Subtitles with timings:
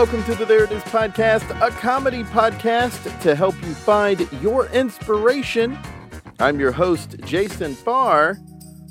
[0.00, 4.64] Welcome to the There It Is podcast, a comedy podcast to help you find your
[4.68, 5.78] inspiration.
[6.38, 8.38] I'm your host, Jason Farr.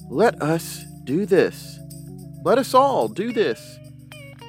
[0.08, 1.80] Let us do this.
[2.46, 3.80] Let us all do this.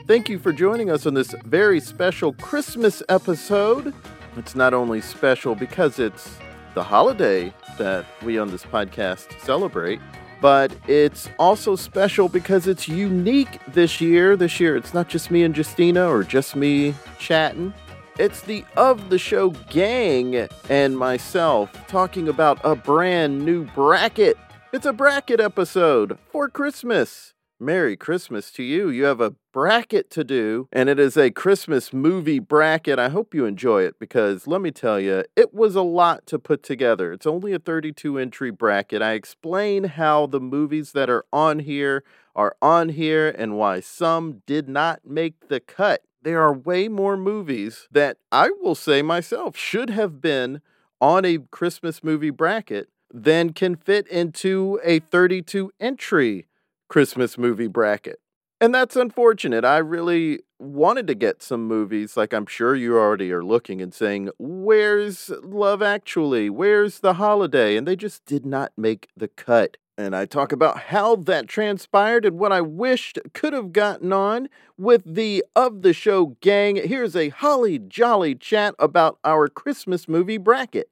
[0.07, 3.95] Thank you for joining us on this very special Christmas episode.
[4.37, 6.37] It's not only special because it's
[6.74, 9.99] the holiday that we on this podcast celebrate,
[10.41, 14.37] but it's also special because it's unique this year.
[14.37, 17.75] This year, it's not just me and Justina or just me chatting.
[18.19, 24.37] It's the Of the Show gang and myself talking about a brand new bracket.
[24.73, 27.35] It's a bracket episode for Christmas.
[27.61, 28.89] Merry Christmas to you.
[28.89, 32.99] You have a bracket to do, and it is a Christmas movie bracket.
[32.99, 36.39] I hope you enjoy it because let me tell you, it was a lot to
[36.39, 37.13] put together.
[37.13, 39.02] It's only a 32 entry bracket.
[39.02, 42.02] I explain how the movies that are on here
[42.35, 46.02] are on here and why some did not make the cut.
[46.23, 50.63] There are way more movies that I will say myself should have been
[51.01, 56.47] on a Christmas movie bracket than can fit into a 32 entry
[56.91, 58.19] Christmas movie bracket.
[58.60, 59.65] And that's unfortunate.
[59.65, 63.95] I really wanted to get some movies, like I'm sure you already are looking and
[63.95, 66.50] saying, Where's Love Actually?
[66.50, 67.77] Where's The Holiday?
[67.77, 69.77] And they just did not make the cut.
[69.97, 74.49] And I talk about how that transpired and what I wished could have gotten on
[74.77, 76.77] with the Of the Show gang.
[76.77, 80.88] Here's a holly jolly chat about our Christmas movie bracket.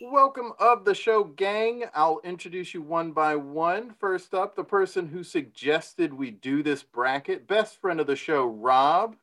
[0.00, 1.82] Welcome of the show, gang.
[1.92, 3.94] I'll introduce you one by one.
[3.98, 8.46] First up, the person who suggested we do this bracket, best friend of the show,
[8.46, 9.16] Rob.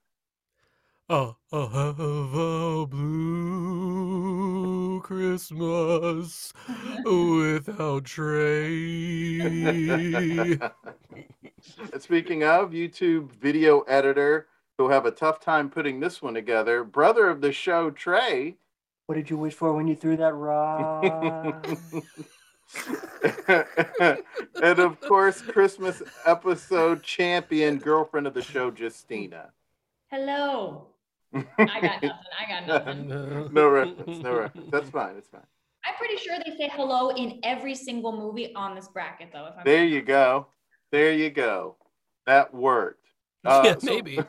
[1.09, 3.79] Oh, oh, have a blue
[4.99, 6.51] Christmas
[7.05, 9.39] without Trey.
[11.99, 14.47] Speaking of YouTube video editor
[14.77, 18.57] who have a tough time putting this one together, brother of the show, Trey.
[19.07, 21.67] What did you wish for when you threw that rock?
[24.63, 29.51] and of course, Christmas episode champion, girlfriend of the show, Justina.
[30.09, 30.87] Hello.
[31.35, 31.43] I
[31.81, 32.11] got nothing.
[32.39, 33.07] I got nothing.
[33.53, 34.23] no reference.
[34.23, 34.71] No reference.
[34.71, 35.15] That's fine.
[35.17, 35.41] It's fine.
[35.85, 39.45] I'm pretty sure they say hello in every single movie on this bracket, though.
[39.45, 40.47] If I'm There you go.
[40.91, 41.75] There you go.
[42.25, 43.05] That worked.
[43.45, 44.19] Uh, yeah, so- maybe.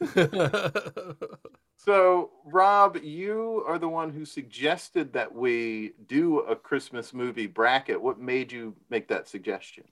[1.76, 8.00] So, Rob, you are the one who suggested that we do a Christmas movie bracket.
[8.00, 9.84] What made you make that suggestion?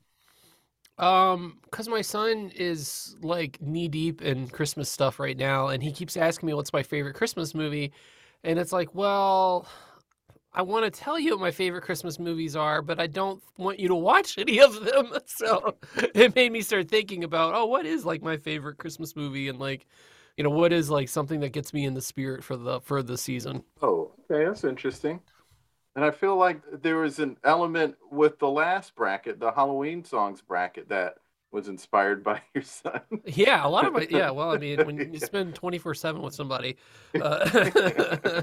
[0.98, 5.92] um, because my son is like knee deep in Christmas stuff right now, and he
[5.92, 7.92] keeps asking me what's my favorite Christmas movie,
[8.44, 9.66] and it's like, well,
[10.54, 13.78] I want to tell you what my favorite Christmas movies are, but I don't want
[13.78, 15.12] you to watch any of them.
[15.26, 19.48] So it made me start thinking about, oh, what is like my favorite Christmas movie,
[19.48, 19.86] and like,
[20.36, 23.02] you know, what is like something that gets me in the spirit for the for
[23.02, 23.62] the season.
[23.80, 25.20] Oh, okay, that's interesting.
[25.96, 30.40] And I feel like there was an element with the last bracket, the Halloween songs
[30.40, 31.16] bracket, that
[31.50, 33.00] was inspired by your son.
[33.26, 34.10] Yeah, a lot of it.
[34.10, 36.76] Yeah, well, I mean, when you spend twenty four seven with somebody,
[37.20, 38.42] uh,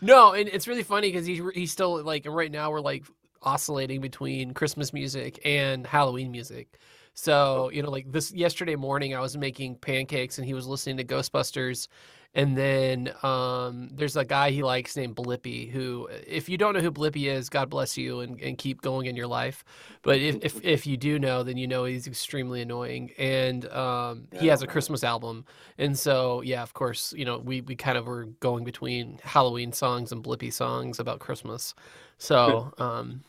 [0.00, 3.04] no, and it's really funny because he's he's still like right now we're like
[3.42, 6.78] oscillating between Christmas music and Halloween music.
[7.14, 10.98] So you know, like this yesterday morning, I was making pancakes and he was listening
[10.98, 11.88] to Ghostbusters,
[12.36, 15.70] and then um, there's a guy he likes named Blippi.
[15.70, 19.06] Who, if you don't know who Blippi is, God bless you and, and keep going
[19.06, 19.64] in your life.
[20.02, 24.28] But if, if if you do know, then you know he's extremely annoying, and um,
[24.38, 25.46] he has a Christmas album.
[25.78, 29.72] And so, yeah, of course, you know, we, we kind of were going between Halloween
[29.72, 31.74] songs and Blippi songs about Christmas.
[32.18, 33.24] So, um,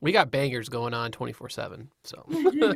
[0.00, 1.90] we got bangers going on 24 7.
[2.02, 2.26] So,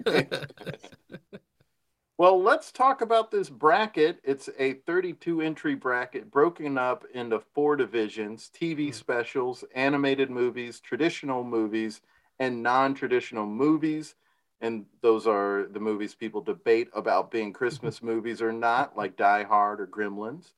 [2.19, 4.20] Well, let's talk about this bracket.
[4.23, 8.93] It's a 32 entry bracket broken up into four divisions TV hmm.
[8.93, 12.00] specials, animated movies, traditional movies,
[12.38, 14.14] and non traditional movies.
[14.61, 19.43] And those are the movies people debate about being Christmas movies or not, like Die
[19.44, 20.53] Hard or Gremlins.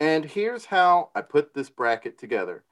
[0.00, 2.64] And here's how I put this bracket together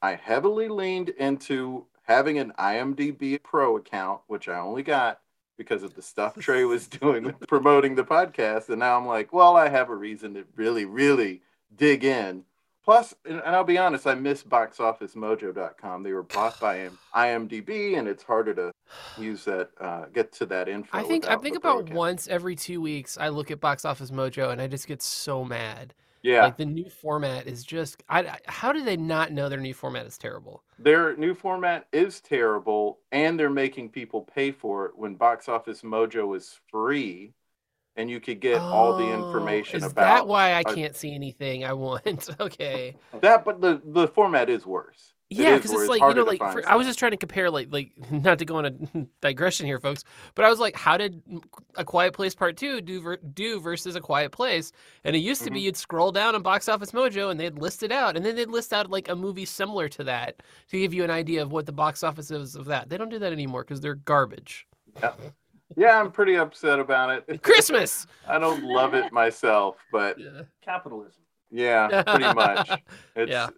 [0.00, 5.20] I heavily leaned into having an IMDb Pro account, which I only got
[5.56, 8.68] because of the stuff Trey was doing with promoting the podcast.
[8.68, 11.42] And now I'm like, well, I have a reason to really, really
[11.76, 12.44] dig in
[12.84, 16.02] Plus, and I'll be honest, I miss boxofficemojo.com.
[16.02, 18.72] They were bought by IMDb, and it's harder to
[19.16, 20.98] use that, uh, get to that info.
[20.98, 21.96] I think I think about broadcast.
[21.96, 25.44] once every two weeks I look at Box Office Mojo and I just get so
[25.44, 25.94] mad.
[26.22, 29.60] Yeah, Like the new format is just I, I how do they not know their
[29.60, 30.62] new format is terrible?
[30.78, 35.82] their new format is terrible, and they're making people pay for it when Box Office
[35.82, 37.32] Mojo is free,
[37.96, 41.14] and you could get all the Oh, information is about that why I can't see
[41.14, 42.28] anything I want?
[42.40, 42.96] okay.
[43.20, 43.44] that.
[43.44, 45.14] But the the format is worse.
[45.32, 47.16] It Yeah, because where it's like you know, like for, I was just trying to
[47.16, 48.70] compare, like, like not to go on a
[49.20, 51.22] digression here, folks, but I was like, how did
[51.76, 54.72] A Quiet Place Part Two do ver- do versus A Quiet Place?
[55.04, 55.62] And it used to be Mhm.
[55.64, 58.48] you'd scroll down on Box Office Mojo and they'd list it out, and then they'd
[58.50, 61.66] list out like a movie similar to that to give you an idea of what
[61.66, 62.88] the box office is of that.
[62.88, 64.66] They don't do that anymore because they're garbage.
[65.00, 65.12] Yeah.
[65.76, 67.42] yeah, I'm pretty upset about it.
[67.42, 68.06] Christmas.
[68.28, 70.42] I don't love it myself, but Yeah.
[70.62, 71.21] Capitalism.
[71.52, 72.70] Yeah, pretty much.
[73.14, 73.48] It's Yeah.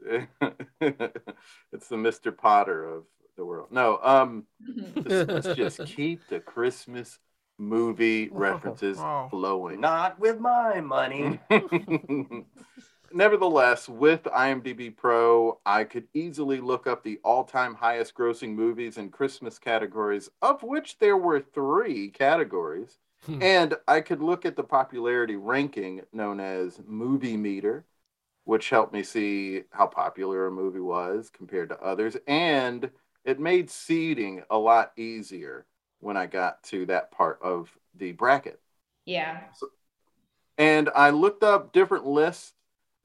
[1.73, 2.37] it's the Mr.
[2.37, 3.05] Potter of
[3.37, 3.69] the world.
[3.71, 4.45] No, um,
[4.97, 7.19] let's, let's just keep the Christmas
[7.59, 9.29] movie references Oh.
[9.31, 9.81] flowing.
[9.81, 11.41] Not with my money.
[13.13, 18.99] Nevertheless, with IMDb Pro, I could easily look up the all time highest grossing movies
[18.99, 22.99] in Christmas categories, of which there were three categories.
[23.27, 23.41] Hmm.
[23.41, 27.85] and I could look at the popularity ranking known as Movie Meter,
[28.45, 32.17] which helped me see how popular a movie was compared to others.
[32.27, 32.91] And
[33.25, 35.67] it made seeding a lot easier
[36.01, 38.61] when I got to that part of the bracket.
[39.07, 39.41] Yeah.
[40.57, 42.53] And I looked up different lists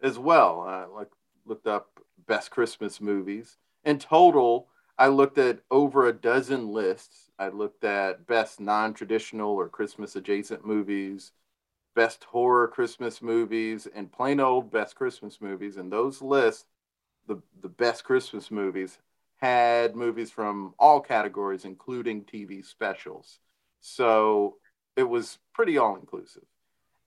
[0.01, 0.61] as well.
[0.61, 1.09] I like
[1.45, 3.57] looked up best Christmas movies.
[3.83, 4.67] In total,
[4.99, 7.31] I looked at over a dozen lists.
[7.39, 11.31] I looked at best non-traditional or Christmas adjacent movies,
[11.95, 15.77] best horror Christmas movies, and plain old best Christmas movies.
[15.77, 16.65] And those lists,
[17.27, 18.99] the the best Christmas movies,
[19.37, 23.39] had movies from all categories, including TV specials.
[23.79, 24.57] So
[24.97, 26.43] it was pretty all inclusive.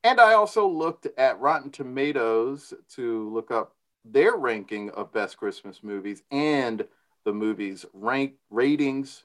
[0.02, 5.82] And I also looked at Rotten Tomatoes to look up their ranking of best Christmas
[5.82, 6.88] movies and
[7.24, 9.24] the movies' rank ratings.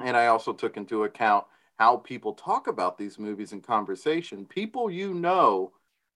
[0.00, 1.44] And I also took into account
[1.78, 4.44] how people talk about these movies in conversation.
[4.44, 5.72] People you know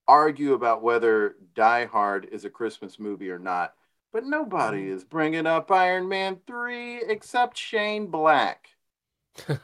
[0.08, 3.74] argue about whether Die Hard is a Christmas movie or not,
[4.12, 4.94] but nobody mm.
[4.94, 8.68] is bringing up Iron Man 3 except Shane Black.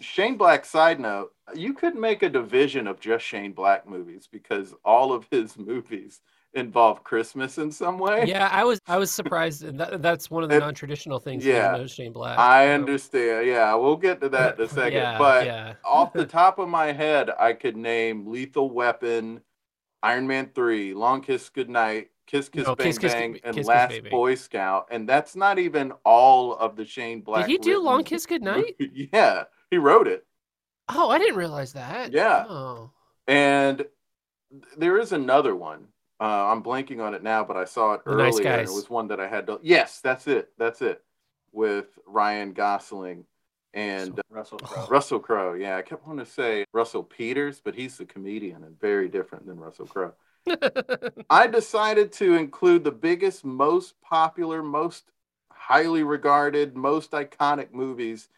[0.00, 4.74] Shane Black side note, you could make a division of just Shane Black movies because
[4.84, 6.20] all of his movies
[6.54, 8.24] involve Christmas in some way.
[8.26, 9.62] yeah, I was I was surprised.
[9.78, 11.44] That, that's one of the non-traditional things.
[11.44, 11.84] yeah.
[11.86, 12.38] Shane Black.
[12.38, 13.46] I Um, understand.
[13.46, 14.92] Yeah, we'll get to that in a second.
[14.92, 15.74] Yeah, but yeah.
[15.84, 19.40] off the top of my head, I could name Lethal Weapon,
[20.02, 23.66] Iron Man 3, Long Kiss Goodnight, Kiss Kiss No, Bang Kiss Bang, Kiss and Kiss
[23.66, 24.10] Last Bang.
[24.10, 24.88] Boy Scout.
[24.90, 27.46] And that's not even all of the Shane Black.
[27.46, 28.76] Did he do Long Kiss Goodnight?
[29.12, 30.26] yeah, he wrote it.
[30.88, 32.12] Oh, I didn't realize that.
[32.12, 32.44] Yeah.
[32.48, 32.90] Oh.
[33.26, 33.86] And
[34.76, 35.86] there is another one.
[36.22, 38.26] Uh, I'm blanking on it now, but I saw it The earlier.
[38.26, 38.70] Nice Guys.
[38.70, 39.58] it was one that I had to.
[39.60, 40.50] Yes, that's it.
[40.56, 41.02] That's it.
[41.50, 43.24] With Ryan Gosling
[43.74, 44.86] and Russell Crowe.
[44.88, 45.54] Russell Crowe.
[45.54, 49.46] Yeah, I kept wanting to say Russell Peters, but he's the comedian and very different
[49.48, 50.12] than Russell Crowe.
[51.28, 55.10] I decided to include the biggest, most popular, most
[55.50, 58.28] highly regarded, most iconic movies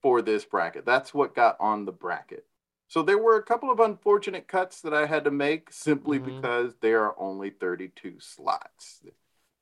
[0.00, 0.86] for this bracket.
[0.86, 2.46] That's what got on the bracket.
[2.88, 6.24] So there were a couple of unfortunate cuts that I had to make simply Mhm.
[6.24, 9.02] because there are only 32 slots.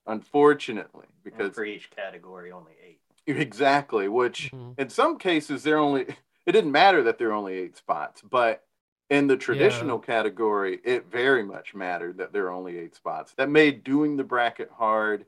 [0.06, 3.00] Unfortunately, And because for each category, only eight.
[3.26, 4.78] exactly, which Mhm.
[4.78, 6.06] in some cases they're only
[6.46, 8.64] it didn't matter that there are only eight spots, but
[9.10, 13.32] in the traditional category, it very much mattered that there are only eight spots.
[13.34, 15.26] That made doing the bracket hard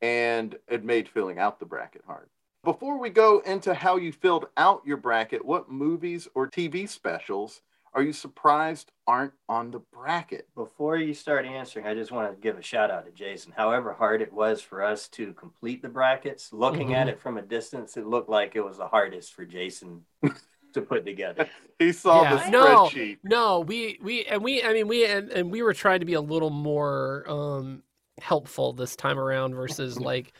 [0.00, 2.30] and it made filling out the bracket hard.
[2.64, 7.60] Before we go into how you filled out your bracket, what movies or TV specials
[7.92, 10.48] are you surprised aren't on the bracket?
[10.54, 13.52] Before you start answering, I just want to give a shout out to Jason.
[13.56, 17.10] However hard it was for us to complete the brackets, looking at Mhm.
[17.10, 20.06] it from a distance, it looked like it was the hardest for Jason
[20.72, 21.48] to put together.
[21.78, 22.36] He saw Yeah.
[22.36, 22.90] the No.
[22.90, 23.18] spreadsheet.
[23.22, 26.14] No, we we and we I mean we and, and we were trying to be
[26.14, 27.82] a little more um
[28.20, 30.32] helpful this time around versus like n-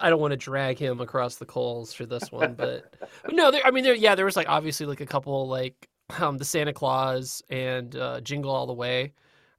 [0.00, 2.94] I don't want to drag him across the coals for this one, but,
[3.24, 5.88] but no, there, I mean there yeah there was like obviously like a couple like
[6.18, 9.12] um the Santa Claus and uh, Jingle All the Way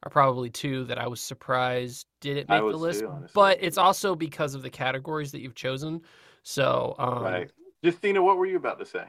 [0.04, 4.16] are probably two that I was surprised didn't make the list, too, but it's also
[4.16, 6.01] because of the categories that you've chosen.
[6.44, 7.51] So um, Right.
[7.84, 9.06] Justina, what were you about to say?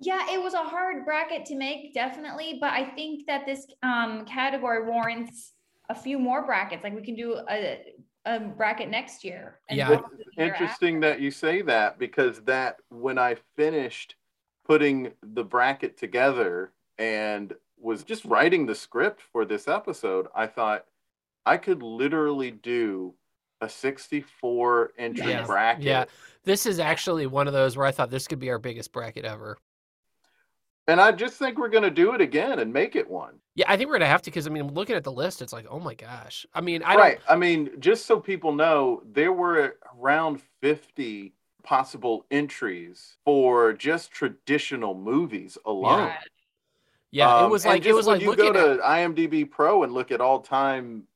[0.00, 2.58] Yeah, it was a hard bracket to make, definitely.
[2.60, 5.52] But I think that this um, category warrants
[5.88, 6.82] a few more brackets.
[6.82, 7.78] Like we can do a,
[8.24, 9.58] a bracket next year.
[9.68, 9.92] and Yeah.
[10.18, 11.08] It's interesting after.
[11.08, 14.16] that you say that because that when I finished
[14.64, 20.84] putting the bracket together and was just writing the script for this episode, I thought
[21.44, 23.14] I could literally do
[23.60, 25.44] a 64 entry Yeah.
[25.46, 25.84] bracket.
[25.84, 26.04] Yeah.
[26.44, 29.24] This is actually one of those where I thought this could be our biggest bracket
[29.24, 29.58] ever.
[30.86, 33.40] And I just think we're going to do it again and make it one.
[33.54, 35.52] Yeah, I think we're gonna have to because I mean, looking at the list, it's
[35.52, 36.46] like, oh my gosh.
[36.54, 37.20] I mean, I right.
[37.28, 44.94] I mean, just so people know, there were around 50 possible entries for just traditional
[44.94, 45.98] movies alone.
[45.98, 46.18] Yeah.
[47.10, 49.92] Yeah, it Um, was like it was like you go at to IMDb Pro and
[49.92, 51.06] look at all time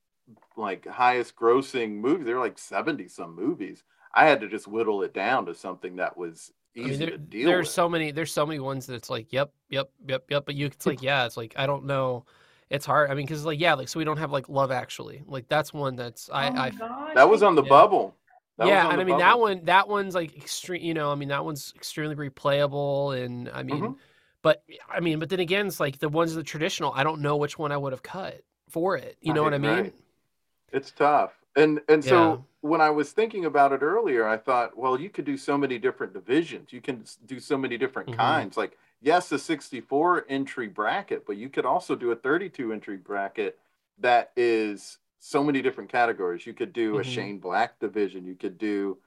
[0.56, 2.26] like highest grossing movies.
[2.26, 3.84] There are like seventy some movies.
[4.14, 6.52] I had to just whittle it down to something that was
[6.84, 7.74] I mean, there, to deal there's with.
[7.74, 10.46] so many there's so many ones that it's like, yep, yep, yep, yep.
[10.46, 12.24] But you it's like, yeah, it's like I don't know.
[12.70, 13.10] It's hard.
[13.10, 15.22] I mean, because like yeah, like so we don't have like Love Actually.
[15.26, 17.68] Like that's one that's I oh my I gosh, that was on the Yeah.
[17.68, 18.14] bubble.
[18.58, 20.82] That yeah, and I mean that one that one's like extreme.
[20.82, 23.98] You know, I mean that one's extremely replayable, and I mean, Mhm.
[24.42, 26.92] but I mean, but then again, it's like the ones the traditional.
[26.94, 29.16] I don't know which one I would have cut for it.
[29.20, 29.84] You know what I mean?
[29.84, 29.94] right.
[30.72, 31.32] It's tough.
[31.56, 32.42] And and so Yeah.
[32.62, 35.78] when I was thinking about it earlier, I thought, well, you could do so many
[35.78, 36.72] different divisions.
[36.72, 38.12] You can do so many different Mhm.
[38.12, 38.56] kinds.
[38.56, 43.58] Like, yes, a 64 entry bracket, but you could also do a 32 entry bracket
[43.98, 46.46] that is so many different categories.
[46.46, 47.04] You could do a Mhm.
[47.04, 48.24] Shane Black division.
[48.26, 48.98] You could do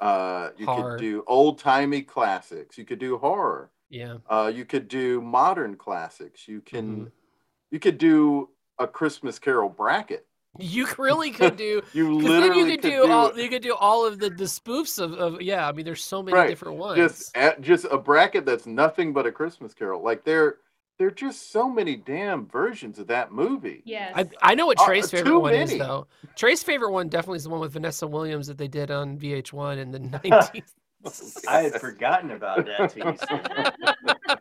[0.00, 0.68] uh you Horror.
[0.68, 2.78] could do old timey classics.
[2.78, 3.70] You could do horror.
[3.88, 4.18] Yeah.
[4.28, 6.48] Uh you could do modern classics.
[6.48, 7.12] You can Mhm.
[7.70, 10.26] you could do a Christmas Carol bracket.
[10.58, 11.82] You really could do.
[11.92, 13.36] You 'cause then literally you could, could do, all it.
[13.42, 15.68] you could do all of the, the spoofs of, of yeah.
[15.68, 16.48] I mean, there's so many Right.
[16.48, 16.96] different ones.
[16.98, 20.02] just at, just a bracket that's nothing but a Christmas Carol.
[20.02, 20.56] Like there,
[20.98, 23.82] there are just so many damn versions of that movie.
[23.84, 24.12] Yes.
[24.16, 26.06] I, I know what Uh, Trey's too favorite one is though.
[26.36, 29.78] Trey's favorite one definitely is the one with Vanessa Williams that they did on VH1
[29.78, 30.62] in the 90s.
[31.46, 34.40] I had forgotten about that till that.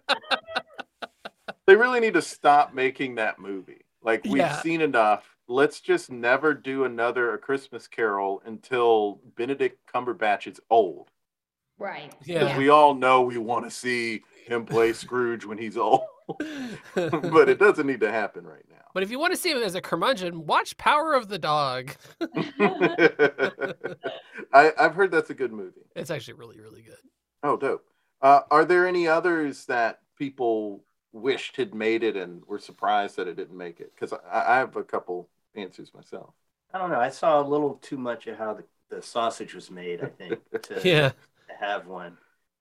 [1.67, 3.85] They really need to stop making that movie.
[4.03, 4.61] Like we've Yeah.
[4.61, 5.34] seen enough.
[5.47, 11.09] Let's just never do another A Christmas Carol until Benedict Cumberbatch is old.
[11.77, 12.11] right.
[12.25, 12.39] Yeah.
[12.39, 16.01] Because we all know we want to see him play Scrooge when he's old,
[16.95, 18.77] but it doesn't need to happen right now.
[18.93, 21.91] But if you want to see him as a curmudgeon, watch Power of the Dog.
[24.53, 25.81] I, I've heard that's a good movie.
[25.95, 26.95] It's actually really, really good.
[27.43, 27.85] Oh, dope.
[28.21, 33.27] Uh, are there any others that people wished had made it and were surprised that
[33.27, 33.91] it didn't make it?
[33.93, 36.33] Because I, I have a couple answers myself.
[36.73, 36.99] I don't know.
[36.99, 40.39] I saw a little too much of how the, the sausage was made, I think,
[40.63, 41.09] to, Yeah.
[41.49, 42.17] to have one.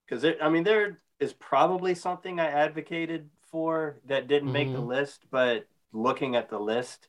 [0.07, 4.87] Because, I mean, there is probably something I advocated for that didn't make the Mhm.
[4.87, 7.07] list, but looking at the list,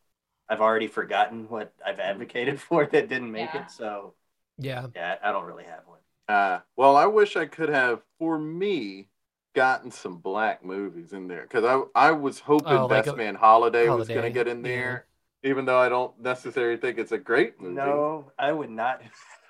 [0.49, 3.63] I've already forgotten what I've advocated for that didn't make Yeah.
[3.63, 3.71] it.
[3.71, 4.15] So,
[4.59, 4.87] Yeah.
[4.95, 6.01] yeah, I don't really have one.
[6.29, 9.09] Uh, well, I wish I could have, for me,
[9.55, 13.17] gotten some black movies in there because I I was hoping Oh, like Best a-
[13.17, 14.69] Man Holiday, was going to get in yeah.
[14.69, 15.07] there,
[15.47, 17.75] even though I don't necessarily think it's a great movie.
[17.77, 19.01] No, I would not.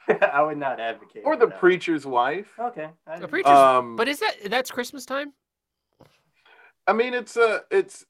[0.32, 1.22] I would not advocate.
[1.24, 1.58] Or for The that.
[1.58, 2.46] Preacher's Wife.
[2.58, 2.88] Okay.
[3.18, 5.32] The Preacher's- Um, But is that that's Christmas time?
[6.86, 8.04] I mean, it's a, it's,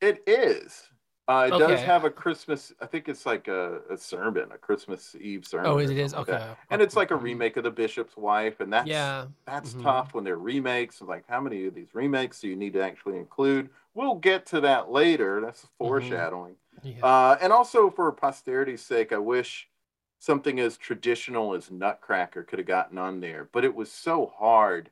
[0.00, 0.88] it is.
[1.26, 2.72] Uh, it does have a Christmas.
[2.82, 5.66] I think it's like a, a sermon, a Christmas Eve sermon.
[5.70, 6.12] Oh, it is.
[6.12, 6.46] like Okay.
[6.68, 7.22] And it's like a Mhm.
[7.22, 9.26] remake of The Bishop's Wife, and that's Yeah.
[9.46, 9.82] that's Mhm.
[9.82, 11.00] tough when they're remakes.
[11.00, 13.70] Like, how many of these remakes do you need to actually include?
[13.94, 15.40] We'll get to that later.
[15.40, 16.56] That's foreshadowing.
[16.82, 17.04] Yeah.
[17.04, 19.70] Uh, and also for posterity's sake, I wish
[20.18, 24.90] something as traditional as Nutcracker could have gotten on there, but it was so hard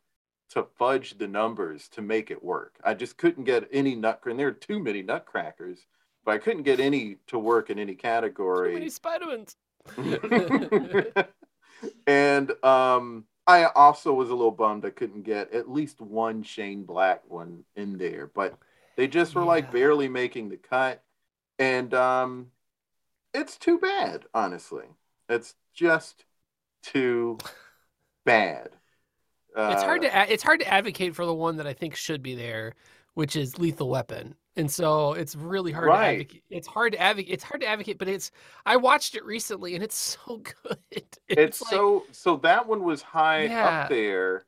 [0.50, 2.78] to fudge the numbers to make it work.
[2.84, 5.86] I just couldn't get any Nutcracker, and there are too many Nutcrackers,
[6.24, 7.94] but I couldn't get any to work in any
[8.54, 8.90] Too many category.
[8.90, 9.56] Spider-Mans.
[12.06, 16.84] and um, I also was a little bummed I couldn't get at least one Shane
[16.84, 18.56] Black one in there, but
[18.96, 21.02] they just were like barely making the cut.
[21.58, 22.48] And um,
[23.34, 24.86] it's too bad, honestly.
[25.28, 26.24] It's just
[26.82, 27.38] too
[28.24, 28.70] bad.
[29.68, 32.22] it's hard Uh, to it's hard to advocate for the one that I think should
[32.22, 32.74] be there,
[33.14, 34.36] which is Lethal Weapon.
[34.56, 35.98] And so it's really hard Right.
[35.98, 36.42] to advocate.
[36.50, 37.32] It's hard to advocate.
[37.32, 38.30] It's hard to advocate, but it's
[38.66, 39.94] I watched it recently and it's
[40.26, 40.78] so good.
[41.28, 43.82] it's like- so so that one was high Yeah.
[43.82, 44.44] up there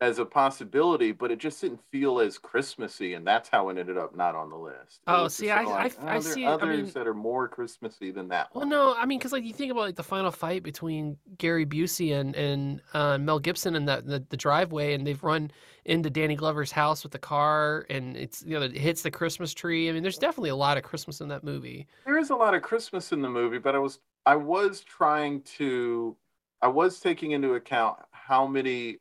[0.00, 3.98] as a possibility, but it just didn't feel as Christmassy, and that's how it ended
[3.98, 5.00] up not on the list.
[5.06, 7.06] It Oh, see, I- I- like, I "Oh, there see- are I others mean- that
[7.08, 8.68] are more Christmassy than that Well, one.
[8.68, 12.12] no, I mean, because like you think about like the final fight between Gary Busey
[12.18, 15.50] and and uh, Mel Gibson in that the, the driveway, and they've run
[15.84, 19.52] into Danny Glover's house with the car, and it's you know it hits the Christmas
[19.52, 19.88] tree.
[19.88, 21.88] I mean, there's definitely a lot of Christmas in that movie.
[22.06, 25.42] There is a lot of Christmas in the movie, but I was I was trying
[25.56, 26.16] to
[26.62, 28.98] I was taking into account how many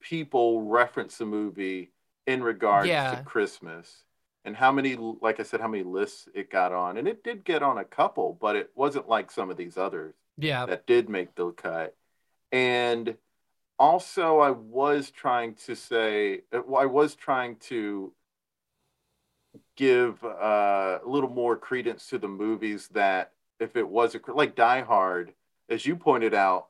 [0.00, 1.90] people reference the movie
[2.26, 3.16] in regards Yeah.
[3.16, 4.04] to Christmas
[4.44, 6.96] and how many like I said how many lists it got on.
[6.96, 10.14] And it did get on a couple but it wasn't like some of these others
[10.36, 11.96] Yeah, that did make the cut.
[12.52, 13.16] And
[13.78, 18.12] also I was trying to say I was trying to
[19.76, 24.54] give uh, a little more credence to the movies that if it was a like
[24.54, 25.32] Die Hard,
[25.68, 26.68] as you pointed out,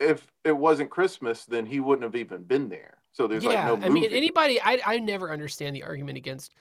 [0.00, 2.98] if it wasn't Christmas, then he wouldn't have even been there.
[3.12, 3.66] So there's like yeah.
[3.66, 6.54] no I mean, anybody, I I never understand the argument against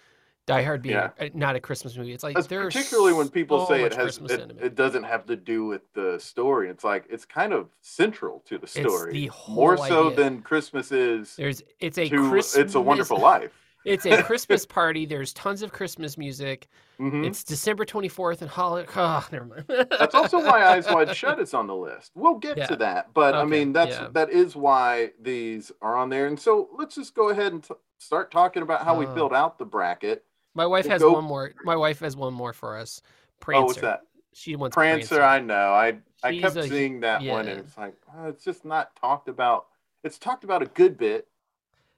[0.48, 1.10] Die Hard being Yeah.
[1.20, 2.13] a- not a Christmas movie.
[2.13, 5.25] It's like That's there's particularly when people so say it has it, it doesn't have
[5.27, 6.70] to do with the story.
[6.70, 9.12] It's like it's kind of central to the It's story.
[9.12, 12.56] the more whole so than Christmas is There's it's a to Christmas.
[12.56, 13.51] It's a Wonderful Life.
[13.86, 15.05] It's a Christmas party.
[15.05, 16.67] There's tons of Christmas music.
[17.00, 17.25] Mhm.
[17.25, 18.89] It's December 24th and holiday.
[18.96, 19.65] Oh, never mind.
[19.67, 22.12] That's also why Eyes Wide Shut is on the list.
[22.15, 22.65] We'll get Yeah.
[22.67, 24.07] to that, but I mean that's yeah.
[24.12, 26.27] that is why these are on there.
[26.27, 29.34] And so let's just go ahead and t- start talking about how we Uh, filled
[29.34, 30.25] out the bracket.
[30.55, 31.53] My wife We'll has go- one more.
[31.63, 33.01] My wife has one more for us.
[33.39, 33.62] Prancer.
[33.62, 34.01] Oh, what's that?
[34.34, 35.15] She wants Prancer.
[35.17, 35.24] Prancer.
[35.24, 35.72] I know.
[35.74, 39.29] I I kept a- seeing that one, and it's like oh, it's just not talked
[39.29, 39.67] about.
[40.03, 41.27] It's talked about a good bit,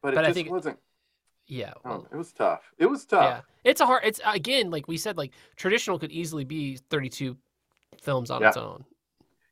[0.02, 0.78] but it I just wasn't.
[1.50, 1.74] Yeah.
[1.84, 2.72] Well, don't it was tough.
[2.78, 3.24] It was tough.
[3.24, 3.42] yeah.
[3.70, 4.04] It's a hard.
[4.06, 7.36] It's again, like we said, like traditional could easily be 32
[8.02, 8.50] films on Yeah.
[8.50, 8.86] its own.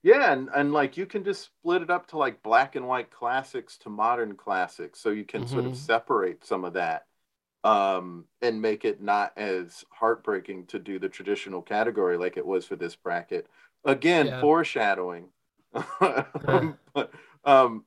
[0.04, 3.10] Yeah, and, and like you can just split it up to like black and white
[3.12, 5.76] classics to modern classics, so you can sort of Mhm.
[5.76, 7.08] separate some of that,
[7.64, 12.66] um, and make it not as heartbreaking to do the traditional category like it was
[12.66, 13.48] for this bracket.
[13.84, 14.40] Again, Yeah.
[14.42, 15.30] foreshadowing.
[16.00, 17.12] but,
[17.44, 17.86] um,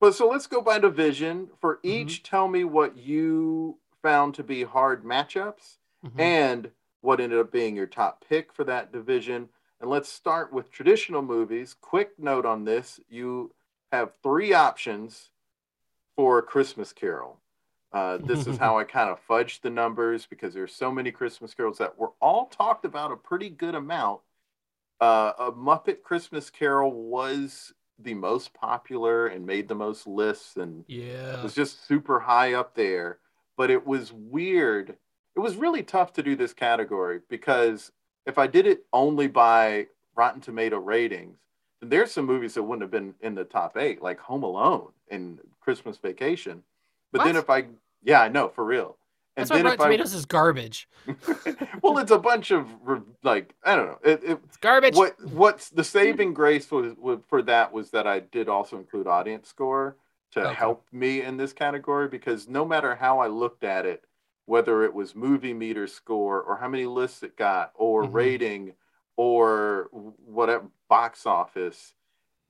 [0.00, 1.50] but so let's go by division.
[1.60, 2.12] For Mm-hmm.
[2.12, 6.18] each, tell me what you found to be hard matchups Mhm.
[6.18, 9.48] and what ended up being your top pick for that division.
[9.80, 11.74] And let's start with traditional movies.
[11.80, 13.54] Quick note on this you
[13.92, 15.30] have three options
[16.16, 17.40] for Christmas Carol.
[17.92, 21.54] Uh, this is how I kind of fudged the numbers because there's so many Christmas
[21.54, 24.20] carols that were all talked about a pretty good amount.
[25.00, 30.84] Uh, a Muppet Christmas Carol was the most popular and made the most lists and
[30.86, 33.18] yeah it was just super high up there.
[33.56, 34.96] But it was weird.
[35.36, 37.90] It was really tough to do this category because
[38.24, 41.38] if I did it only by Rotten Tomato ratings,
[41.80, 44.90] then there's some movies that wouldn't have been in the top eight, like Home Alone
[45.10, 46.62] and Christmas Vacation.
[47.12, 47.66] But then if I,
[48.02, 48.96] yeah, I know for real.
[49.38, 50.88] That's why Rotten Tomatoes is garbage.
[51.82, 52.66] Well, it's a bunch of
[53.22, 53.98] like I don't know.
[54.04, 54.96] It, it, It's garbage.
[54.96, 59.06] what what's the saving grace was, was for that was that I did also include
[59.06, 59.96] audience score
[60.32, 60.54] to Okay.
[60.54, 64.04] help me in this category because no matter how I looked at it,
[64.46, 68.12] whether it was movie meter score or how many lists it got or Mhm.
[68.12, 68.74] rating
[69.16, 71.94] or whatever box office,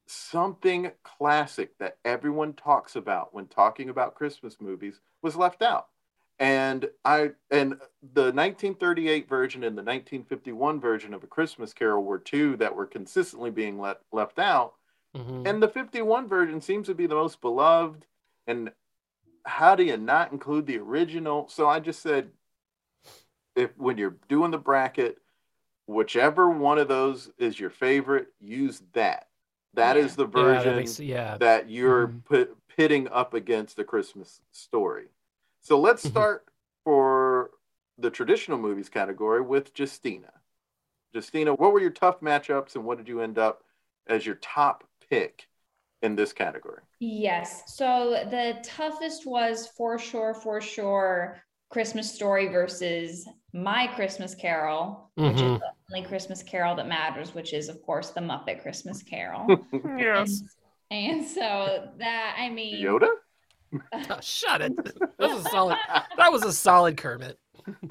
[0.07, 5.89] something classic that everyone talks about when talking about Christmas movies was left out.
[6.39, 7.73] And I and
[8.15, 12.87] the 1938 version and the 1951 version of A Christmas Carol were two that were
[12.87, 14.75] consistently being let, left out.
[15.17, 15.49] Mhm.
[15.49, 18.07] And the 51 version seems to be the most beloved.
[18.47, 18.73] And
[19.45, 21.49] how do you not include the original?
[21.49, 22.31] So I just said,
[23.57, 25.19] if when you're doing the bracket,
[25.87, 29.27] whichever one of those is your favorite, use that.
[29.75, 31.37] That is the Yeah, that version makes- yeah.
[31.39, 32.25] that you're Mhm.
[32.25, 35.09] put, pitting up against the Christmas story.
[35.69, 36.11] So let's Mhm.
[36.13, 36.47] start
[36.83, 37.51] for
[37.99, 40.33] the traditional movies category with Justina.
[41.13, 43.65] Justina, what were your tough matchups and what did you end up
[44.07, 45.47] as your top pick
[46.01, 46.81] in this category?
[47.01, 47.77] Yes.
[47.77, 55.35] So the toughest was for sure, for sure, Christmas Story versus My Christmas Carol, which
[55.35, 55.61] is Mhm.
[55.61, 59.47] the only Christmas Carol that matters, which is, of course, the Muppet Christmas Carol.
[59.99, 60.43] Yes.
[60.91, 63.11] and, and so that, I mean, Yoda?
[64.11, 64.73] Oh, shut it.
[65.19, 65.77] That was a solid.
[66.17, 67.39] That was a solid Kermit.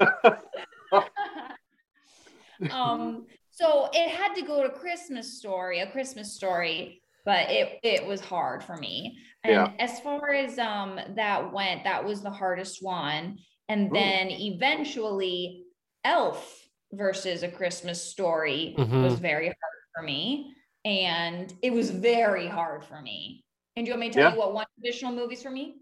[2.72, 8.06] um, so it had to go to Christmas Story, a Christmas Story, but it it
[8.06, 9.18] was hard for me.
[9.44, 9.70] And Yeah.
[9.78, 13.38] as far as um that went, that was the hardest one.
[13.68, 13.94] And Ooh.
[13.94, 15.64] then eventually,
[16.04, 19.02] Elf versus a Christmas Story Mhm.
[19.02, 19.56] was very hard
[19.94, 23.44] for me, and it was very hard for me.
[23.78, 24.32] And do you want me to tell Yeah.
[24.34, 25.76] you what one traditional movies for me?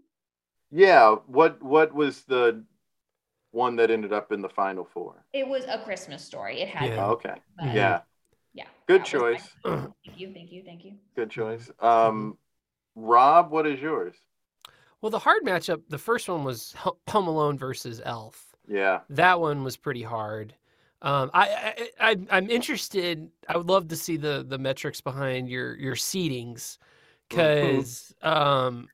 [0.69, 1.15] Yeah.
[1.25, 2.63] What What was the
[3.51, 5.25] one that ended up in the final four?
[5.33, 6.61] It was A Christmas Story.
[6.61, 7.07] It had Yeah.
[7.07, 7.33] Okay.
[7.57, 8.01] but- Yeah.
[8.53, 8.67] yeah.
[8.85, 9.55] Good that was my- choice.
[10.05, 10.93] Thank you, thank you, thank you.
[11.15, 11.71] Good choice.
[11.79, 12.37] Um,
[12.95, 14.15] Rob, what is yours?
[15.01, 16.73] Well, the hard matchup, the first one was
[17.07, 18.55] Home Alone versus Elf.
[18.67, 19.01] Yeah.
[19.09, 20.53] That one was pretty hard.
[21.01, 23.31] Um, I, I, I I'm interested.
[23.47, 26.77] I would love to see the the metrics behind your your seedings,
[27.29, 28.87] because um,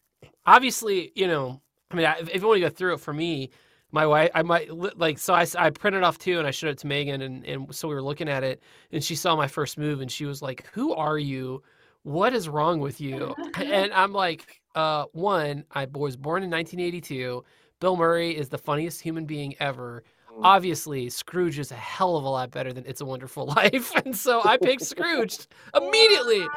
[0.46, 3.52] obviously, you know, I mean, I, if you want to go through it for me,
[3.91, 5.19] my wife, I might like.
[5.19, 7.88] So I, I printed off two and I showed it to Megan, and and so
[7.88, 10.67] we were looking at it, and she saw my first move, and she was like,
[10.74, 11.62] "Who are you?
[12.02, 17.43] What is wrong with you?" and I'm like, uh, one, I was born in 1982.
[17.80, 20.04] Bill Murray is the funniest human being ever.
[20.32, 20.39] Mm.
[20.41, 24.15] Obviously, Scrooge is a hell of a lot better than It's a Wonderful Life, and
[24.15, 25.38] so I picked Scrooge
[25.76, 26.48] immediately.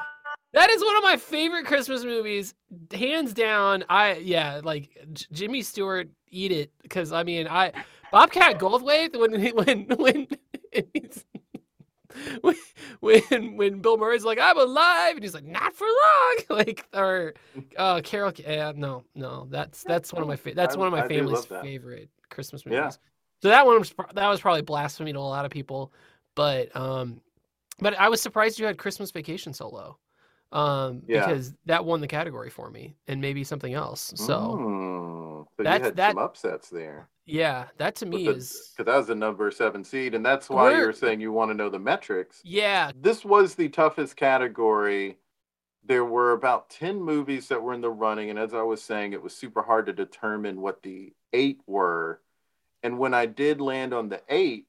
[0.52, 2.54] That is one of my favorite Christmas movies,
[2.92, 3.84] hands down.
[3.88, 7.72] I yeah, like J- Jimmy Stewart, eat it because I mean I
[8.10, 9.86] Bobcat Goldthwait when when
[12.40, 12.56] when
[13.00, 17.34] when when Bill Murray's like I'm alive and he's like not for long like or
[17.76, 20.92] uh Carol yeah no no that's that's one of my fa- that's I- one of
[20.92, 22.76] my I family's favorite Christmas movies.
[22.78, 22.90] Yeah.
[23.42, 25.92] So that one was that was probably blasphemy to a lot of people,
[26.34, 27.20] but um,
[27.78, 29.98] but I was surprised you had Christmas Vacation so low,
[30.52, 31.26] um, Yeah.
[31.26, 34.12] because that won the category for me and maybe something else.
[34.16, 35.46] So Mm.
[35.56, 37.08] so That's- you had that- some upsets there.
[37.24, 40.64] yeah, that to me is because that was the number seven seed, and that's why
[40.68, 42.40] We're- you're saying you want to know the metrics.
[42.44, 45.18] yeah This was the toughest category.
[45.84, 49.12] There were about 10 movies that were in the running, and as I was saying,
[49.12, 52.20] it was super hard to determine what the eight were.
[52.82, 54.66] And when I did land on the eight,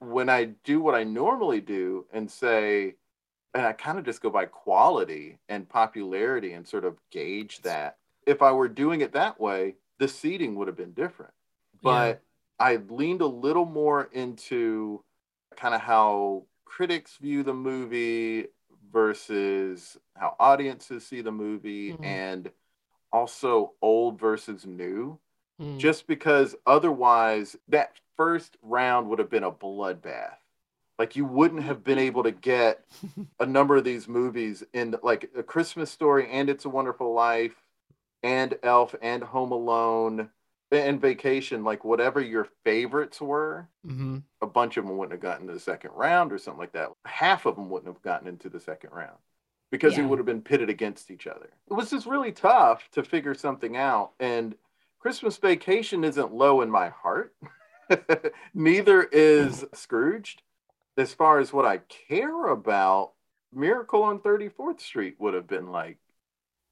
[0.00, 2.96] when I do what I normally do and say,
[3.54, 7.98] and I kind of just go by quality and popularity and sort of gauge that.
[8.26, 11.34] If I were doing it that way, the seeding would have been different.
[11.82, 12.22] But
[12.58, 15.04] I leaned a little more into
[15.56, 18.46] kind of how critics view the movie
[18.90, 22.04] versus how audiences see the movie Mhm.
[22.04, 22.52] and
[23.12, 25.18] also old versus new
[25.60, 25.78] Mm.
[25.78, 30.41] just because otherwise that first round would have been a bloodbath.
[31.02, 32.84] Like you wouldn't have been able to get
[33.40, 37.56] a number of these movies in like a Christmas story and It's a Wonderful Life
[38.22, 40.30] and Elf and Home Alone
[40.70, 45.48] and Vacation, like whatever your favorites were, hmm a bunch of them wouldn't have gotten
[45.48, 46.90] to the second round or something like that.
[47.04, 49.18] Half of them wouldn't have gotten into the second round
[49.72, 50.04] because Yeah.
[50.04, 51.50] it would have been pitted against each other.
[51.68, 54.12] It was just really tough to figure something out.
[54.20, 54.54] And
[55.00, 57.34] Christmas Vacation isn't low in my heart.
[58.54, 60.42] Neither is Scrooged.
[60.96, 63.12] As far as what I care about,
[63.52, 65.98] Miracle on 34th Street would have been like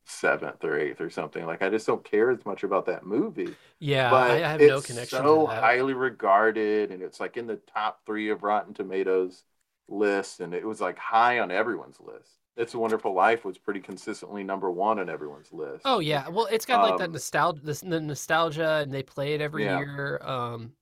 [0.07, 1.47] seventh or eighth or something.
[1.47, 4.63] Like I just don't care as much about that movie yeah but I, I have
[4.63, 5.47] it's no connection so that.
[5.49, 9.45] highly regarded and it's like in the top three of rotten tomatoes
[9.89, 13.81] list and it was like high on everyone's list it's a wonderful life was pretty
[13.81, 17.61] consistently number one on everyone's list Oh yeah, well it's got like that Um, nostalgia,
[17.63, 19.75] the nostalgia, and they play it every Yeah.
[19.75, 20.21] year.
[20.23, 20.75] Um,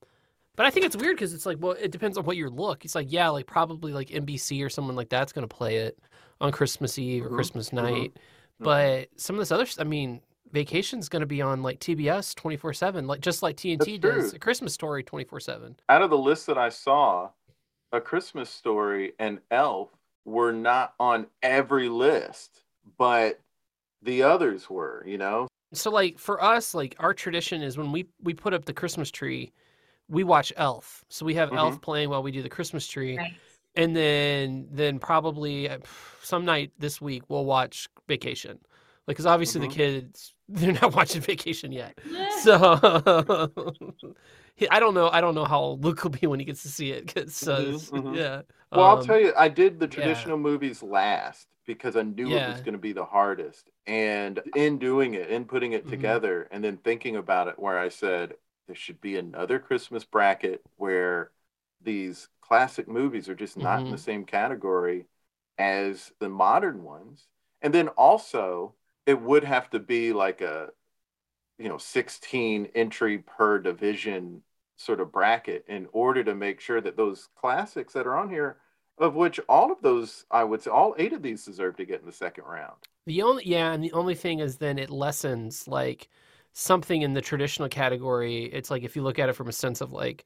[0.58, 2.84] but I think it's weird because it's like, well, it depends on what your look.
[2.84, 5.98] It's like, yeah, like probably like NBC or someone like that's gonna play it
[6.40, 8.12] on Christmas Eve or Mhm, Christmas mhm, night.
[8.14, 8.64] Mhm.
[8.64, 10.20] But some of this other, I mean,
[10.52, 14.38] Vacation's gonna be on like TBS twenty four seven, like just like TNT does a
[14.40, 15.76] Christmas Story twenty four seven.
[15.88, 17.30] out of the list that i saw
[17.92, 19.88] a christmas story and elf
[20.26, 22.64] were not on every list
[22.98, 23.40] but
[24.02, 28.06] the others were you know So like for us, like our tradition is when we
[28.22, 29.52] we put up the Christmas tree,
[30.08, 31.04] we watch Elf.
[31.08, 33.16] So we have Elf playing while we do the Christmas tree.
[33.18, 33.32] Right.
[33.76, 35.78] and then then probably uh,
[36.22, 38.52] some night this week we'll watch Vacation,
[39.06, 39.62] like because obviously Mhm.
[39.62, 41.98] the kids they're not watching Vacation yet.
[42.30, 42.78] So
[44.70, 45.08] I don't know.
[45.10, 47.14] I don't know how old Luke will be when he gets to see it.
[47.14, 48.14] 'cause, uh, Mhm, mhm.
[48.14, 48.42] yeah.
[48.74, 49.94] Well, I'll Um, tell you, I did the yeah.
[49.94, 53.70] traditional movies last because I knew it was going to be the hardest.
[53.86, 55.88] And in doing it, in putting it Mhm.
[55.88, 58.34] together, and then thinking about it, where I said
[58.68, 61.32] there should be another Christmas bracket where
[61.82, 63.92] these classic movies are just not in Mhm.
[63.92, 65.06] the same category
[65.58, 67.28] as the modern ones.
[67.62, 68.76] And then also,
[69.06, 70.70] it would have to be like a,
[71.58, 74.42] you know, 16 entry per division
[74.76, 78.58] sort of bracket in order to make sure that those classics that are on here,
[78.98, 82.00] of which all of those, I would say, all eight of these deserve to get
[82.00, 82.76] in the second round.
[83.06, 86.08] The only yeah, and the only thing is then it lessens like
[86.58, 88.44] something in the traditional category.
[88.46, 90.24] It's like if you look at it from a sense of like,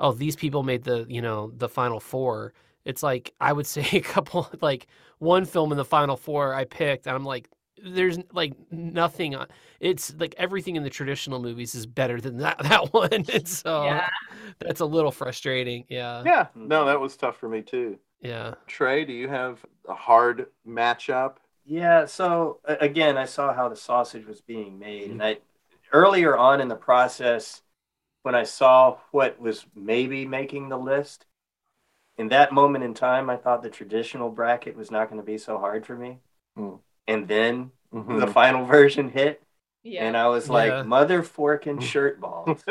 [0.00, 2.52] oh, these people made the you know the final four.
[2.84, 4.88] It's like I would say a couple like
[5.18, 7.48] one film in the final four I picked, and I'm like,
[7.82, 9.46] there's like nothing on.
[9.78, 13.12] It's like everything in the traditional movies is better than that that one.
[13.12, 14.08] And so Yeah.
[14.58, 15.84] that's a little frustrating.
[15.88, 16.22] Yeah.
[16.26, 16.66] Yeah, mm-hmm.
[16.68, 17.98] no, that was tough for me too.
[18.20, 18.54] Yeah.
[18.66, 21.36] Trey, do you have a hard matchup?
[21.64, 25.20] Yeah, so again, I saw how the sausage was being made, mm-hmm.
[25.20, 25.38] and I
[25.92, 27.62] earlier on in the process,
[28.22, 31.26] when I saw what was maybe making the list,
[32.16, 35.38] in that moment in time, I thought the traditional bracket was not going to be
[35.38, 36.18] so hard for me,
[36.56, 36.76] Hmm.
[37.06, 38.20] and then Mhm.
[38.20, 39.42] the final version hit,
[39.82, 40.04] Yeah.
[40.04, 40.82] and I was like, Yeah.
[40.82, 41.24] "Mother
[41.66, 42.62] and shirt balls!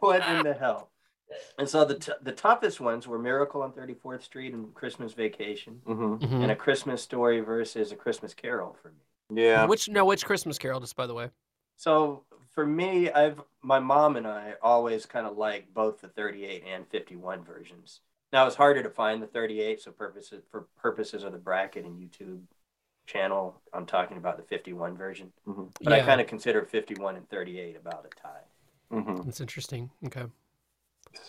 [0.00, 0.90] what in the hell?"
[1.58, 5.82] And so the t- the toughest ones were Miracle on 34th Street and Christmas Vacation
[5.86, 6.18] Mhm.
[6.20, 6.42] Mhm.
[6.42, 9.04] and a Christmas story versus a Christmas Carol for me.
[9.30, 9.66] Yeah.
[9.66, 10.80] Which no, which Christmas Carol?
[10.80, 11.30] Just by the way.
[11.76, 16.64] So for me, I've my mom and I always kind of like both the 38
[16.66, 18.00] and 51 versions.
[18.32, 21.98] Now it's harder to find the 38, so purposes for purposes of the bracket and
[21.98, 22.40] YouTube
[23.06, 25.32] channel, I'm talking about the 51 version.
[25.46, 25.72] Mhm.
[25.82, 28.44] But I kind of consider 51 and 38 about a tie.
[28.92, 29.24] Mhm.
[29.24, 29.90] that's interesting.
[30.06, 30.24] Okay.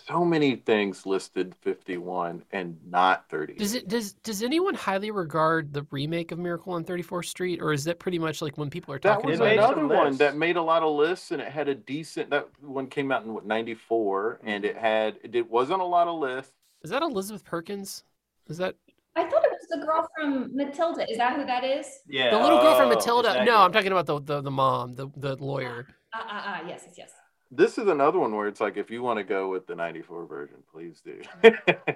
[0.08, 3.54] So many things listed 51 and not 30.
[3.56, 7.74] Does it does does anyone highly regard the remake of Miracle on 34th Street, or
[7.74, 9.58] is that pretty much like when people are That talking was about made it?
[9.60, 10.20] another one lists.
[10.20, 12.30] that made a lot of lists, and it had a decent.
[12.32, 16.20] That one came out in what 94, and it had it wasn't a lot of
[16.20, 16.54] lists.
[16.84, 18.04] Is that Elizabeth Perkins?
[18.48, 18.76] Is that
[19.15, 21.10] I thought it was the girl from Matilda.
[21.12, 21.86] Is that who that is?
[22.08, 22.32] Yeah.
[22.32, 23.30] the little girl from Oh, Matilda?
[23.30, 23.52] exactly.
[23.52, 25.88] No, I'm talking about the, the the mom, the the lawyer.
[26.13, 27.12] Ah, ah, ah, yes, yes, yes.
[27.52, 30.26] This is another one where it's like, if you want to go with the 94
[30.28, 31.20] version, please do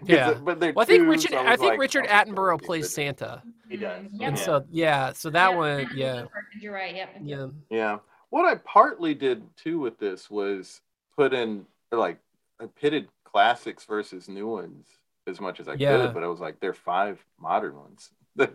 [0.06, 0.34] Yeah.
[0.44, 2.90] but they're Well, I think Richard so I was think like, Richard oh, Attenborough plays.
[2.90, 4.02] Santa, He does.
[4.06, 4.12] Mhm.
[4.22, 4.38] and Yep.
[4.38, 6.26] so yeah, so that Yeah, one, yeah,
[6.60, 6.96] You're right.
[6.96, 7.10] Yep.
[7.24, 8.00] yeah, Yeah.
[8.32, 10.82] What I partly did too with this was
[11.16, 12.18] put in like
[12.60, 14.88] I pitted classics versus new ones
[15.28, 15.98] as much as I Yeah.
[15.98, 18.10] could, but I was like, there are five modern ones.
[18.38, 18.50] you know,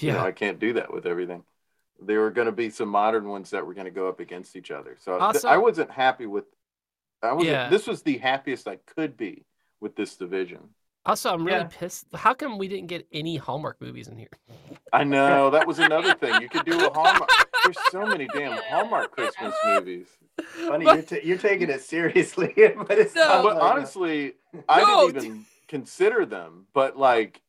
[0.00, 0.22] yeah.
[0.22, 1.44] I can't do that with everything.
[2.06, 4.56] There were going to be some modern ones that were going to go up against
[4.56, 4.96] each other.
[5.00, 6.44] So th- I wasn't happy with.
[7.22, 7.46] I was.
[7.46, 7.68] Yeah.
[7.68, 9.44] This was the happiest I could be
[9.80, 10.60] with this division.
[11.04, 11.68] Also, I'm really Yeah.
[11.70, 12.06] pissed.
[12.14, 14.30] How come we didn't get any Hallmark movies in here?
[14.92, 16.40] I know that was another thing.
[16.40, 17.28] You could do a Hallmark.
[17.64, 20.06] There's so many damn Hallmark Christmas movies.
[20.68, 22.52] Funny, But- you're, ta- you're taking it seriously,
[22.86, 23.42] but it's No.
[23.42, 24.34] but like- honestly,
[24.68, 26.66] I No, didn't even consider them.
[26.72, 27.40] But like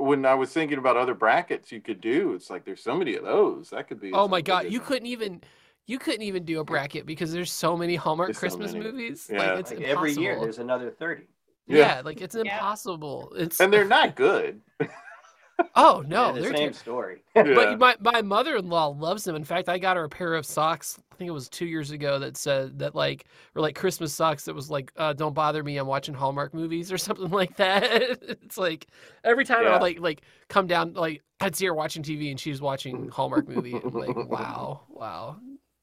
[0.00, 3.16] when I was thinking about other brackets you could do, it's like there's so many
[3.16, 3.70] of those.
[3.70, 4.12] That could be.
[4.12, 5.40] Oh my god, big you couldn't even
[5.86, 8.84] you couldn't even do a bracket because there's so many Hallmark There's so Christmas many.
[8.84, 9.28] movies.
[9.32, 9.38] Yeah.
[9.38, 11.22] Like it's like every year there's another 30.
[11.66, 11.76] yeah.
[11.96, 12.02] Yeah.
[12.04, 12.42] like it's Yeah.
[12.42, 13.32] impossible.
[13.36, 14.60] It's and they're not good.
[15.76, 17.22] oh no, Yeah, the they're same ter- story.
[17.36, 17.54] Yeah.
[17.54, 19.36] But my, my mother-in-law loves them.
[19.36, 20.98] In fact, I got her a pair of socks.
[21.12, 24.44] I think it was two years ago that said that like or like Christmas socks
[24.46, 27.92] that was like, uh, "Don't bother me, I'm watching Hallmark movies" or something like that.
[28.22, 28.86] it's like
[29.24, 32.38] every time I would like like come down like I'd see her watching TV and
[32.40, 33.74] she's watching Hallmark movie.
[33.74, 35.36] And like, wow, wow.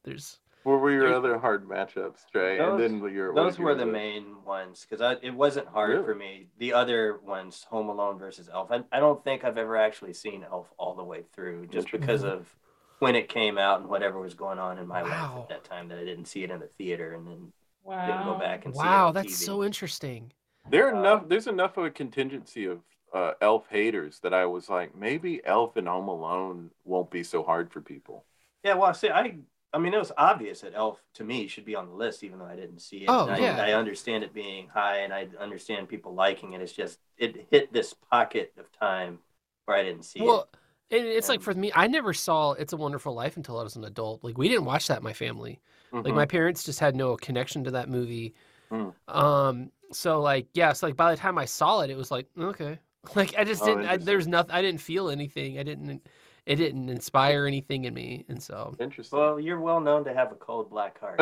[0.03, 2.57] There's What were your other hard matchups, Trey?
[2.57, 3.93] Those- and then your what Those were go the with?
[3.93, 6.03] main ones because it wasn't hard Really?
[6.03, 6.47] for me.
[6.57, 10.43] The other ones, Home Alone versus Elf, I, I don't think I've ever actually seen
[10.43, 12.53] Elf all the way through just because of
[12.99, 15.87] when it came out and whatever was going on in my life at that time
[15.87, 17.53] that I didn't see it in the theater and then
[17.83, 18.05] Wow.
[18.05, 19.45] didn't go back and see it wow, that's TV.
[19.45, 20.33] so interesting.
[20.69, 21.29] There are Uh, enough.
[21.29, 22.81] There's enough of a contingency of
[23.13, 27.41] uh, Elf haters that I was like, maybe Elf and Home Alone won't be so
[27.41, 28.25] hard for people.
[28.65, 29.37] Yeah, well, see, I,
[29.73, 32.39] I mean, it was obvious that Elf to me should be on the list, even
[32.39, 33.07] though I didn't see it.
[33.07, 33.69] Oh, And I, yeah.
[33.69, 36.61] I understand it being high, and I understand people liking it.
[36.61, 39.19] It's just it hit this pocket of time
[39.65, 40.49] where I didn't see Well, it.
[40.91, 43.75] and it's like for me, I never saw It's a Wonderful Life until I was
[43.75, 44.23] an adult.
[44.23, 45.59] Like we didn't watch that in my family.
[46.03, 46.15] Like Mhm.
[46.15, 48.33] my parents just had no connection to that movie.
[48.71, 48.93] Mm.
[49.09, 52.27] Um, so like yeah, so like by the time I saw it, it was like
[52.39, 52.79] okay,
[53.15, 53.85] like I just Oh, didn't.
[53.85, 54.51] I, there's nothing.
[54.53, 55.59] I didn't feel anything.
[55.59, 56.07] I didn't.
[56.47, 58.73] It didn't inspire anything in me, and so.
[58.79, 59.19] Interesting.
[59.19, 61.19] Well, you're well known to have a cold black heart.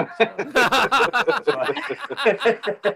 [1.44, 1.64] So.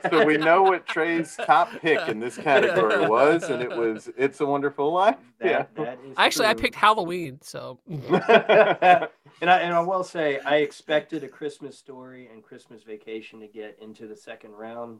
[0.11, 4.39] so we know what Trey's top pick in this category was, and it was "It's
[4.41, 9.09] a Wonderful Life." That, that is Actually, I picked Halloween, so and I
[9.41, 14.05] and I will say I expected a Christmas story and Christmas vacation to get into
[14.05, 14.99] the second round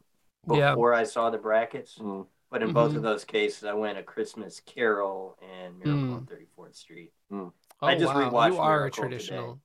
[0.52, 0.70] yeah.
[0.70, 1.96] before I saw the brackets.
[1.96, 2.26] Mm.
[2.50, 2.96] But in both Mhm.
[2.96, 6.16] of those cases, I went a Christmas Carol and Miracle Mm.
[6.16, 7.12] on 34th Street.
[7.32, 8.30] Oh, I just wow.
[8.30, 9.08] rewatched You are a Miracle today.
[9.10, 9.60] traditional.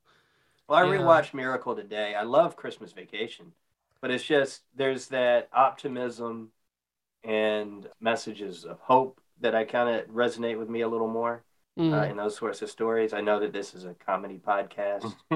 [0.68, 0.98] Well, I Yeah.
[1.00, 2.16] rewatched Miracle today.
[2.16, 3.54] I love Christmas Vacation,
[4.02, 6.52] but it's just there's that optimism
[7.24, 11.44] and messages of hope that I kind of resonate with me a little more
[11.78, 11.92] Mm.
[11.94, 13.14] uh, in those sorts of stories.
[13.14, 15.14] I know that this is a comedy podcast.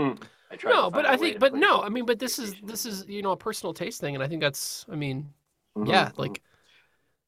[0.52, 2.86] I try no, find but I think, but no, I mean, but this is this
[2.86, 5.34] is you know a personal taste thing, and I think that's, I mean,
[5.76, 5.88] Mhm.
[5.88, 6.42] yeah, like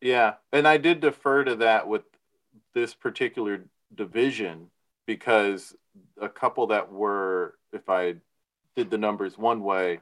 [0.01, 2.03] Yeah, and I did defer to that with
[2.73, 4.67] this particular division
[5.05, 5.75] because
[6.19, 8.15] a couple that were, if I
[8.75, 10.01] did the numbers one way,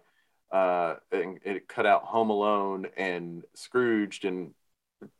[0.51, 4.53] uh, and it cut out Home Alone and Scrooged and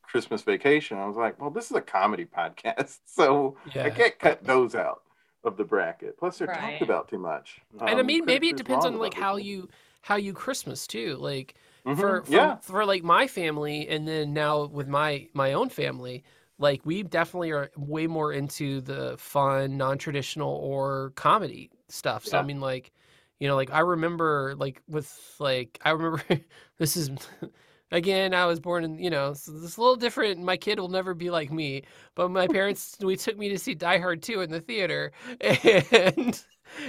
[0.03, 0.97] Christmas Vacation.
[0.97, 3.83] I was like, well, this is a comedy podcast, so Yeah.
[3.83, 5.03] I can't cut those out
[5.43, 6.17] of the bracket.
[6.19, 6.49] Plus, they're Right.
[6.49, 7.61] talked about too much.
[7.87, 9.69] and I Um, mean, maybe it depends on like how you
[10.03, 11.15] how you Christmas too.
[11.17, 11.55] Like
[11.89, 11.97] one.
[11.97, 12.31] for mm-hmm.
[12.31, 16.23] for, yeah, for like my family, and then now with my my own family,
[16.57, 22.25] like we definitely are way more into the fun, non traditional or comedy stuff.
[22.25, 22.91] So I mean, like
[23.39, 26.23] you know, like I remember like with like I remember
[26.77, 27.11] this is.
[27.91, 30.39] Again, I was born in, you know, so this is a little different.
[30.39, 31.81] My kid will never be like me,
[32.13, 36.39] but my parents, we took me to see Die Hard 2 in the theater, and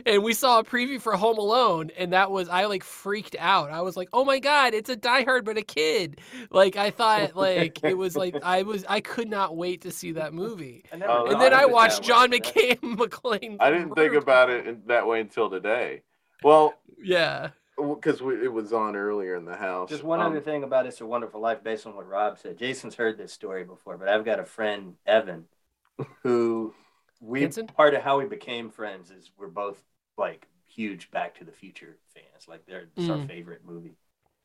[0.07, 3.71] and we saw a preview for Home Alone, and that was I like freaked out.
[3.71, 6.91] I was like, "Oh my god, it's a Die Hard but a kid!" Like I
[6.91, 10.85] thought, like it was like I was I could not wait to see that movie.
[10.93, 13.57] I Oh, And no, then of I watched John but that- McCain McClane.
[13.61, 16.03] I didn't think about it in that way until today.
[16.43, 19.91] Well, Yeah, because it was on earlier in the house.
[19.91, 22.57] Just one Um, other thing about It's a Wonderful Life, based on what Rob said.
[22.59, 25.47] Jason's heard this story before, but I've got a friend, Evan,
[26.23, 26.75] who
[27.21, 29.83] we part of how we became friends is we're both
[30.17, 32.49] like huge Back to the Future fans.
[32.49, 33.27] Like they're it's our Mm.
[33.29, 33.97] favorite movie,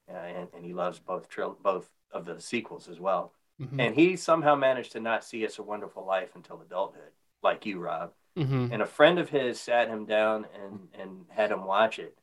[0.10, 3.34] uh, and, and he loves both tril- both of the sequels as well.
[3.62, 3.80] Mhm.
[3.80, 7.12] And he somehow managed to not see It's a Wonderful Life until adulthood,
[7.42, 8.14] like you, Rob.
[8.36, 8.72] Mhm.
[8.72, 12.18] And a friend of his sat him down and and had him watch it.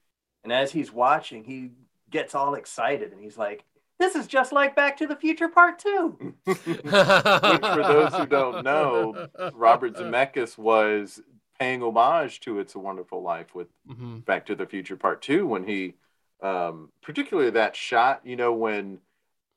[0.45, 1.71] And as he's watching, he
[2.11, 3.65] gets all excited and he's like,
[4.03, 6.35] "This is just like Back to the Future Part 2.
[6.45, 11.23] Which, for those who don't know, Robert Zemeckis was
[11.59, 14.25] paying homage to "It's a Wonderful Life" with Mhm.
[14.25, 15.95] Back to the Future Part Two when he,
[16.41, 19.01] um, particularly that shot, you know, when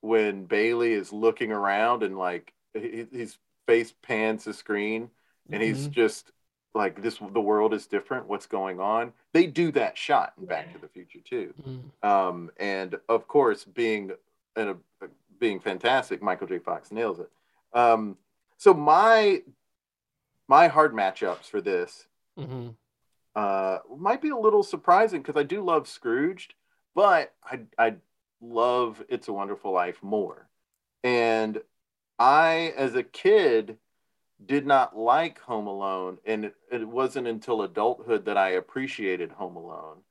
[0.01, 5.09] when Bailey is looking around and like his face pans the screen
[5.49, 5.91] and he's Mhm.
[5.91, 6.31] just
[6.75, 10.71] like this the world is different what's going on they do that shot in back
[10.73, 12.07] to the future too Mhm.
[12.07, 14.11] um, and of course being
[14.55, 14.75] in a,
[15.39, 17.29] being fantastic michael j fox nails it
[17.73, 18.17] um,
[18.57, 19.41] so my
[20.47, 22.75] my hard matchups for this Mhm.
[23.35, 26.53] uh, might be a little surprising because I do love Scrooged,
[26.93, 27.95] but I I
[28.41, 30.47] love It's a Wonderful Life more.
[31.03, 31.61] And
[32.19, 33.77] I, as a kid,
[34.45, 39.55] did not like Home Alone, and it, it wasn't until adulthood that I appreciated Home
[39.55, 40.03] Alone.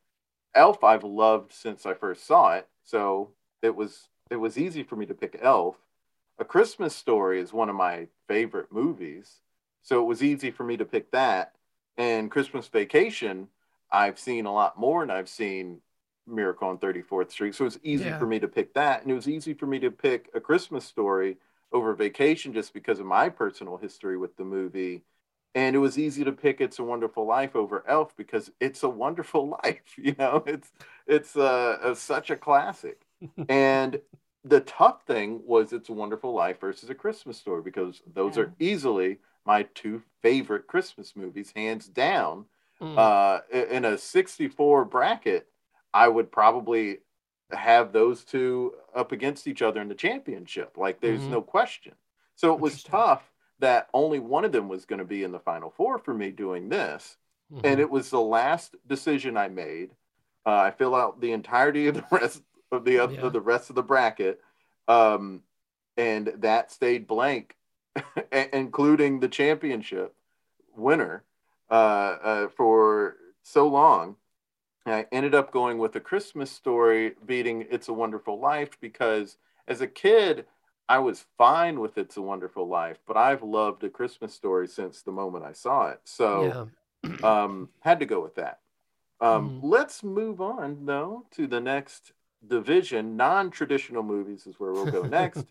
[0.54, 4.96] Elf I've loved since I first saw it, so it was it was easy for
[4.96, 5.76] me to pick Elf.
[6.38, 9.40] A Christmas Story is one of my favorite movies,
[9.82, 11.54] so it was easy for me to pick that
[11.96, 13.48] and Christmas Vacation,
[13.92, 15.80] I've seen a lot more, and I've seen
[16.26, 17.54] Miracle on 34th Street.
[17.54, 18.18] So it was easy Yeah.
[18.18, 19.02] for me to pick that.
[19.02, 21.36] And it was easy for me to pick A Christmas Story
[21.72, 25.04] over Vacation just because of my personal history with the movie.
[25.54, 28.88] And it was easy to pick It's a Wonderful Life over Elf because it's a
[28.88, 29.96] wonderful life.
[29.96, 30.72] You know, it's
[31.06, 33.03] it's uh, a, such a classic.
[33.48, 34.00] And
[34.44, 38.44] the tough thing was It's a Wonderful Life versus A Christmas Story because those Yeah.
[38.44, 42.46] are easily my two favorite Christmas movies, hands down.
[42.80, 42.98] Mm.
[42.98, 45.48] Uh, in a 64 bracket,
[45.92, 46.98] I would probably
[47.52, 50.76] have those two up against each other in the championship.
[50.76, 51.30] Like, there's Mhm.
[51.30, 51.94] no question.
[52.34, 55.38] So it was tough that only one of them was going to be in the
[55.38, 57.16] final four for me doing this.
[57.52, 57.60] Mhm.
[57.64, 59.90] And it was the last decision I made.
[60.44, 62.42] Uh, I fill out the entirety of the rest
[62.74, 63.28] of the other, Yeah.
[63.30, 64.40] the rest of the bracket,
[64.88, 65.42] um,
[65.96, 67.56] and that stayed blank,
[68.52, 70.14] including the championship
[70.76, 71.24] winner
[71.70, 74.16] uh, uh, for so long.
[74.86, 79.38] And I ended up going with a Christmas story beating It's a Wonderful Life because
[79.66, 80.46] as a kid,
[80.88, 85.00] I was fine with It's a Wonderful Life, but I've loved a Christmas story since
[85.02, 86.00] the moment I saw it.
[86.04, 86.68] So
[87.02, 87.14] yeah.
[87.22, 88.60] um, had to go with that.
[89.20, 89.60] Um, Mhm.
[89.62, 92.12] Let's move on though to the next
[92.48, 93.16] division.
[93.16, 95.44] Non-traditional movies is where we'll go next.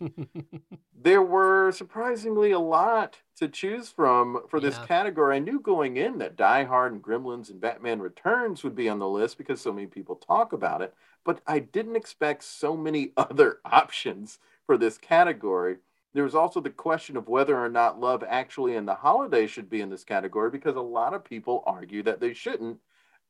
[1.02, 4.86] there were surprisingly a lot to choose from for this Yeah.
[4.86, 5.36] category.
[5.36, 8.98] I knew going in that Die Hard and Gremlins and Batman Returns would be on
[8.98, 13.12] the list because so many people talk about it, but I didn't expect so many
[13.16, 15.78] other options for this category.
[16.14, 19.68] There was also the question of whether or not Love Actually and The Holiday should
[19.68, 22.78] be in this category because a lot of people argue that they shouldn't.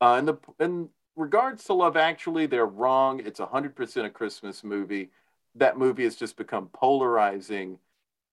[0.00, 3.20] Uh, in the in regards to Love Actually, they're wrong.
[3.24, 5.10] It's 100% a Christmas movie
[5.56, 7.78] that movie has just become polarizing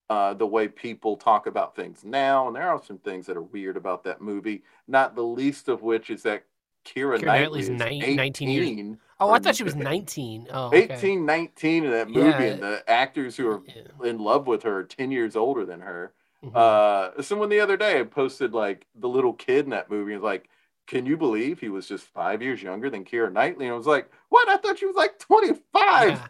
[0.09, 2.47] uh, the way people talk about things now.
[2.47, 5.83] And there are some things that are weird about that movie, not the least of
[5.83, 6.43] which is that
[6.83, 10.47] Keira, Knightley's is nine- 18, 19 years- Oh, I thought she was 19.
[10.51, 10.91] Oh, okay.
[10.95, 12.41] 18, 19 in that movie, Yeah.
[12.41, 13.83] and the actors who are Yeah.
[14.09, 16.11] in love with her are 10 years older than her.
[16.43, 16.55] Mhm.
[16.55, 20.49] Uh, someone the other day posted like the little kid in that movie was like,
[20.87, 23.87] "Can you believe he was just five years younger than Keira Knightley?" And I was
[23.87, 24.49] like, "What?
[24.49, 26.29] I thought she was like 25."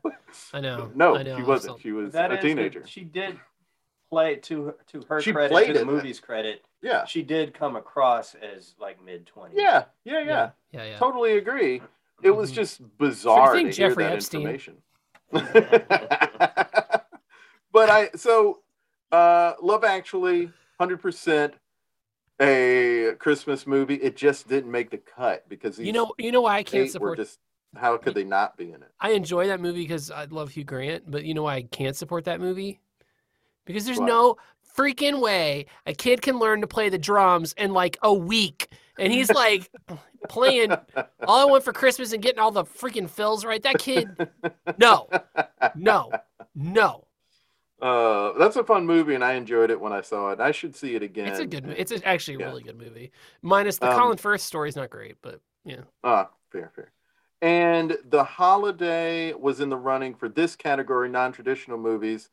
[0.54, 0.92] I know.
[0.96, 1.38] no, I know.
[1.38, 1.82] she wasn't.
[1.82, 2.80] She was That a is teenager.
[2.82, 2.90] good.
[2.90, 3.40] She did
[4.10, 5.86] play to her- to her She credit, played to the it.
[5.88, 6.64] movie's credit.
[6.82, 9.60] Yeah, She did come across as like mid twenties.
[9.60, 10.24] yeah, yeah, yeah.
[10.24, 10.98] yeah, yeah, yeah.
[10.98, 11.82] Totally agree.
[12.24, 12.56] It was Mhm.
[12.56, 14.42] just bizarre think to hear that Epstein?
[14.42, 14.78] information.
[17.72, 18.60] but I so
[19.12, 21.54] uh Love Actually, hundred percent
[22.42, 23.96] a Christmas movie.
[23.96, 27.18] It just didn't make the cut because You know, you know why I can't support.
[27.18, 27.40] just
[27.76, 28.92] how could they not be in it?
[29.00, 31.96] I enjoy that movie because I love Hugh Grant, but you know why I can't
[31.96, 32.80] support that movie?
[33.66, 34.38] Because there's no
[34.76, 39.14] freaking way a kid can learn to play the drums in like a week, and
[39.14, 39.70] he's like
[40.30, 40.72] playing
[41.28, 43.62] "All I Want for Christmas" and getting all the freaking fills right.
[43.62, 44.10] That kid,
[44.78, 45.08] no,
[45.76, 46.12] no,
[46.56, 47.06] no.
[47.82, 50.40] Uh, that's a fun movie, and I enjoyed it when I saw it.
[50.40, 51.30] I should see it again.
[51.30, 51.66] It's a good.
[51.78, 52.46] It's actually a Yeah.
[52.48, 53.12] really good movie.
[53.42, 55.82] Minus the Um, Colin Firth story's not great, but yeah.
[56.04, 56.92] Ah, fair, fair.
[57.42, 62.30] And The Holiday was in the running for this category, non-traditional movies.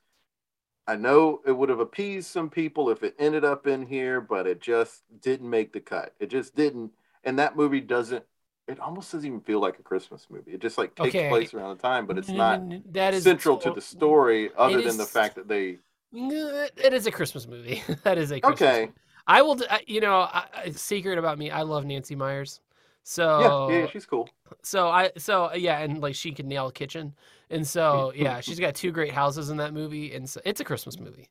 [0.87, 4.47] I know it would have appeased some people if it ended up in here, but
[4.47, 6.15] it just didn't make the cut.
[6.21, 6.93] It just didn't.
[7.25, 8.25] And that movie doesn't.
[8.69, 10.53] It almost doesn't even feel like a Christmas movie.
[10.53, 11.29] It just like takes Okay.
[11.29, 14.97] place around the time, but it's not that is central to the story, other than
[14.97, 15.79] the fact that they.
[16.12, 17.83] It is a Christmas movie.
[18.05, 18.83] that is a Christmas Okay.
[18.83, 18.93] movie.
[19.27, 19.59] I will.
[19.87, 21.51] You know, I- secret about me.
[21.51, 22.61] I love Nancy Meyers.
[23.05, 24.29] So Yeah, yeah, she's cool.
[24.62, 27.14] so I so yeah, and like she can nail a kitchen,
[27.51, 30.64] and so yeah, she's got two great houses in that movie, and so it's a
[30.64, 31.29] Christmas movie.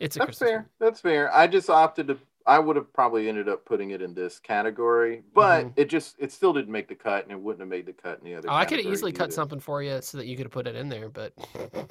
[0.00, 0.56] It's a That's Christmas fair.
[0.56, 0.70] movie.
[0.78, 1.32] That's fair.
[1.34, 2.18] I just opted to.
[2.50, 5.72] I would have probably ended up putting it in this category, but Mhm.
[5.76, 8.18] it just it still didn't make the cut, and it wouldn't have made the cut
[8.18, 8.48] in the other.
[8.50, 10.52] Oh, I could have category easily cut something for you so that you could have
[10.52, 11.32] put it in there, but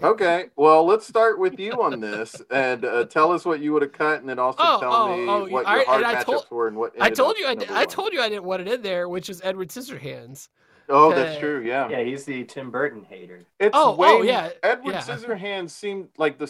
[0.04, 3.84] Okay, well, let's start with you on this, and uh, tell us what you would
[3.84, 6.12] have cut, and then also Oh, tell oh, me oh, what I- your hard and
[6.12, 6.94] I matchups told- were and what.
[7.00, 9.08] I told up you I, number I told you I didn't want it in there,
[9.08, 10.50] which is Edward Scissorhands.
[10.90, 11.62] Oh, that's true.
[11.64, 11.88] Yeah.
[11.88, 13.46] Yeah, he's the Tim Burton hater.
[13.62, 15.02] It's Oh, way, oh, yeah, Edward yeah.
[15.02, 16.48] Scissorhands seemed like the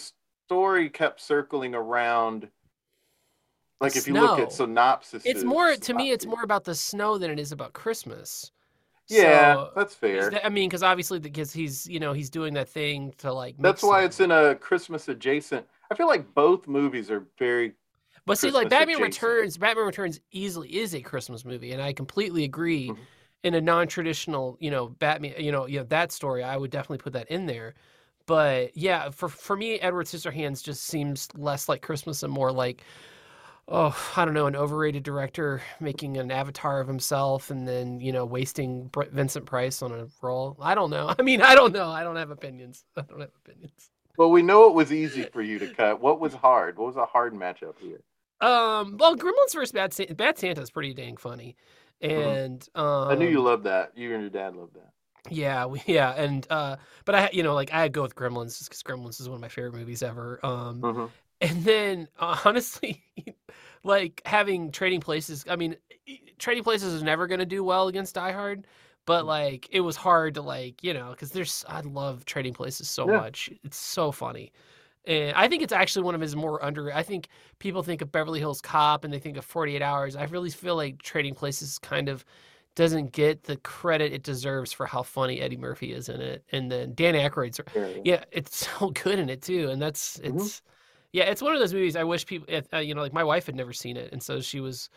[0.47, 2.49] story kept circling around.
[3.81, 4.65] Like if you look at Snow.
[4.65, 6.11] synopsis, It's more to me.
[6.11, 8.51] It's more about the snow than it is about Christmas.
[9.07, 10.29] Yeah, So, that's fair.
[10.29, 13.55] that- I mean, because obviously, because he's you know he's doing that thing to like.
[13.57, 14.05] That's why snow.
[14.05, 15.65] it's in a Christmas adjacent.
[15.91, 17.73] I feel like both movies are very.
[18.25, 19.23] But see, like Batman adjacent.
[19.23, 22.89] Returns, Batman Returns easily is a Christmas movie, and I completely agree.
[22.89, 22.97] Mhm.
[23.41, 26.97] In a non-traditional, you know, Batman, you know, you know that story, I would definitely
[26.97, 27.73] put that in there.
[28.25, 32.83] But yeah, for for me, Edward Scissorhands just seems less like Christmas and more like,
[33.69, 38.11] oh, I don't know, an overrated director making an avatar of himself and then you
[38.11, 40.57] know wasting Vincent Price on a role.
[40.61, 41.13] I don't know.
[41.19, 41.89] I mean, I don't know.
[41.89, 42.83] I don't have opinions.
[42.97, 43.89] I don't have opinions.
[44.17, 45.99] Well, we know it was easy for you to cut.
[45.99, 46.77] What was hard?
[46.77, 48.03] What was a hard matchup here?
[48.41, 49.71] Um, well, Gremlins vs.
[49.73, 51.57] Bad Santa, Bad Santa is pretty dang funny,
[52.01, 53.11] and um, Mm-hmm.
[53.11, 53.97] I knew you loved that.
[53.97, 54.93] You and your dad loved that.
[55.29, 58.69] Yeah, we, yeah, and uh, but I, you know, like I go with Gremlins just
[58.69, 60.39] because Gremlins is one of my favorite movies ever.
[60.43, 61.13] Um, Mhm.
[61.41, 63.03] And then uh, honestly,
[63.83, 65.45] like having Trading Places.
[65.49, 65.75] I mean,
[66.37, 68.67] Trading Places is never going to do well against Die Hard,
[69.05, 69.25] but Mm.
[69.25, 73.07] like it was hard to like you know because there's I love Trading Places so
[73.07, 73.21] Yeah.
[73.21, 73.49] much.
[73.63, 74.51] It's so funny.
[75.05, 76.93] And I think it's actually one of his more under.
[76.93, 77.29] I think
[77.59, 80.15] people think of Beverly Hills Cop and they think of 48 Hours.
[80.15, 82.25] I really feel like Trading Places kind of
[82.75, 86.43] doesn't get the credit it deserves for how funny Eddie Murphy is in it.
[86.51, 87.59] And then Dan Aykroyd's,
[88.03, 88.23] Yeah.
[88.31, 89.69] it's so good in it too.
[89.69, 90.49] And that's Mhm.
[90.49, 90.61] it's,
[91.13, 91.95] yeah, it's one of those movies.
[91.95, 94.41] I wish people, uh, you know, like my wife had never seen it, and so
[94.41, 94.89] she was,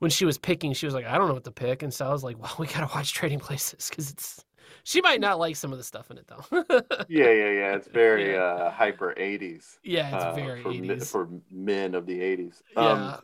[0.00, 2.06] when she was picking, she was like, I don't know what to pick, and so
[2.06, 4.44] I was like, well, we gotta watch Trading Places because it's.
[4.84, 6.44] She might not like some of the stuff in it though.
[7.08, 7.74] Yeah, yeah, yeah.
[7.74, 8.42] It's very Yeah.
[8.42, 9.78] uh, hyper '80s.
[9.82, 11.06] yeah, it's uh, very for, mi- 80s.
[11.10, 12.62] for men of the '80s.
[12.76, 13.22] yeah, Um,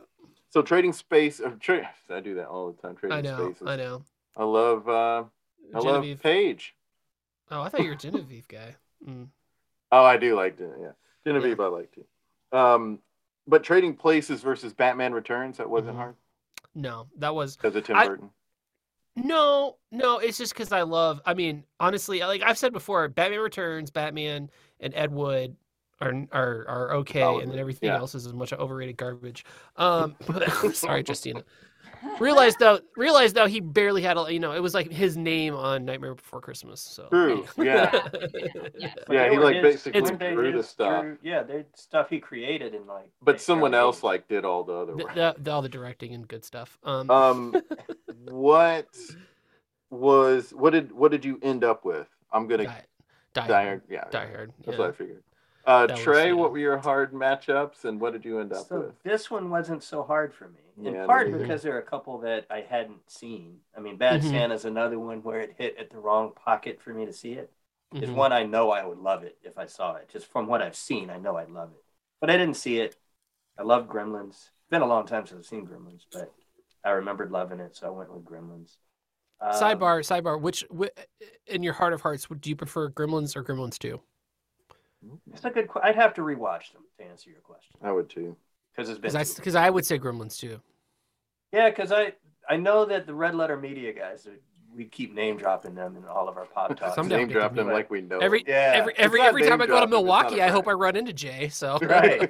[0.49, 1.39] so trading space.
[1.39, 2.95] Uh, tra- I do that all the time.
[2.95, 3.67] Trading I know, spaces.
[3.67, 4.03] I know.
[4.35, 4.89] I love.
[4.89, 5.23] Uh,
[5.73, 6.21] I love Genevieve.
[6.21, 6.75] Paige.
[7.51, 8.75] Oh, I thought you were a Genevieve guy.
[9.07, 9.27] Mm.
[9.91, 10.91] Oh, I do like Gen- yeah.
[11.25, 12.05] Genevieve, I like too.
[12.51, 12.99] Um,
[13.47, 15.97] but trading places versus Batman Returns that wasn't Mhm.
[15.97, 16.15] hard
[16.73, 18.29] No, that was because of Tim I- Burton.
[19.17, 21.21] No, no, it's just because I love.
[21.25, 24.49] I mean, honestly, like I've said before, Batman Returns, Batman,
[24.81, 25.55] and Ed Wood
[26.01, 27.95] are are are okay, Solid and then everything yeah.
[27.97, 29.45] else is as much overrated garbage.
[29.77, 31.43] Um, but, sorry, Justina.
[32.19, 34.31] Realized though, realized though, he barely had a.
[34.31, 36.79] You know, it was like his name on Nightmare Before Christmas.
[36.81, 37.91] So True, yeah.
[38.77, 38.93] Yes.
[39.07, 41.01] But Yeah, he, like, his- basically weren't drew the stuff.
[41.01, 43.09] true- yeah, they stuff he created and like.
[43.21, 44.03] But someone early else 80s.
[44.03, 45.15] like did all the other the, work.
[45.15, 46.77] the, the- all the directing and good stuff.
[46.83, 47.55] Um, Um,
[48.29, 48.87] what
[49.89, 52.07] was what did what did you end up with?
[52.31, 52.83] I'm gonna Die,
[53.33, 53.63] Die die.
[53.65, 53.81] Hard.
[53.89, 54.51] Yeah, Die Hard.
[54.65, 54.85] That's yeah.
[54.85, 55.23] what I figured.
[55.65, 58.93] Uh, Trey, what were your hard matchups, and what did you end up So with?
[59.03, 61.39] this one wasn't so hard for me, in Yeah, part neither.
[61.39, 63.57] because there are a couple that I hadn't seen.
[63.75, 64.29] I mean, Bad Mhm.
[64.29, 67.51] Santa's another one where it hit at the wrong pocket for me to see it.
[67.93, 68.15] It's Mhm.
[68.15, 70.09] one I know I would love it if I saw it.
[70.09, 71.83] Just from what I've seen, I know I'd love it.
[72.21, 72.95] But I didn't see it.
[73.57, 74.29] I love Gremlins.
[74.31, 76.31] It's been a long time since I've seen Gremlins, but
[76.83, 78.75] I remembered loving it, so I went with Gremlins.
[79.41, 80.39] Um, Sidebar, sidebar.
[80.39, 80.65] Which,
[81.47, 84.01] in your heart of hearts, would do you prefer Gremlins or Gremlins Two?
[85.33, 85.69] It's a good.
[85.69, 88.35] que- I'd have to rewatch them to answer your question I would too.
[88.75, 89.11] because it's been.
[89.35, 90.59] Because I, I would say Gremlins too.
[91.51, 92.13] Yeah, because I
[92.49, 94.27] I know that the Red Letter Media guys,
[94.75, 96.95] we keep name dropping them in all of our pop talks.
[96.95, 97.17] Someday.
[97.17, 98.19] Name drop them like we know.
[98.19, 98.73] Every Yeah.
[98.75, 100.73] every every every time I go to dropping, it's not a Milwaukee, I hope I
[100.73, 101.49] run into Jay.
[101.49, 102.29] So Right.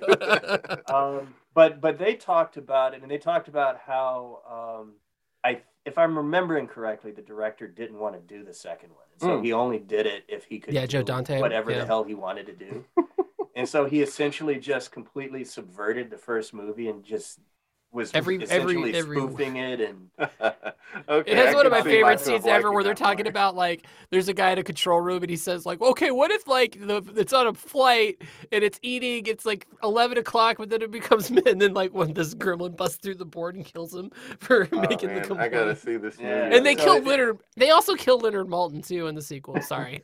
[0.90, 4.94] um, but but they talked about it, and they talked about how um,
[5.44, 9.22] I, if I'm remembering correctly, the director didn't want to do the second one, and
[9.22, 9.46] so Mm.
[9.46, 10.74] he only did it if he could.
[10.74, 11.80] Yeah, Joe Dante, whatever yeah.
[11.80, 12.86] the hell he wanted to do,
[13.56, 17.40] and so he essentially just completely subverted the first movie and just
[17.96, 20.10] was Every- every- essentially every- spoofing it and
[21.10, 23.30] okay, It has I one of my favorite scenes ever where they're talking more.
[23.32, 26.30] about like there's a guy in a control room and he says like okay what
[26.32, 28.22] if like the it's on a flight
[28.52, 31.94] and it's eating it's like 11 o'clock but then it becomes mid and then like
[31.94, 35.36] when this gremlin busts through the board and kills him for Oh, making man, the
[35.36, 36.50] I gotta see this Yeah.
[36.54, 39.62] and they So kill it- Leonard they also kill Leonard Maltin too in the sequel
[39.62, 40.04] sorry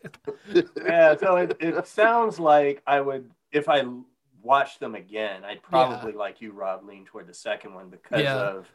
[0.85, 3.83] yeah, so it, it sounds like I would if I
[4.41, 8.35] watched them again, I'd probably like you, Rob, lean toward the second one because Yeah.
[8.37, 8.67] of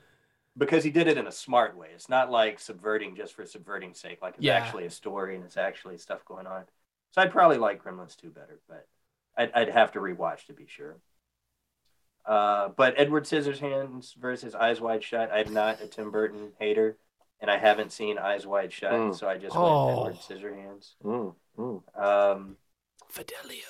[0.59, 1.89] because he did it in a smart way.
[1.95, 4.23] It's not like subverting just for subverting's sake.
[4.23, 4.55] Like it's Yeah.
[4.55, 6.65] actually a story and it's actually stuff going on.
[7.11, 8.87] So I'd probably like Gremlins 2 better, but
[9.37, 10.97] I'd, I'd have to rewatch to be sure.
[12.25, 15.31] Uh, but Edward Scissorhands versus Eyes Wide Shut.
[15.31, 16.97] I'm not a Tim Burton hater,
[17.41, 19.15] and I haven't seen Eyes Wide Shut, Mm.
[19.15, 20.05] so I just Oh.
[20.05, 20.95] went Edward Scissorhands.
[21.05, 21.99] Mm, mm.
[22.03, 22.57] Um,
[23.09, 23.61] Fidelio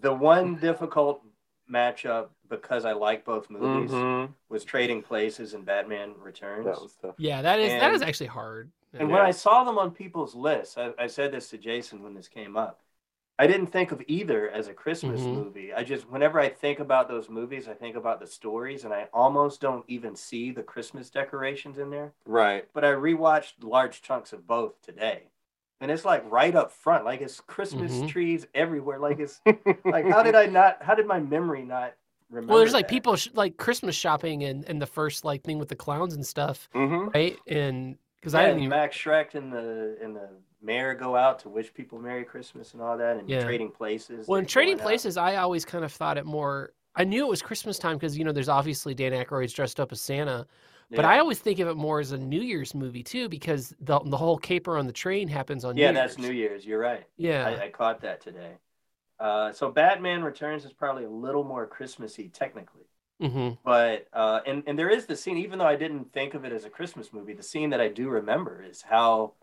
[0.00, 1.22] the one difficult
[1.70, 4.32] matchup because I like both movies Mhm.
[4.48, 6.66] was Trading Places and Batman Returns.
[6.66, 7.14] That was tough.
[7.18, 9.14] yeah that is that And- is actually hard and Yeah.
[9.16, 12.26] when I saw them on people's lists, I, I said this to Jason when this
[12.26, 12.80] came up.
[13.38, 15.34] I didn't think of either as a Christmas Mhm.
[15.34, 15.72] movie.
[15.72, 19.08] I just, whenever I think about those movies, I think about the stories, and I
[19.14, 22.12] almost don't even see the Christmas decorations in there.
[22.26, 22.68] Right.
[22.74, 25.28] But I rewatched large chunks of both today,
[25.80, 28.08] and it's like right up front, like it's Christmas Mhm.
[28.08, 28.98] trees everywhere.
[28.98, 29.40] Like it's
[29.84, 30.82] like how did I not?
[30.82, 31.94] How did my memory not
[32.30, 32.52] remember?
[32.52, 35.68] well there's like people sh- like Christmas shopping and and the first like thing with
[35.68, 39.52] the clowns and stuff hmm right and because Yeah, I didn't even Max Schreck and
[39.52, 40.28] the and the
[40.62, 43.42] mayor go out to wish people Merry Christmas and all that, and Yeah.
[43.44, 44.28] trading places.
[44.28, 44.86] Well, in Trading going out.
[44.86, 46.72] Places, I always kind of thought it more.
[46.94, 49.90] I knew it was Christmas time because you know there's obviously Dan Aykroyd's dressed up
[49.90, 50.46] as Santa,
[50.94, 51.10] but Yeah.
[51.10, 54.16] I always think of it more as a New Year's movie too because the the
[54.16, 55.88] whole caper on the train happens on New Year's.
[55.88, 56.30] yeah, New that's Year's.
[56.30, 56.66] New Year's.
[56.66, 57.06] You're right.
[57.16, 58.58] Yeah, I, I caught that today.
[59.18, 62.84] Uh, so Batman Returns is probably a little more Christmassy technically,
[63.20, 65.38] hmm but uh, and and there is the scene.
[65.38, 67.88] Even though I didn't think of it as a Christmas movie, the scene that I
[67.88, 69.34] do remember is how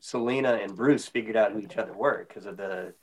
[0.00, 2.94] Selina and Bruce figured out who each other were because of the,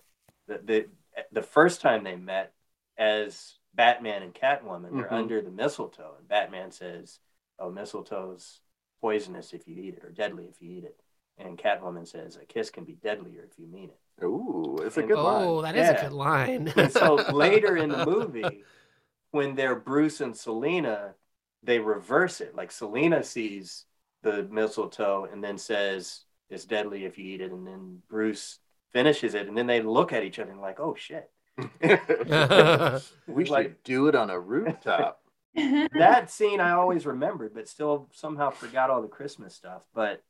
[0.47, 0.87] the the
[1.31, 2.53] the first time they met
[2.97, 4.91] as Batman and Catwoman.
[4.91, 5.11] They're Mhm.
[5.11, 7.19] under the mistletoe, and Batman says,
[7.59, 8.59] "Oh, mistletoe's
[8.99, 10.99] poisonous if you eat it, or deadly if you eat it."
[11.37, 15.01] And Catwoman says, "A kiss can be deadlier if you mean it." Ooh, it's a
[15.01, 15.63] And- good Oh, line.
[15.75, 15.99] that is Yeah.
[15.99, 16.67] a good line.
[16.75, 18.43] And so later in the movie,
[19.31, 21.15] when they're Bruce and Selina,
[21.61, 22.55] they reverse it.
[22.55, 23.85] Like Selina sees
[24.23, 27.51] the mistletoe and then says, It's deadly if you eat it.
[27.51, 28.59] And then Bruce
[28.91, 29.47] finishes it.
[29.47, 31.29] And then they look at each other and like, Oh shit.
[33.27, 35.21] we should Like- do it on a rooftop.
[35.55, 39.81] That scene I always remembered, but still somehow forgot all the Christmas stuff.
[39.91, 40.21] But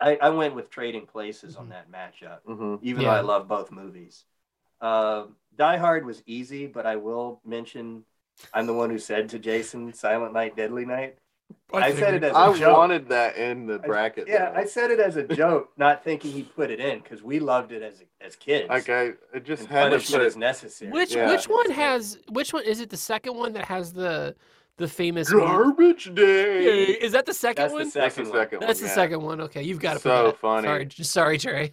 [0.00, 2.38] I, I went with trading places on that matchup.
[2.46, 3.10] hmm even Yeah.
[3.10, 4.24] though I love both movies.
[4.80, 5.26] Uh,
[5.56, 8.04] Die Hard was easy, but I will mention
[8.54, 11.18] I'm the one who said to Jason, "Silent Night, Deadly Night."
[11.72, 12.76] I said it as a I joke.
[12.76, 14.28] wanted that in the bracket.
[14.28, 14.60] Yeah, though.
[14.60, 17.72] I said it as a joke, not thinking he'd put it in because we loved
[17.72, 18.68] it as as kids.
[18.68, 20.90] Like I, I just and had to punishment put is necessary.
[20.92, 21.28] which Yeah.
[21.30, 22.88] which one has which one is it?
[22.90, 24.34] The second one that has the
[24.78, 26.64] the famous garbage day.
[26.92, 27.84] Is that the second That's one?
[27.84, 28.38] the That's second the one.
[28.40, 28.66] second one.
[28.68, 29.40] That's the second one.
[29.42, 30.38] Okay, you've got to So put that.
[30.40, 30.66] funny.
[30.68, 31.70] Sorry, j- sorry, Trey.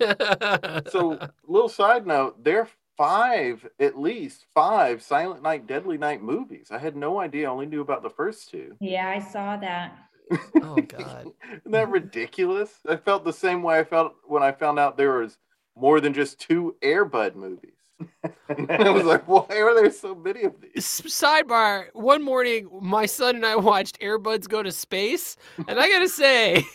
[0.90, 2.68] So, little side note: there are
[2.98, 6.70] five, at least five Silent Night, Deadly Night movies.
[6.72, 7.48] I had no idea.
[7.48, 8.76] I only knew about the first two.
[8.80, 9.98] Yeah, I saw that.
[10.62, 11.32] oh God.
[11.52, 12.72] Isn't that ridiculous?
[12.88, 15.38] I felt the same way I felt when I found out there was
[15.76, 17.72] more than just two Air Bud movies.
[18.50, 20.86] I was like, why are there so many of these?
[20.86, 25.38] Sidebar: One morning, my son and I watched Airbuds go to space,
[25.68, 26.66] and I gotta say,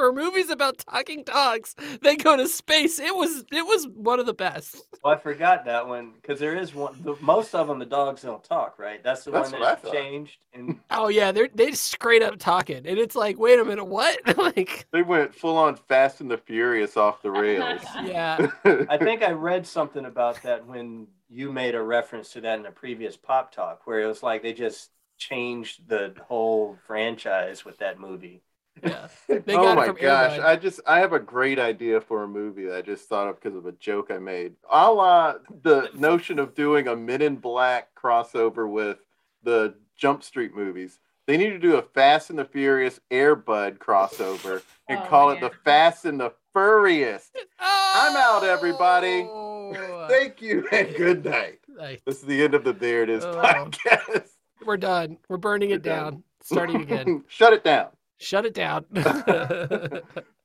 [0.00, 2.98] for movies about talking dogs, they go to space.
[2.98, 4.76] It was it was one of the best.
[5.04, 6.94] Well, I forgot that one because there is one.
[7.02, 9.02] The, most of them, the dogs don't talk, right?
[9.04, 10.38] That's the That's one that changed.
[10.54, 14.18] And Oh yeah, they're they straight up talking, and it's like, wait a minute, what?
[14.38, 17.82] like, They went full on Fast and the Furious off the rails.
[18.02, 22.58] yeah, I think I read something about that when you made a reference to that
[22.58, 27.66] in a previous pop talk, where it was like they just changed the whole franchise
[27.66, 28.42] with that movie.
[28.82, 29.08] Yeah.
[29.28, 29.46] Oh it
[29.76, 30.38] my gosh!
[30.40, 33.40] I just I have a great idea for a movie that I just thought of
[33.40, 34.54] because of a joke I made.
[34.70, 38.98] A la the notion of doing a Men in Black crossover with
[39.42, 40.98] the Jump Street movies.
[41.26, 45.30] They need to do a Fast and the Furious Air Bud crossover and Oh, call
[45.30, 47.36] it the Fast and the Furriest.
[47.60, 49.28] I'm out, everybody.
[49.30, 51.60] Oh, Thank you and good night.
[52.04, 53.34] This is the end of the There It Is Oh.
[53.34, 54.28] podcast.
[54.66, 55.18] We're done.
[55.28, 56.12] We're burning it We're done.
[56.14, 56.24] down.
[56.42, 57.24] Starting again.
[57.28, 57.88] Shut it down.
[58.20, 58.84] Shut it down.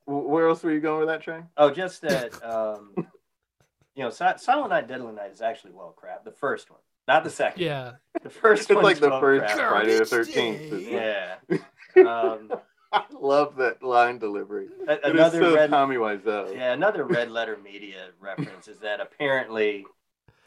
[0.07, 1.45] Where else were you going with that, train?
[1.57, 2.91] Oh, just that, um,
[3.95, 6.23] you know, Silent Night, Deadly Night is actually well crap.
[6.23, 7.61] The first one, not the second.
[7.63, 7.93] yeah.
[8.21, 9.69] The first It's one like the well first crap.
[9.69, 10.33] Friday the 13th.
[10.33, 10.55] day.
[10.65, 11.61] isn't it?
[11.95, 12.03] Yeah.
[12.09, 12.51] Um,
[12.93, 14.67] I love that line delivery.
[14.87, 16.53] a- It is another so red, Tommy Wiseau.
[16.55, 19.85] yeah, another red letter media reference is that apparently,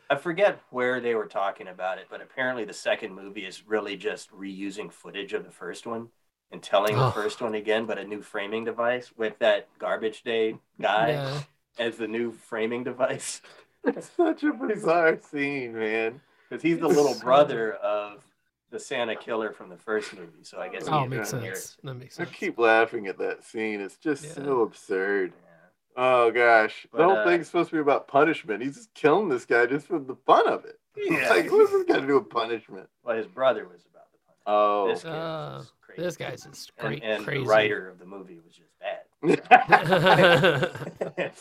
[0.08, 3.96] I forget where they were talking about it, but apparently the second movie is really
[3.96, 6.08] just reusing footage of the first one
[6.50, 7.10] and telling the Oh.
[7.10, 11.40] first one again, but a new framing device with that garbage day guy Yeah.
[11.78, 13.42] as the new framing device.
[13.84, 16.20] It's such a bizarre scene, man.
[16.48, 18.24] Because he's the little brother of
[18.70, 20.42] the Santa killer from the first movie.
[20.42, 21.54] So I guess Oh, makes in here.
[21.54, 21.76] sense.
[21.84, 22.28] That makes sense.
[22.28, 23.80] I keep laughing at that scene.
[23.80, 24.32] It's just Yeah.
[24.32, 25.32] so absurd.
[25.32, 25.54] Yeah.
[25.96, 26.86] Oh gosh.
[26.90, 28.62] But, the whole uh, thing's supposed to be about punishment.
[28.62, 30.78] He's just killing this guy just for the fun of it.
[30.96, 31.30] Yeah.
[31.30, 32.88] Like, what does this got to do with punishment?
[33.04, 34.38] Well, his brother was about the punch.
[34.46, 34.88] Oh.
[34.88, 36.02] This kid Uh, was crazy.
[36.02, 37.42] This guy's just and, great, and crazy.
[37.42, 39.00] the writer of the movie was just bad.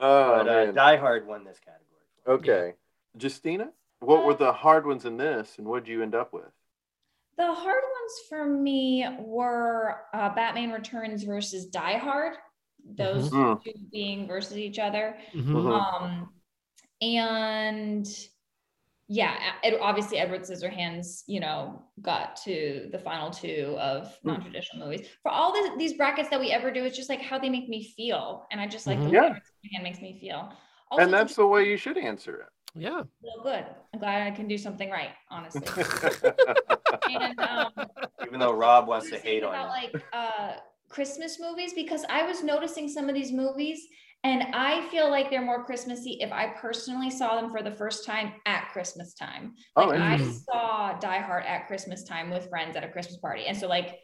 [0.00, 0.72] oh but uh.
[0.72, 1.82] Die Hard won this category.
[2.28, 2.74] Okay.
[3.18, 3.70] Justina,
[4.00, 6.44] what were the hard ones in this, and what did you end up with?
[7.38, 12.34] The hard ones for me were uh, Batman Returns versus Die Hard.
[12.88, 13.64] Those Mhm.
[13.64, 15.18] two being versus each other.
[15.34, 15.44] Mhm.
[15.44, 15.80] Mhm.
[15.80, 16.32] Um,
[17.02, 18.06] and
[19.08, 25.06] yeah, Ed, obviously Edward Scissorhands, you know, got to the final two of non-traditional movies.
[25.22, 27.68] For all the, these brackets that we ever do, it's just like how they make
[27.68, 29.04] me feel, and I just like Mhm.
[29.04, 29.24] the Yeah.
[29.26, 30.52] Edward Scissorhands makes me feel.
[30.90, 32.48] Also, and that's the way you should answer it.
[32.78, 33.02] Yeah.
[33.22, 33.64] feel good.
[33.94, 35.66] I'm glad I can do something right, honestly.
[37.08, 37.72] and um,
[38.26, 39.90] Even though Rob wants to hate thinking on about you.
[39.92, 40.52] like uh
[40.88, 43.80] Christmas movies because I was noticing some of these movies
[44.24, 48.04] and I feel like they're more Christmassy if I personally saw them for the first
[48.04, 49.54] time at Christmas time.
[49.76, 53.46] Oh, Like I saw Die Hard at Christmas time with friends at a Christmas party.
[53.46, 54.00] And so like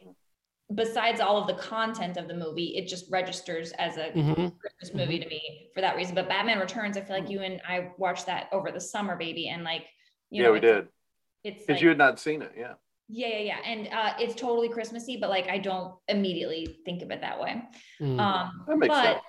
[0.73, 4.57] besides all of the content of the movie, it just registers as a Mhm.
[4.57, 6.15] Christmas movie to me for that reason.
[6.15, 9.49] But Batman Returns, I feel like you and I watched that over the summer, baby,
[9.49, 9.85] and like
[10.29, 10.87] you yeah, know, we did.
[11.43, 12.73] It's Because like, you had not seen it, yeah.
[13.07, 13.57] yeah, yeah, yeah.
[13.65, 17.61] And uh, it's totally Christmassy, but like I don't immediately think of it that way.
[18.01, 18.19] Mm.
[18.19, 19.21] Um, That makes but sense.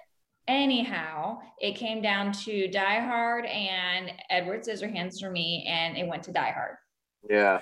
[0.49, 6.23] Anyhow, it came down to Die Hard and Edward Scissorhands for me, and it went
[6.25, 6.77] to Die Hard.
[7.29, 7.61] Yeah.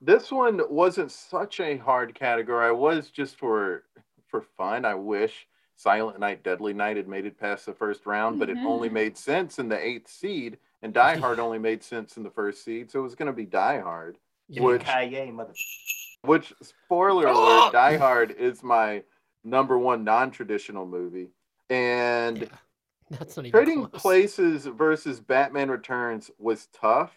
[0.00, 2.66] This one wasn't such a hard category.
[2.66, 3.84] I was just for
[4.26, 4.84] for fun.
[4.84, 5.46] I wish
[5.76, 8.92] Silent Night, Deadly Night had made it past the first round, but it only Mhm.
[8.92, 12.62] made sense in the eighth seed, and Die Hard only made sense in the first
[12.64, 14.18] seed, so it was going to be Die Hard.
[14.48, 14.62] Yeah.
[14.62, 15.54] Which- Kaye, mother.
[16.22, 19.02] Which, spoiler alert, Die Hard is my
[19.44, 21.30] number one non-traditional movie,
[21.70, 22.48] and Yeah.
[23.10, 24.02] That's not even Trading close.
[24.02, 27.12] Places versus Batman Returns was tough.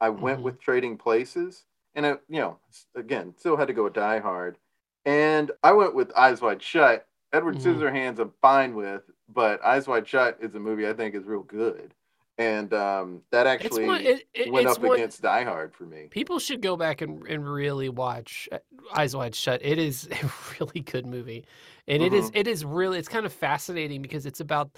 [0.00, 0.42] I went Mhm.
[0.44, 1.64] with Trading Places,
[1.94, 2.58] and I, you know,
[2.94, 4.58] again, still had to go with Die Hard,
[5.04, 7.06] and I went with Eyes Wide Shut.
[7.32, 7.62] Edward Mhm.
[7.62, 11.42] Scissorhands, I'm fine with, but Eyes Wide Shut is a movie I think is real
[11.42, 11.94] good,
[12.38, 14.02] and um, that actually one.
[14.02, 16.06] It, it, went up one- against Die Hard for me.
[16.10, 18.58] People should go back and, and really watch uh,
[18.94, 19.60] Eyes Wide Shut.
[19.64, 21.44] It is a really good movie,
[21.88, 22.36] and it is Mm-hmm.
[22.36, 24.70] it is really it's kind of fascinating because it's about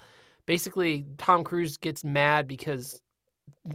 [0.45, 3.01] basically Tom Cruise gets mad because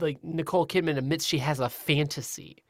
[0.00, 2.64] like Nicole Kidman admits she has a fantasy.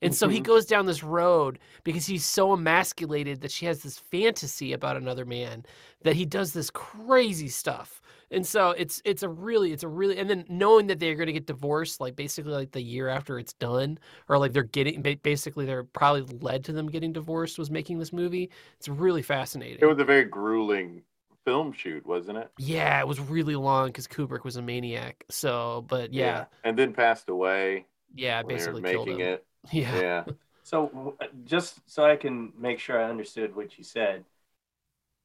[0.00, 0.40] And so he Mhm.
[0.40, 5.24] goes down this road because he's so emasculated that she has this fantasy about another
[5.24, 5.64] man
[6.02, 8.00] that he does this crazy stuff.
[8.30, 11.28] And so it's it's a really it's a really and then knowing that they're going
[11.28, 15.00] to get divorced like basically like the year after it's done or like they're getting
[15.22, 18.50] basically they're probably led to them getting divorced was making this movie.
[18.76, 19.78] It's really fascinating.
[19.80, 21.02] It was a very grueling
[21.44, 22.52] film shoot, wasn't it?
[22.56, 25.24] yeah, it was really long because Kubrick was a maniac.
[25.30, 29.30] So, but yeah, and then passed away yeah, basically killed making him.
[29.32, 29.46] it.
[29.72, 29.94] Yeah.
[29.96, 30.24] Yeah.
[30.62, 34.24] So just so I can make sure I understood what you said,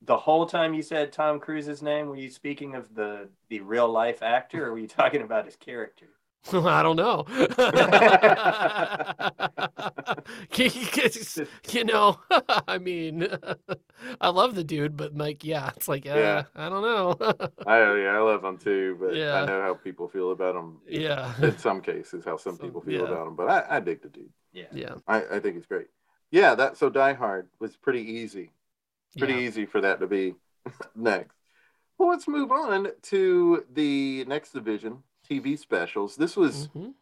[0.01, 3.89] the whole time you said Tom Cruise's name, were you speaking of the the real
[3.89, 6.07] life actor, or were you talking about his character?
[6.54, 7.26] I don't know.
[11.72, 12.20] you know,
[12.68, 13.28] I mean,
[14.20, 16.44] I love the dude, but like, yeah, it's like, uh, Yeah.
[16.56, 17.16] I don't know.
[17.66, 19.41] I yeah, I love him too, but Yeah.
[19.41, 20.80] I know how people feel about him.
[20.88, 23.08] yeah, In some cases, how some So, people feel yeah.
[23.08, 24.30] about him, but I, I dig the dude.
[24.52, 24.66] Yeah.
[24.72, 25.88] yeah, I, I think he's great.
[26.30, 28.52] Yeah, that so Die Hard was pretty easy.
[29.18, 29.39] Pretty yeah.
[29.48, 30.36] easy for that to be
[30.96, 31.36] next.
[31.98, 36.15] Well, let's move on to the next division, TV specials.
[36.15, 36.93] This was Mhm.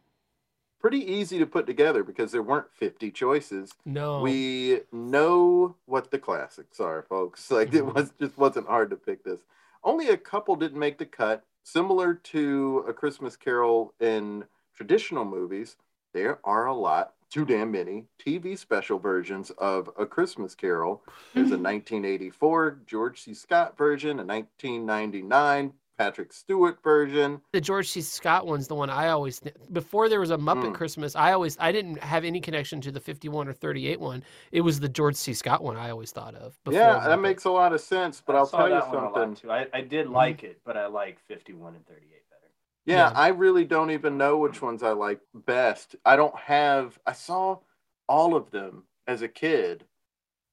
[0.80, 3.72] pretty easy to put together because there weren't 50 choices.
[3.84, 7.50] No, We know what the classics are, folks.
[7.50, 7.94] Like it Mhm.
[7.94, 9.40] was just wasn't hard to pick this.
[9.84, 11.44] Only a couple didn't make the cut.
[11.64, 14.44] Similar to A Christmas Carol in
[14.74, 15.76] traditional movies,
[16.12, 21.02] there are a lot, too damn many, TV special versions of A Christmas Carol.
[21.34, 23.32] There's a 1984 George C.
[23.34, 25.72] Scott version, a 1999
[26.02, 27.40] Patrick Stewart version.
[27.52, 28.00] the George C.
[28.00, 30.74] Scott one's the one I always th- before there was a Muppet Mm.
[30.74, 31.14] Christmas.
[31.16, 34.22] I always I didn't have any connection to the fifty-one or thirty-eight one.
[34.50, 35.32] It was the George C.
[35.34, 36.58] Scott one I always thought of.
[36.64, 38.88] Before yeah, that makes a lot of sense, but I I'll saw tell you that
[38.88, 39.34] one a lot, something.
[39.36, 39.50] too.
[39.52, 40.12] I, I did Mhm.
[40.12, 42.52] like it, but I like 51 and 38 better.
[42.84, 43.12] Yeah, Yeah.
[43.18, 45.96] I really don't even know which ones I like best.
[46.04, 47.58] I don't have, I saw
[48.08, 49.84] all of them as a kid,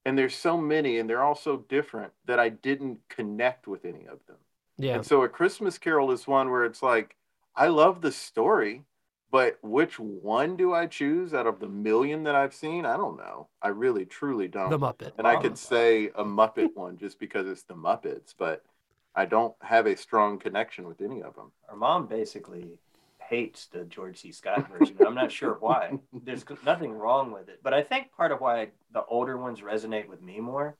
[0.05, 4.05] and there's so many, and they're all so different that I didn't connect with any
[4.05, 4.37] of them.
[4.79, 4.95] Yeah.
[4.95, 7.15] And so A Christmas Carol is one where it's like,
[7.55, 8.83] I love the story,
[9.31, 12.85] but which one do I choose out of the million that I've seen?
[12.85, 13.49] I don't know.
[13.61, 14.69] I really, truly don't.
[14.69, 15.11] The Muppet.
[15.17, 18.63] And I could say a Muppet one just because it's the Muppets, but
[19.15, 21.51] I don't have a strong connection with any of them.
[21.69, 22.79] Our mom basically
[23.19, 24.31] hates the George C.
[24.31, 24.97] Scott version.
[25.05, 25.99] I'm not sure why.
[26.23, 30.07] There's nothing wrong with it, but I think part of why the older ones resonate
[30.07, 30.77] with me more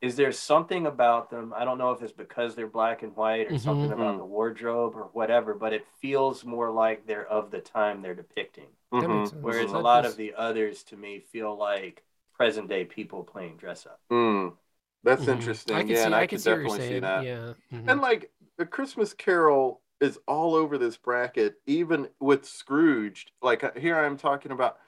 [0.00, 1.52] is there something about them.
[1.54, 3.94] I don't know if it's because they're black and white or something Mhm.
[3.94, 8.14] about the wardrobe or whatever, but it feels more like they're of the time they're
[8.14, 8.68] depicting.
[8.92, 9.18] That Mhm.
[9.18, 9.42] makes sense.
[9.42, 13.58] Whereas a lot does- of the others to me feel like present day people playing
[13.58, 14.00] dress up.
[14.10, 14.56] Mm,
[15.02, 15.32] that's Mhm.
[15.32, 15.76] interesting.
[15.76, 16.02] I can yeah, see.
[16.04, 17.24] and I, I, can see definitely see that.
[17.24, 17.54] Yeah.
[17.70, 17.90] mhm.
[17.90, 23.32] And like a Christmas Carol is all over this bracket, even with Scrooged.
[23.42, 24.78] Like uh, here, I'm talking about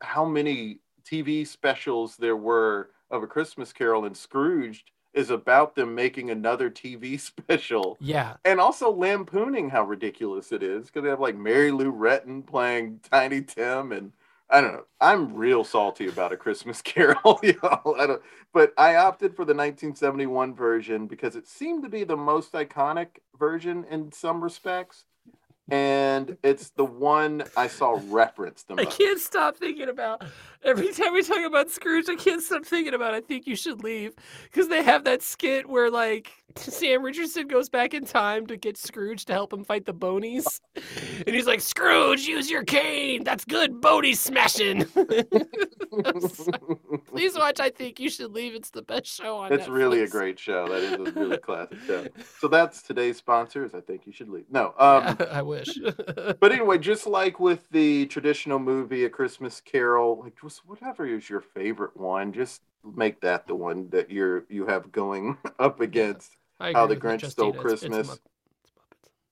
[0.00, 5.94] how many TV specials there were of a Christmas Carol, and Scrooged is about them
[5.94, 7.98] making another TV special.
[8.00, 8.34] yeah.
[8.44, 13.00] and also lampooning how ridiculous it is because they have like Mary Lou Retton playing
[13.10, 14.12] Tiny Tim, and
[14.50, 14.84] I don't know.
[15.00, 17.94] I'm real salty about a Christmas Carol, y'all.
[17.98, 22.16] I don't, but I opted for the 1971 version because it seemed to be the
[22.16, 23.08] most iconic
[23.38, 25.04] version in some respects,
[25.72, 28.98] and it's the one I saw referenced the I most.
[28.98, 30.22] can't stop thinking about
[30.62, 32.10] every time we talk about Scrooge.
[32.10, 33.14] I can't stop thinking about.
[33.14, 34.14] I think you should leave
[34.44, 38.76] because they have that skit where like Sam Richardson goes back in time to get
[38.76, 40.60] Scrooge to help him fight the Bonies,
[41.26, 43.24] and he's like, "Scrooge, use your cane.
[43.24, 44.84] That's good Boney smashing."
[47.06, 47.60] Please watch.
[47.60, 48.54] I think you should leave.
[48.54, 49.52] It's the best show on.
[49.52, 50.68] It's really a great show.
[50.68, 52.06] That is a really classic show.
[52.38, 53.74] So that's today's sponsors.
[53.74, 54.44] I think you should leave.
[54.50, 55.78] No, um, I wish.
[56.40, 61.28] But anyway, just like with the traditional movie, A Christmas Carol, like just whatever is
[61.28, 62.62] your favorite one, just
[62.96, 66.36] make that the one that you're you have going up against.
[66.60, 68.08] I How the Grinch Stole It's- it's Christmas.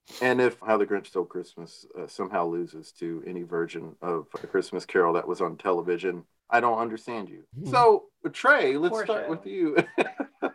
[0.08, 4.26] It's And if How the Grinch Stole Christmas uh, somehow loses to any version of
[4.42, 7.44] A Christmas Carol that was on television, I don't understand you.
[7.56, 7.70] Hmm.
[7.70, 9.76] So Trey, let's start with you.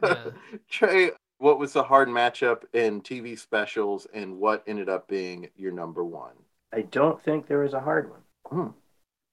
[0.03, 0.25] Yeah.
[0.69, 5.71] Trey, what was the hard matchup in TV specials, and what ended up being your
[5.71, 6.33] number one?
[6.73, 8.21] I don't think there was a hard one.
[8.47, 8.71] Hmm.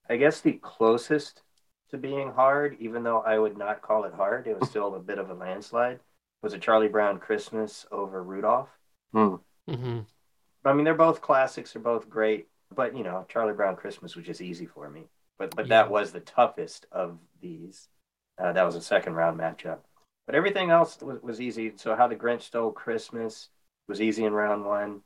[0.09, 1.41] I guess the closest
[1.89, 4.99] to being hard, even though I would not call it hard, it was still a
[4.99, 5.99] bit of a landslide,
[6.41, 8.69] was a Charlie Brown Christmas over Rudolph.
[9.13, 9.35] Hmm.
[9.67, 10.05] Mhm.
[10.65, 14.25] I mean, they're both classics, they're both great, but you know, Charlie Brown Christmas was
[14.25, 15.07] just easy for me.
[15.37, 15.83] But but Yeah.
[15.83, 17.89] that was the toughest of these.
[18.37, 19.79] Uh, that was a second round matchup.
[20.25, 21.73] But everything else was, was easy.
[21.75, 23.49] So how the Grinch stole Christmas
[23.87, 25.01] was easy in round one.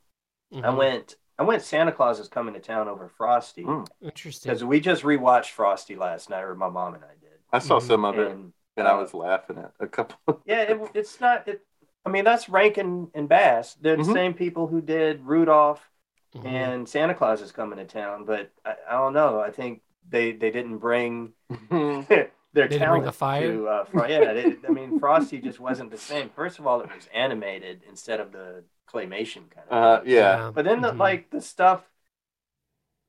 [0.52, 0.76] I Mhm.
[0.76, 3.62] went I went Santa Claus is coming to town over Frosty.
[3.62, 3.84] Hmm.
[4.00, 4.50] Interesting.
[4.50, 7.38] Because we just rewatched Frosty last night, or my mom and I did.
[7.52, 10.42] I saw some of it, And and I uh, was laughing at a couple.
[10.46, 11.46] yeah, it, it's not.
[11.46, 11.64] It,
[12.04, 13.74] I mean, that's Rankin and Bass.
[13.74, 14.14] They're the Mhm.
[14.14, 15.88] same people who did Rudolph
[16.34, 16.46] Mhm.
[16.46, 18.24] and Santa Claus is coming to town.
[18.24, 19.40] But I, I don't know.
[19.40, 21.34] I think they they didn't bring
[22.58, 23.60] their didn't bring talent the fire?
[23.60, 26.30] To, uh, Fro- yeah, they, I mean, Frosty just wasn't the same.
[26.30, 29.76] First of all, it was animated instead of the claymation kind of.
[29.76, 30.04] uh, thing.
[30.04, 30.52] yeah.
[30.54, 30.98] But then the Mhm.
[30.98, 31.84] like the stuff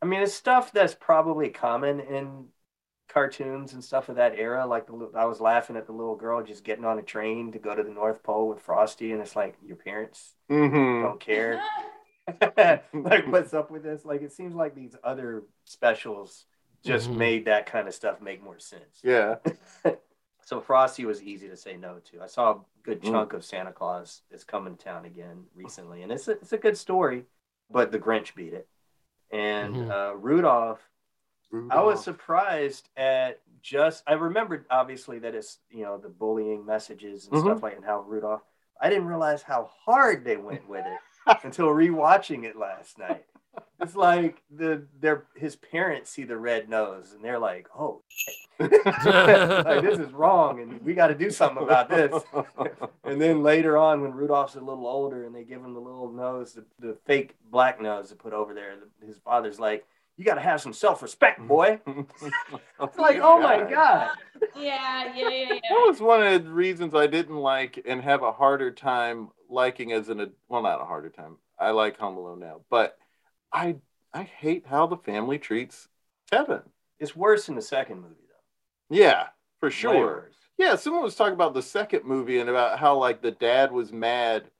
[0.02, 2.48] I mean it's stuff that's probably common in
[3.10, 4.66] cartoons and stuff of that era.
[4.66, 7.60] Like the, I was laughing at the little girl just getting on a train to
[7.60, 11.62] go to the North Pole with Frosty, and it's like your parents hmm don't care.
[12.94, 14.06] like what's up with this?
[14.06, 16.46] Like it seems like these other specials
[16.84, 17.16] just Mhm.
[17.18, 19.02] made that kind of stuff make more sense.
[19.04, 19.36] Yeah.
[20.46, 22.24] So Frosty was easy to say no to.
[22.24, 23.12] I saw a good Mm.
[23.12, 26.58] chunk of Santa Claus is coming to town again recently, and it's a, it's a
[26.58, 27.26] good story,
[27.70, 28.68] but the Grinch beat it.
[29.30, 29.92] And Mhm.
[29.92, 30.82] uh, Rudolph,
[31.70, 37.28] I was surprised at just I remembered obviously that it's you know the bullying messages
[37.28, 37.42] and Mhm.
[37.42, 38.42] stuff like and how Rudolph.
[38.82, 41.00] I didn't realize how hard they went with it
[41.44, 43.28] until rewatching it last night.
[43.82, 48.02] It's like the their his parents see the red nose and they're like, oh,
[48.60, 52.22] like this is wrong and we got to do something about this.
[53.04, 56.12] And then later on, when Rudolph's a little older and they give him the little
[56.12, 59.86] nose, the, the fake black nose to put over there, the, his father's like,
[60.18, 61.80] "You got to have some self-respect, boy."
[62.82, 64.12] It's like, oh my god.
[64.56, 68.32] yeah, yeah, yeah, That was one of the reasons I didn't like and have a
[68.32, 71.38] harder time liking as an ad- well, not a harder time.
[71.60, 72.98] I like Home Alone now, but
[73.52, 73.78] I
[74.14, 75.88] I hate how the family treats
[76.30, 76.62] Kevin.
[77.00, 78.96] It's worse in the second movie though.
[78.96, 79.28] Yeah,
[79.60, 80.30] for sure.
[80.58, 83.94] Yeah, someone was talking about the second movie and about how like the dad was
[83.94, 84.52] mad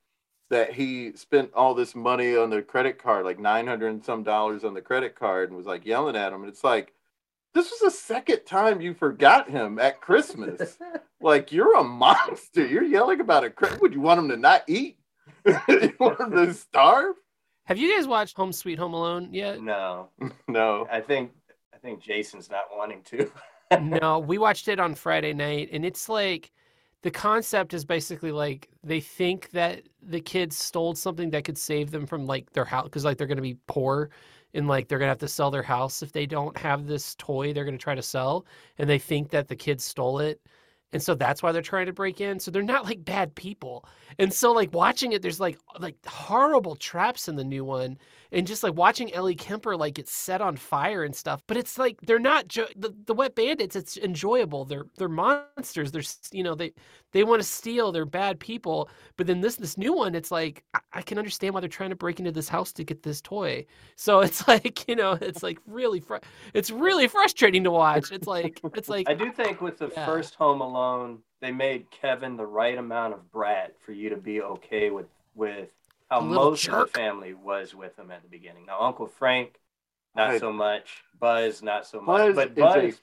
[0.50, 4.24] that he spent all this money on the credit card, like nine hundred and some
[4.24, 6.42] dollars on the credit card, and was like yelling at him.
[6.42, 6.94] And it's like,
[7.54, 10.78] this was the second time you forgot him at Christmas.
[11.22, 12.66] like you're a monster.
[12.66, 13.82] You're yelling about a credit.
[13.82, 15.00] Would you want him to not eat?
[15.46, 17.16] you want him to starve?
[17.70, 19.62] Have you guys watched Home Sweet Home Alone yet?
[19.62, 20.10] No,
[20.48, 20.88] No.
[20.92, 21.32] I think
[21.72, 23.32] I think Jason's not wanting to.
[23.80, 26.52] no, we watched it on Friday night, and it's like
[27.04, 31.92] the concept is basically like they think that the kids stole something that could save
[31.92, 34.10] them from like their house because like they're gonna be poor
[34.56, 37.54] and like they're gonna have to sell their house if they don't have this toy
[37.54, 38.48] they're gonna try to sell,
[38.80, 40.42] and they think that the kids stole it.
[40.92, 42.40] And so that's why they're trying to break in.
[42.40, 43.86] So they're not like bad people.
[44.18, 47.98] And so like watching it, there's like like horrible traps in the new one
[48.32, 51.42] and just like watching Ellie Kemper like get set on fire and stuff.
[51.48, 53.76] But it's like they're not jo- the, the wet bandits.
[53.76, 54.66] It's enjoyable.
[54.66, 55.92] They're they're monsters.
[55.92, 56.74] They're you know they
[57.12, 57.92] they want to steal.
[57.92, 58.90] They're bad people.
[59.18, 61.90] But then this this new one, it's like I, I can understand why they're trying
[61.90, 63.66] to break into this house to get this toy.
[63.96, 66.18] So it's like you know it's like really fr-
[66.54, 68.12] it's really frustrating to watch.
[68.12, 70.06] It's like it's like I do think with the Yeah.
[70.06, 74.42] first Home Alone, they made Kevin the right amount of brat for you to be
[74.42, 75.70] okay with with
[76.10, 78.66] how A little most of the family was with him at the beginning.
[78.66, 79.60] Now Uncle Frank,
[80.16, 81.04] not I- so much.
[81.20, 82.56] Buzz, not so Buzz much.
[82.56, 83.02] But is Buzz,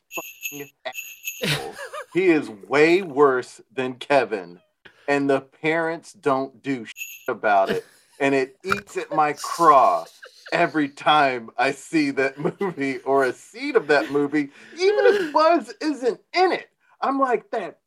[1.43, 1.75] a fucking
[2.15, 4.61] he is way worse than Kevin,
[5.07, 7.85] and the parents don't do shit about it,
[8.21, 10.07] and it eats at my craw
[10.51, 15.75] every time I see that movie or a scene of that movie, even if Buzz
[15.83, 16.71] isn't in it.
[17.03, 17.79] I'm like that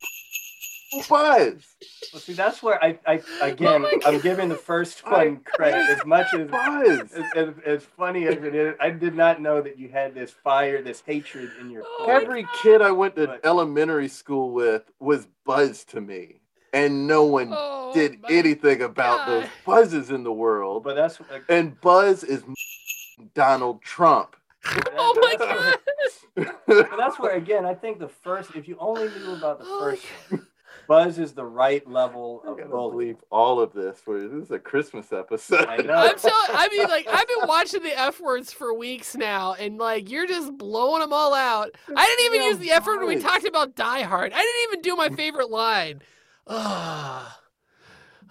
[1.08, 1.66] Buzz.
[2.12, 5.88] well, see, that's where I, I again, oh my I'm giving the first one credit
[5.98, 7.12] as much as Buzz.
[7.12, 8.74] as, as, as funny as it is.
[8.80, 12.14] I did not know that you had this fire, this hatred in your Oh core.
[12.14, 16.40] my Every kid I went to But- elementary school with was Buzz to me,
[16.72, 20.82] and no one Oh, did anything about those buzzes in the world.
[20.84, 21.18] But that's
[21.48, 22.42] And Buzz is
[23.34, 24.34] Donald Trump.
[24.66, 25.76] Oh my god!
[26.66, 29.80] But that's where again I think the first if you only knew about the Oh,
[29.80, 30.46] first one,
[30.90, 32.90] Buzz is the right level of gotta bully.
[32.90, 34.00] believe all of this.
[34.00, 35.66] For this is a Christmas episode.
[35.68, 35.94] I know.
[35.94, 36.34] I'm telling.
[36.48, 40.26] I mean, like I've been watching the F words for weeks now, and like you're
[40.26, 41.70] just blowing them all out.
[41.96, 44.32] I didn't even use the F word when we talked about Die Hard.
[44.34, 46.02] I didn't even do my favorite line.
[46.48, 47.38] Ah.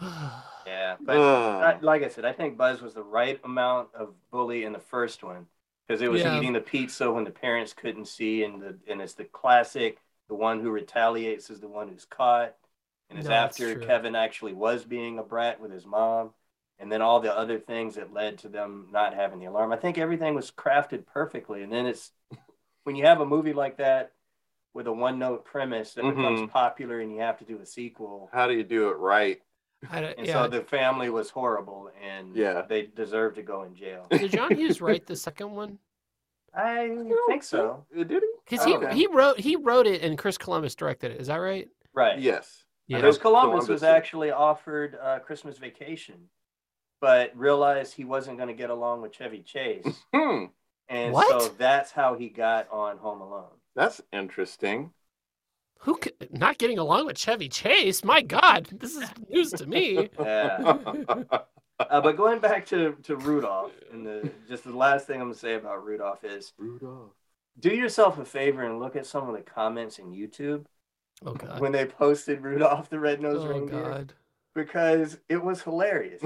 [0.67, 1.63] Yeah, but Ugh.
[1.63, 4.79] I- like I said, I think Buzz was the right amount of bully in the
[4.79, 5.47] first one
[5.87, 6.37] because it was Yeah.
[6.37, 9.97] eating the pizza when the parents couldn't see, and the and it's the classic.
[10.29, 12.55] The one who retaliates is the one who's caught,
[13.09, 13.75] and it's No, after.
[13.75, 16.31] Kevin actually was being a brat with his mom,
[16.79, 19.71] and then all the other things that led to them not having the alarm.
[19.71, 22.11] I think everything was crafted perfectly, and then it's
[22.83, 24.13] when you have a movie like that
[24.73, 26.51] with a one-note premise that becomes Mhm.
[26.51, 28.29] popular, and you have to do a sequel.
[28.31, 29.41] How do you do it right?
[29.91, 30.43] And yeah.
[30.43, 32.61] so the family was horrible, and Yeah.
[32.61, 34.05] they deserve to go in jail.
[34.11, 35.79] Did John Hughes write the second one?
[36.55, 36.87] I
[37.27, 37.85] think so.
[37.95, 38.19] Did he?
[38.49, 38.95] Because he Okay.
[38.95, 41.21] he wrote he wrote it and Chris Columbus directed it.
[41.21, 41.67] Is that right?
[41.93, 42.19] Right.
[42.19, 42.63] Yes.
[42.87, 42.99] Yeah.
[42.99, 46.15] Chris Columbus, Columbus was actually offered uh, Christmas Vacation,
[47.01, 50.45] but realized he wasn't going to get along with Chevy Chase, Hmm.
[50.87, 51.43] and What?
[51.43, 53.51] so that's how he got on Home Alone.
[53.75, 54.91] That's interesting.
[55.83, 58.03] Who c not getting along with Chevy Chase?
[58.03, 60.09] My God, this is news to me.
[60.19, 60.77] Yeah.
[61.79, 65.33] uh, but going back to, to Rudolph, and the just the last thing I'm going
[65.33, 67.11] to say about Rudolph is Rudolph.
[67.59, 70.65] do yourself a favor and look at some of the comments in YouTube
[71.25, 71.59] Oh god.
[71.59, 74.13] when they posted Rudolph the Red-Nosed Oh Reindeer god.
[74.55, 76.21] because it was hilarious.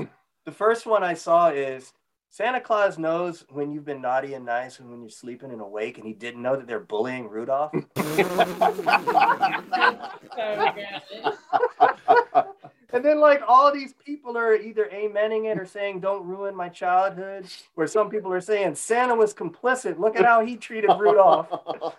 [0.46, 1.94] the first one I saw is
[2.30, 6.00] Santa Claus knows when you've been naughty and nice and when you're sleeping and awake,
[6.00, 7.72] and he didn't know that they're bullying Rudolph.
[12.94, 16.70] and then, like, all these people are either amening it or saying, Don't ruin my
[16.70, 17.48] childhood.
[17.76, 20.00] Or some people are saying, Santa was complicit.
[20.00, 21.48] Look at how he treated Rudolph.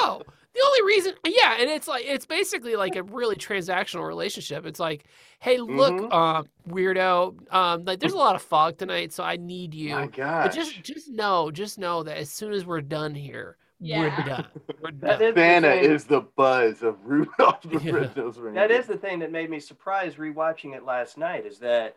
[0.00, 0.20] Oh,
[0.54, 4.64] the only reason, yeah, and it's like it's basically like a really transactional relationship.
[4.66, 5.04] It's like,
[5.40, 6.08] hey, look, Mhm.
[6.12, 9.94] uh, weirdo, um, like there's a lot of fog tonight, so I need you.
[9.94, 10.54] My But gosh.
[10.54, 14.00] just, just know, just know that as soon as we're done here, Yeah.
[14.00, 14.46] we're done.
[14.82, 15.22] We're That done.
[15.28, 17.92] is Santa thing- is the buzz of Rudolph the Yeah.
[17.92, 18.68] Red-Nosed Reindeer.
[18.68, 21.96] That is the thing that made me surprised rewatching it last night is that,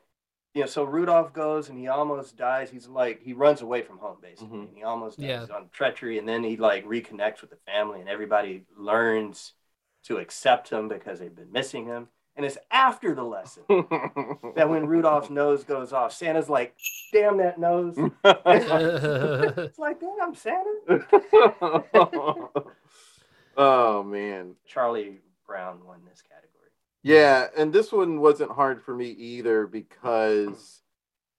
[0.54, 2.70] you know, so Rudolph goes and he almost dies.
[2.70, 4.58] He's like, he runs away from home basically.
[4.60, 4.68] Mhm.
[4.68, 5.56] And he almost dies Yeah.
[5.56, 6.18] On treachery.
[6.20, 9.54] And then he like reconnects with the family and everybody learns
[10.04, 12.10] to accept him because they've been missing him.
[12.38, 13.64] And it's after the lesson
[14.56, 16.76] that when Rudolph's nose goes off, Santa's like,
[17.12, 17.96] damn that nose.
[18.24, 21.06] it's like, damn, I'm Santa.
[23.58, 24.56] oh man.
[24.66, 26.48] Charlie Brown won this category.
[27.04, 30.82] Yeah, and this one wasn't hard for me either because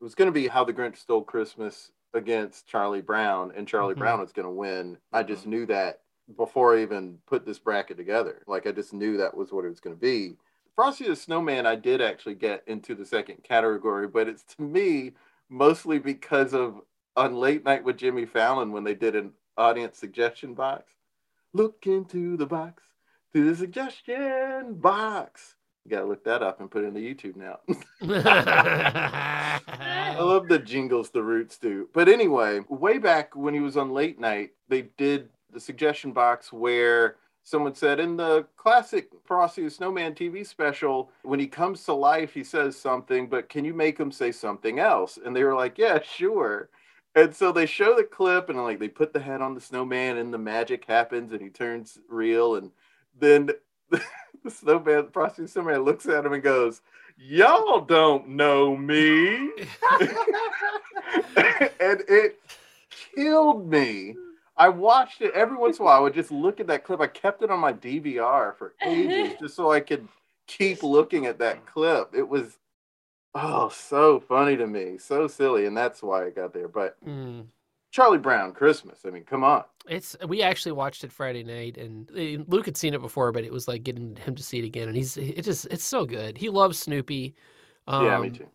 [0.01, 3.95] it was going to be How the Grinch Stole Christmas against Charlie Brown, and Charlie
[3.95, 3.99] Mhm.
[3.99, 4.99] Brown was going to win.
[5.12, 6.01] I just knew that
[6.36, 8.43] before I even put this bracket together.
[8.47, 10.36] Like, I just knew that was what it was going to be.
[10.75, 15.12] Frosty the Snowman, I did actually get into the second category, but it's to me
[15.51, 16.81] mostly because of
[17.14, 20.93] on Late Night with Jimmy Fallon when they did an audience suggestion box.
[21.53, 22.83] Look into the box
[23.35, 25.57] to the suggestion box.
[25.85, 27.59] You gotta look that up and put it into YouTube now.
[29.66, 31.89] I love the jingles the roots do.
[31.93, 36.53] But anyway, way back when he was on late night, they did the suggestion box
[36.53, 41.93] where someone said in the classic Frosty the Snowman TV special, when he comes to
[41.93, 45.18] life, he says something, but can you make him say something else?
[45.24, 46.68] And they were like, Yeah, sure.
[47.14, 50.16] And so they show the clip and like they put the head on the snowman
[50.16, 52.70] and the magic happens and he turns real and
[53.18, 53.51] then
[53.90, 56.80] the snowman Frosty the Snowman looks at him and goes,
[57.18, 59.36] Y'all don't know me.
[61.36, 62.40] and it
[63.14, 64.16] killed me.
[64.57, 65.96] I watched it every once in a while.
[65.96, 67.00] I would just look at that clip.
[67.00, 70.07] I kept it on my DVR for ages just so I could
[70.46, 72.14] keep looking at that clip.
[72.14, 72.59] It was
[73.34, 76.68] oh so funny to me, so silly, and that's why I got there.
[76.68, 77.46] But Mm.
[77.92, 79.00] Charlie Brown Christmas.
[79.07, 79.64] I mean, come on.
[79.86, 82.11] It's we actually watched it Friday night, and
[82.48, 84.88] Luke had seen it before, but it was like getting him to see it again,
[84.88, 86.38] and he's it just it's so good.
[86.38, 87.34] He loves Snoopy.
[87.86, 88.48] Um, yeah, me too.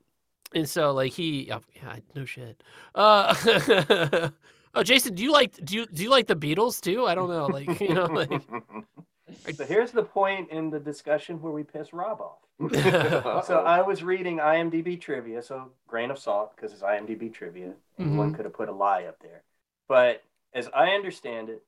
[0.53, 2.63] And so like he, oh, yeah, no shit.
[2.95, 4.29] Uh,
[4.75, 7.05] oh, Jason, do you like do you do you like the Beatles too?
[7.05, 8.43] I don't know, like you know, like
[9.55, 12.39] So here's the point in the discussion where we piss Rob off.
[13.45, 17.73] So I was reading IMDb trivia, so grain of salt because it's IMDb trivia.
[17.99, 18.35] Anyone Mhm.
[18.35, 19.43] could have put a lie up there.
[19.87, 21.63] But as I understand it,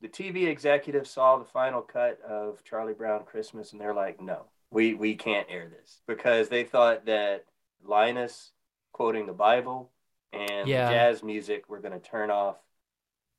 [0.00, 4.46] the TV executives saw the final cut of Charlie Brown Christmas and they're like, no,
[4.70, 7.44] we, we can't air this because they thought that
[7.84, 8.52] Linus
[8.92, 9.90] quoting the Bible
[10.34, 10.86] and Yeah.
[10.86, 12.56] the jazz music were going to turn off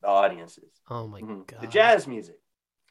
[0.01, 0.71] the audiences.
[0.89, 1.47] oh my Mhm.
[1.47, 2.39] god, The jazz music,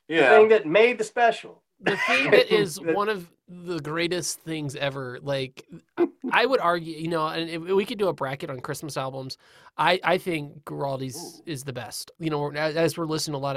[0.09, 0.17] Yeah.
[0.17, 0.39] the yeah.
[0.39, 1.63] thing that made the special.
[1.81, 5.67] the thing that is one of the greatest things ever like
[5.99, 8.97] I- i would argue you know and if we could do a bracket on christmas
[8.97, 9.37] albums
[9.77, 13.57] i i think Guaraldi's is the best you know as, as we're listening a lot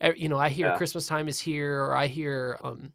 [0.00, 0.76] of you know i hear Yeah.
[0.78, 2.92] christmas time is here or i hear um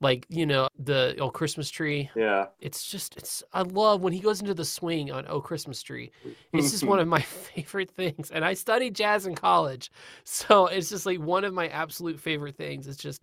[0.00, 2.10] like you know the oh christmas tree.
[2.14, 2.46] Yeah.
[2.60, 6.10] it's just it's i love when he goes into the swing on oh christmas tree.
[6.52, 7.20] It's just one of my
[7.54, 9.90] favorite things and i studied jazz in college
[10.24, 12.86] so it's just like one of my absolute favorite things.
[12.86, 13.22] It's just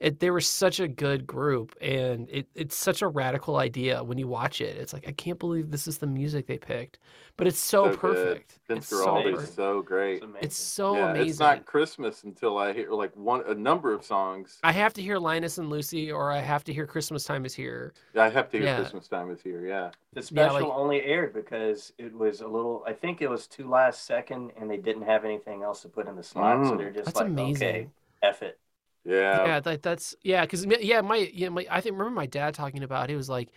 [0.00, 4.16] it, they were such a good group and it, it's such a radical idea when
[4.18, 6.98] you watch it it's like i can't believe this is the music they picked
[7.36, 7.98] but it's so, good.
[8.00, 10.14] perfect Vince it's so, Guaraldi's so great.
[10.16, 10.40] It's amazing.
[10.42, 14.04] it's so yeah, amazing it's not Christmas until I hear like one a number of
[14.04, 14.58] songs.
[14.64, 17.54] i have to hear linus and lucy or i have to hear christmas time is
[17.54, 18.76] here I have to hear Yeah.
[18.80, 19.64] Christmas time is here.
[19.66, 19.90] Yeah.
[20.12, 22.82] The Yeah, special like- only aired because it was a little.
[22.86, 26.08] I think it was too last second, and they didn't have anything else to put
[26.08, 26.78] in the slot, so Mm.
[26.78, 27.88] they're just that's like, amazing okay,
[28.22, 28.58] f it.
[29.08, 29.46] Yeah.
[29.46, 32.82] yeah that, that's yeah because yeah my yeah my i think remember my dad talking
[32.82, 33.48] about it was like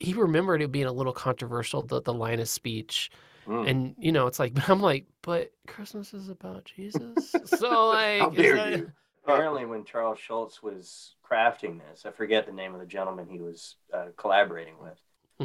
[0.00, 3.10] he remembered it being a little controversial the, the linus speech
[3.46, 3.68] Mm.
[3.68, 8.20] and you know it's like but i'm like but christmas is about jesus so like
[8.20, 8.86] How is dare that-
[9.26, 13.38] Apparently, when Charles Schulz was crafting this, I forget the name of the gentleman he
[13.40, 15.00] was uh, collaborating with,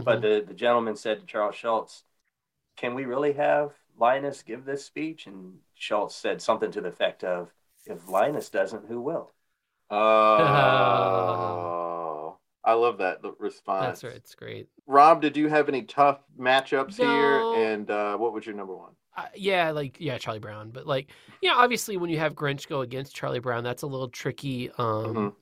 [0.05, 0.22] but Mhm.
[0.22, 2.03] the the gentleman said to Charles Schulz,
[2.76, 7.24] "Can we really have Linus give this speech?" And Schulz said something to the effect
[7.24, 7.53] of,
[7.86, 9.32] "If Linus doesn't, who will?"
[10.70, 13.86] Oh, I love that the response.
[13.86, 14.16] That's right.
[14.16, 14.68] It's great.
[14.88, 17.54] Rob, did you have any tough matchups No.
[17.56, 17.72] here?
[17.72, 18.92] And uh, what was your number one?
[19.18, 20.70] Uh, yeah, like yeah, Charlie Brown.
[20.72, 21.10] But like,
[21.42, 24.70] yeah, obviously when you have Grinch go against Charlie Brown, that's a little tricky.
[24.78, 25.34] Um, Mhm.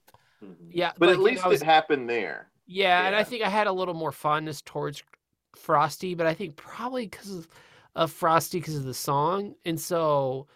[0.44, 0.56] Mhm.
[0.72, 2.50] yeah, But like, at you least know, I was- it happened there.
[2.66, 5.02] Yeah, and I think I had a little more fondness towards
[5.56, 7.48] Frosty, but I think probably because of,
[7.96, 10.48] of Frosty because of the song, and so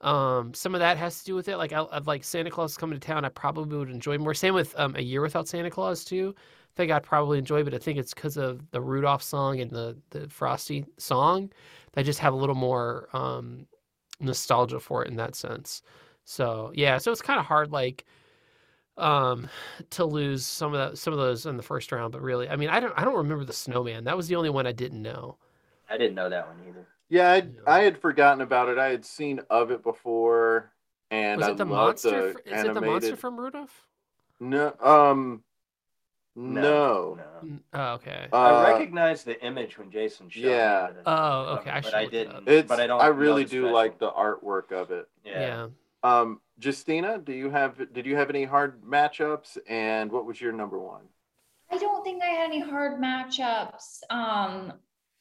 [0.00, 1.56] um, some of that has to do with it.
[1.56, 4.34] Like I, I like Santa Claus coming to town, I probably would enjoy more.
[4.34, 6.34] Same with um, A Year Without Santa Claus too.
[6.38, 9.70] I think I'd probably enjoy, but I think it's because of the Rudolph song and
[9.70, 11.50] the the Frosty song.
[11.96, 13.66] I just have a little more um,
[14.20, 15.82] nostalgia for it in that sense.
[16.24, 18.04] So yeah, so it's kind of hard, like
[18.96, 19.48] um
[19.90, 22.56] to lose some of that some of those in the first round but really i
[22.56, 25.00] mean i don't i don't remember the snowman that was the only one i didn't
[25.00, 25.38] know
[25.88, 26.86] I didn't know that one either.
[27.08, 27.42] Yeah, I, Yeah.
[27.66, 28.78] I had forgotten about it.
[28.78, 30.72] I had seen of it before,
[31.10, 31.70] and was I it the loved
[32.04, 32.70] monster the fr- is animated.
[32.70, 33.86] it the monster from rudolph
[34.40, 35.42] No, um,
[36.36, 37.16] no.
[37.16, 37.18] no.
[37.42, 40.50] N- oh okay Uh, I recognized the image when Jason showed it.
[40.50, 40.86] yeah.
[40.90, 40.94] me.
[41.02, 42.44] the- Oh, okay, I But I look it up.
[42.44, 42.48] didn't.
[42.48, 42.68] It's.
[42.68, 43.00] but I don't.
[43.00, 43.72] I really do special.
[43.74, 45.08] like the artwork of it.
[45.24, 45.68] yeah, Yeah.
[46.04, 49.58] Um, Justina, do you have did you have any hard matchups?
[49.68, 51.02] And what was your number one?
[51.70, 54.02] I don't think I had any hard matchups.
[54.10, 54.72] Um,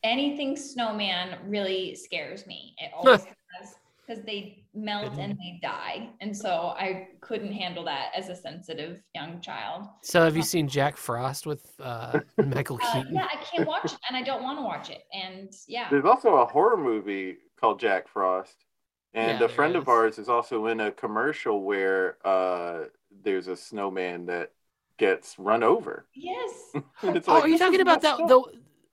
[0.07, 2.75] anything snowman really scares me.
[2.79, 3.25] It always
[3.59, 3.75] has
[4.07, 9.01] because they melt and they die, and so I couldn't handle that as a sensitive
[9.13, 9.87] young child.
[10.01, 13.93] so have you seen jack frost with uh michael Uh, keaton yeah, I can't watch
[13.93, 15.03] it, and I don't want to watch it.
[15.11, 18.65] And yeah, There's also a horror movie called Jack Frost,
[19.13, 22.85] and Yeah, a friend there of ours is also in a commercial where uh,
[23.23, 24.51] there's a snowman that
[24.97, 26.05] gets run over.
[26.13, 26.51] yes,
[27.03, 28.27] And it's oh like, are you this talking is about that messed up.
[28.27, 28.43] the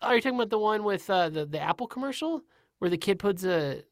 [0.04, 2.42] are you talking about the one with uh the, the apple commercial
[2.78, 3.82] where the kid puts a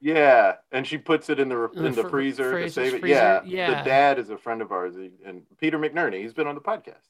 [0.00, 2.94] Yeah, and she puts it in the In the in the fr- freezer to save
[2.94, 3.00] it.
[3.00, 3.70] freezer, Yeah, yeah.
[3.82, 6.22] the dad is a friend of ours, and Peter McNerney.
[6.22, 7.08] He's been on the podcast.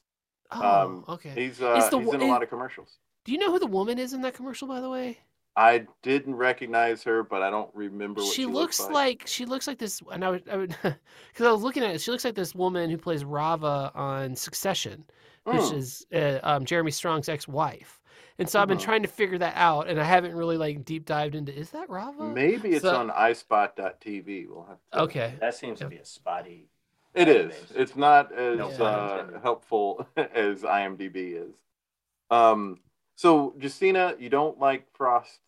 [0.51, 2.99] oh Um, okay He's uh, the he's in a lot of commercials.
[3.23, 5.19] do you know who the woman is in that commercial by the way
[5.55, 8.91] I didn't recognize her, but I don't remember what she she, looks like.
[8.91, 11.95] like she looks like this and i would i would because i was looking at
[11.95, 15.05] it she looks like this woman who plays rava on succession
[15.45, 15.75] which Hmm.
[15.75, 18.00] is uh, um, jeremy strong's ex-wife
[18.39, 18.81] and so i've been Mhm.
[18.83, 21.89] trying to figure that out and i haven't really like deep dived into is that
[21.89, 24.47] rava Maybe it's So- on iSpot.tv.
[24.49, 24.99] We'll have to.
[25.01, 26.67] okay That seems to be a spotty.
[27.13, 27.53] It is.
[27.53, 27.75] database.
[27.75, 31.55] It's not as No uh, helpful as IMDb is.
[32.29, 32.79] Um.
[33.15, 35.39] So, Justina, you don't like Frost.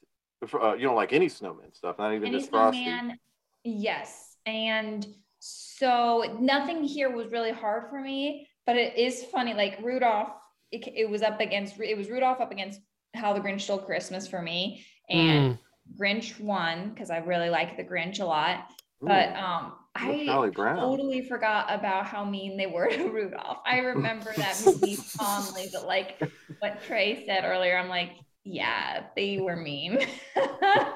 [0.54, 2.84] Uh, you don't like any snowman stuff, not even any just Frosty.
[2.84, 3.18] snowman,
[3.64, 4.36] yes.
[4.46, 5.08] And
[5.40, 9.54] so nothing here was really hard for me, but it is funny.
[9.54, 10.34] Like Rudolph,
[10.74, 12.82] it, it was up against it was Rudolph up against
[13.14, 15.60] How the Grinch Stole Christmas for me, and Mm.
[16.00, 18.66] Grinch won because I really like the Grinch a lot.
[19.04, 20.26] Ooh, But um, I
[20.80, 23.60] totally forgot about how mean they were to Rudolph.
[23.66, 26.16] I remember that movie fondly, but like
[26.60, 28.12] what Trey said earlier, I'm like,
[28.44, 30.00] yeah, they were mean.
[30.36, 30.42] So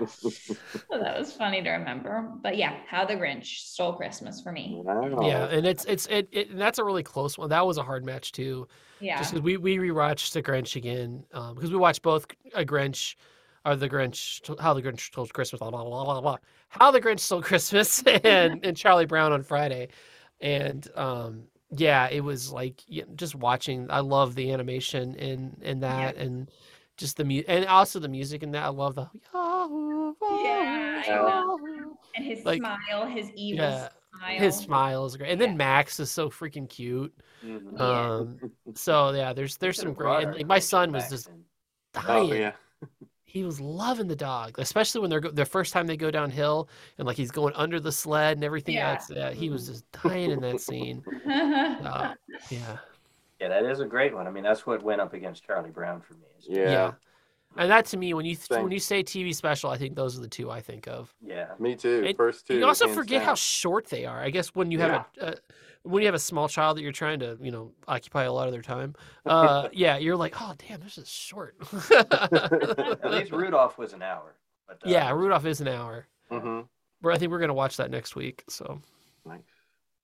[0.99, 2.31] that was funny to remember.
[2.41, 4.81] But yeah, How the Grinch Stole Christmas for me.
[4.85, 5.21] Wow.
[5.23, 7.83] yeah and it's it's it, it and that's a really close one that was a
[7.83, 8.67] hard match too
[8.99, 9.17] Yeah.
[9.17, 13.15] just because we we rewatched the grinch again um because we watched both a grinch
[13.65, 16.37] or the grinch how the grinch stole christmas blah, blah, blah, blah, blah.
[16.69, 19.87] how the grinch stole christmas and and charlie brown on friday
[20.41, 22.81] and um yeah it was like
[23.15, 26.49] just watching i love the animation in in that and
[26.97, 31.57] just the music and also the music in that i love the Yeah, I know.
[32.15, 34.39] and his like, smile, his evil yeah, smile.
[34.39, 35.55] his smile is great and then Yeah.
[35.57, 37.13] max is so freaking cute
[37.45, 37.77] Mhm.
[37.77, 38.11] Yeah.
[38.15, 41.29] um so yeah there's there's Could've some great and, like my son was just
[41.93, 42.51] dying Oh yeah.
[43.25, 46.69] he was loving the dog, especially when they're go- the first time they go downhill
[46.97, 48.75] and like he's going under the sled and everything.
[48.75, 48.93] Yeah.
[48.93, 49.11] else.
[49.13, 51.03] yeah he was just dying in that scene.
[51.27, 52.13] Uh,
[52.49, 52.77] yeah,
[53.39, 54.27] Yeah, that is a great one.
[54.27, 56.25] I mean, that's what went up against Charlie Brown for me.
[56.39, 56.93] is- yeah.
[57.55, 60.15] And that to me, when you th- when you say TV special, I think those
[60.17, 61.11] are the two I think of.
[61.21, 61.47] Yeah.
[61.57, 62.03] Me too.
[62.05, 62.57] And First two.
[62.57, 64.19] you also hands forget how short they are.
[64.21, 65.35] I guess when you have a uh,
[65.83, 68.47] when you have a small child that you're trying to you know occupy a lot
[68.47, 68.93] of their time,
[69.25, 71.55] uh, yeah, you're like, oh damn, this is short.
[71.91, 74.35] At least Rudolph was an hour.
[74.67, 76.05] But, uh, yeah, Rudolph is an hour.
[76.31, 76.67] Mhm.
[77.01, 78.43] But I think we're gonna watch that next week.
[78.49, 78.81] So
[79.25, 79.39] Nice.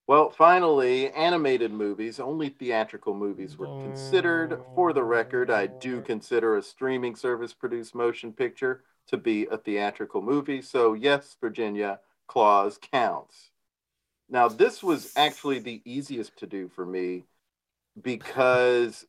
[0.06, 2.20] Well, finally, animated movies.
[2.20, 4.60] Only theatrical movies were considered.
[4.76, 9.58] For the record, I do consider a streaming service produced motion picture to be a
[9.58, 10.62] theatrical movie.
[10.62, 13.52] So, yes, Virginia, Claus counts.
[14.30, 17.24] Now, this was actually the easiest to do for me
[18.02, 19.06] because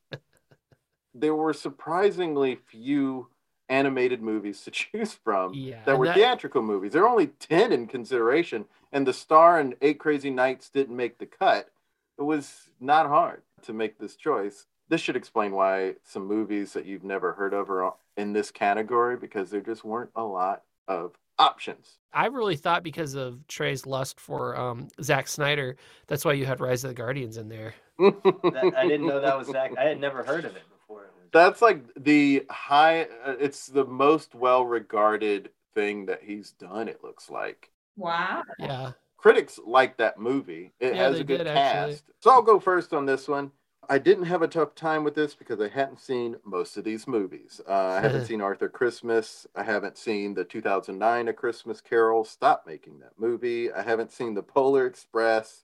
[1.13, 3.27] there were surprisingly few
[3.67, 6.93] animated movies to choose from Yeah, that were that- theatrical movies.
[6.93, 8.65] There are only 10 in consideration,
[8.95, 11.69] and The Star and Eight Crazy Nights didn't make the cut.
[12.17, 14.67] It was not hard to make this choice.
[14.87, 19.17] This should explain why some movies that you've never heard of are in this category
[19.17, 21.97] because there just weren't a lot of options.
[22.13, 25.75] I really thought because of Trey's lust for um, Zack Snyder,
[26.07, 27.73] that's why you had Rise of the Guardians in there.
[27.99, 29.73] That, I didn't know that was Zack.
[29.77, 31.07] I had never heard of it before.
[31.33, 37.03] That's like the high, uh, it's the most well regarded thing that he's done, it
[37.03, 37.71] looks like.
[37.97, 38.43] Wow.
[38.59, 38.91] Yeah.
[39.17, 40.73] critics like that movie.
[40.79, 41.57] It Yeah, has a good did, cast.
[41.57, 41.99] actually.
[42.19, 43.51] So I'll go first on this one.
[43.87, 47.07] I didn't have a tough time with this because I hadn't seen most of these
[47.07, 47.61] movies.
[47.67, 49.45] Uh, I haven't seen Arthur Christmas.
[49.55, 52.23] I haven't seen the 2009 A Christmas Carol.
[52.23, 53.71] Stop making that movie.
[53.71, 55.63] I haven't seen the Polar Express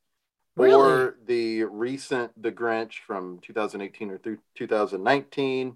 [0.55, 0.73] Really?
[0.73, 5.75] or the recent The Grinch from 2018 or through 2019.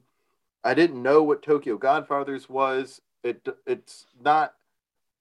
[0.64, 3.02] I didn't know what Tokyo Godfathers was.
[3.24, 4.54] It it's not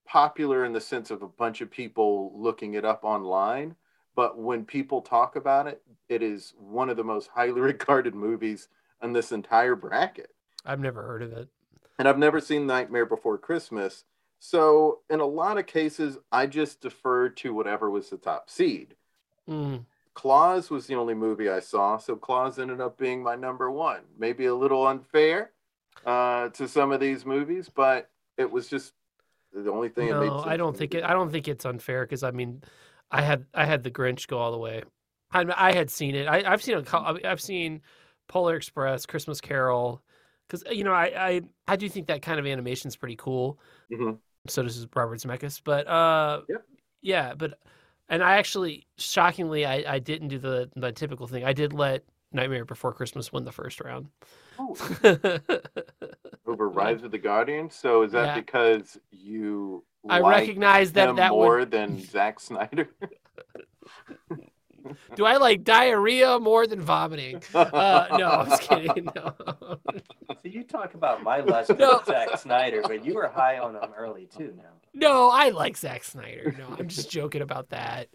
[0.04, 3.74] popular in the sense of a bunch of people looking it up online,
[4.14, 8.68] but when people talk about it, it is one of the most highly regarded movies
[9.02, 10.30] in this entire bracket.
[10.64, 11.48] I've never heard of it.
[11.98, 14.04] And I've never seen Nightmare Before Christmas.
[14.40, 18.94] So, in a lot of cases, I just deferred to whatever was the top seed.
[19.48, 19.84] Mm.
[20.14, 24.00] Claus was the only movie I saw, so Claus ended up being my number one.
[24.18, 25.50] Maybe a little unfair
[26.06, 28.92] uh, to some of these movies, but it was just
[29.62, 30.08] the only thing.
[30.08, 31.04] No, I don't think it.
[31.04, 32.62] I don't think it's unfair because I mean,
[33.10, 34.82] I had I had the Grinch go all the way.
[35.32, 36.26] I I had seen it.
[36.26, 37.82] I, I've seen a, I've seen
[38.28, 40.02] Polar Express, Christmas Carol,
[40.46, 43.58] because you know I, I I do think that kind of animation is pretty cool.
[43.92, 44.18] Mhm.
[44.48, 46.64] So does Robert Zemeckis, but uh, Yep.
[47.02, 47.58] yeah, but
[48.08, 51.44] and I actually shockingly I I didn't do the the typical thing.
[51.44, 54.08] I did let Nightmare Before Christmas win the first round.
[54.58, 54.76] Oh,
[56.46, 57.74] over Rise of the Guardians.
[57.74, 58.34] So is that Yeah.
[58.36, 61.70] because you I like recognize that that more would.
[61.70, 62.88] than Zack Snyder?
[65.16, 67.42] Do I like diarrhea more than vomiting?
[67.54, 69.08] Uh, no, I was kidding.
[69.16, 69.34] No.
[70.28, 71.98] so you talk about my lust No.
[72.00, 74.52] for Zack Snyder, but you were high on him early too.
[74.56, 74.64] Now.
[74.92, 76.54] No, I like Zack Snyder.
[76.58, 78.08] No, I'm just joking about that.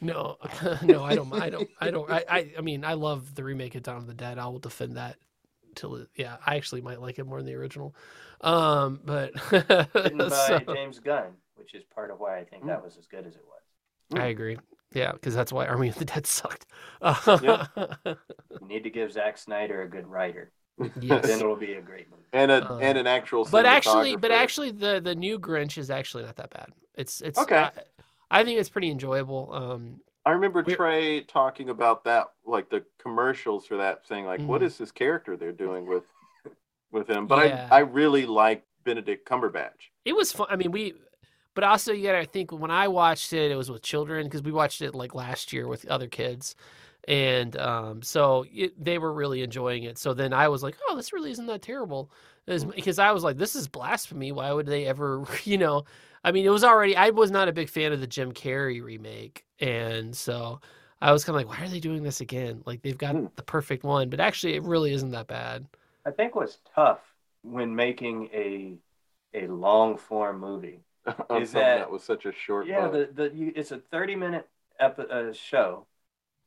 [0.00, 0.38] No,
[0.82, 1.32] no, I don't.
[1.34, 1.68] I don't.
[1.80, 2.10] I don't.
[2.10, 2.52] I, I.
[2.58, 4.38] I mean, I love the remake of Dawn of the Dead.
[4.38, 5.16] I will defend that
[5.74, 5.96] till.
[5.96, 7.94] it- Yeah, I actually might like it more than the original.
[8.40, 12.82] Um, but Written by so- James Gunn, which is part of why I think that
[12.84, 14.20] was as good as it was.
[14.20, 14.58] I agree.
[14.92, 16.66] Yeah, because that's why Army of the Dead sucked.
[17.02, 17.66] Yeah.
[18.60, 20.50] You need to give Zack Snyder a good writer,
[21.00, 21.26] yes.
[21.26, 22.22] then it'll be a great movie.
[22.32, 23.44] and a Uh, and an actual.
[23.44, 26.68] but actually, but actually, the the new Grinch is actually not that bad.
[26.94, 27.56] It's it's Okay.
[27.56, 27.70] I,
[28.30, 29.52] I think it's pretty enjoyable.
[29.52, 34.40] Um, I remember We're- Trey talking about that, like the commercials for that, saying like,
[34.40, 34.64] "What Mhm.
[34.66, 36.04] is this character they're doing with
[36.92, 37.68] with him?" But Yeah.
[37.70, 39.90] I I really like Benedict Cumberbatch.
[40.04, 40.46] it was fun.
[40.50, 40.94] I mean, we,
[41.54, 44.52] but also you gotta think when I watched it, it was with children because we
[44.52, 46.54] watched it like last year with other kids,
[47.08, 49.98] and um, so it, they were really enjoying it.
[49.98, 52.10] So then I was like, oh, this really isn't that terrible,
[52.46, 54.32] As- because I was like, this is blasphemy.
[54.32, 55.84] Why would they ever, you know?
[56.24, 56.96] I mean, it was already.
[56.96, 60.60] I was not a big fan of the Jim Carrey remake, and so.
[61.00, 62.62] I was kind of like, why are they doing this again?
[62.64, 63.26] Like they've got Hmm.
[63.36, 65.66] the perfect one, but actually, it really isn't that bad.
[66.06, 67.00] I think what's tough
[67.42, 68.78] when making a
[69.34, 70.80] a long form movie.
[71.38, 72.66] Is that- that was such a short.
[72.66, 73.14] Yeah, bite.
[73.14, 74.48] the, the you, it's a thirty minute
[74.80, 75.86] epi- uh, show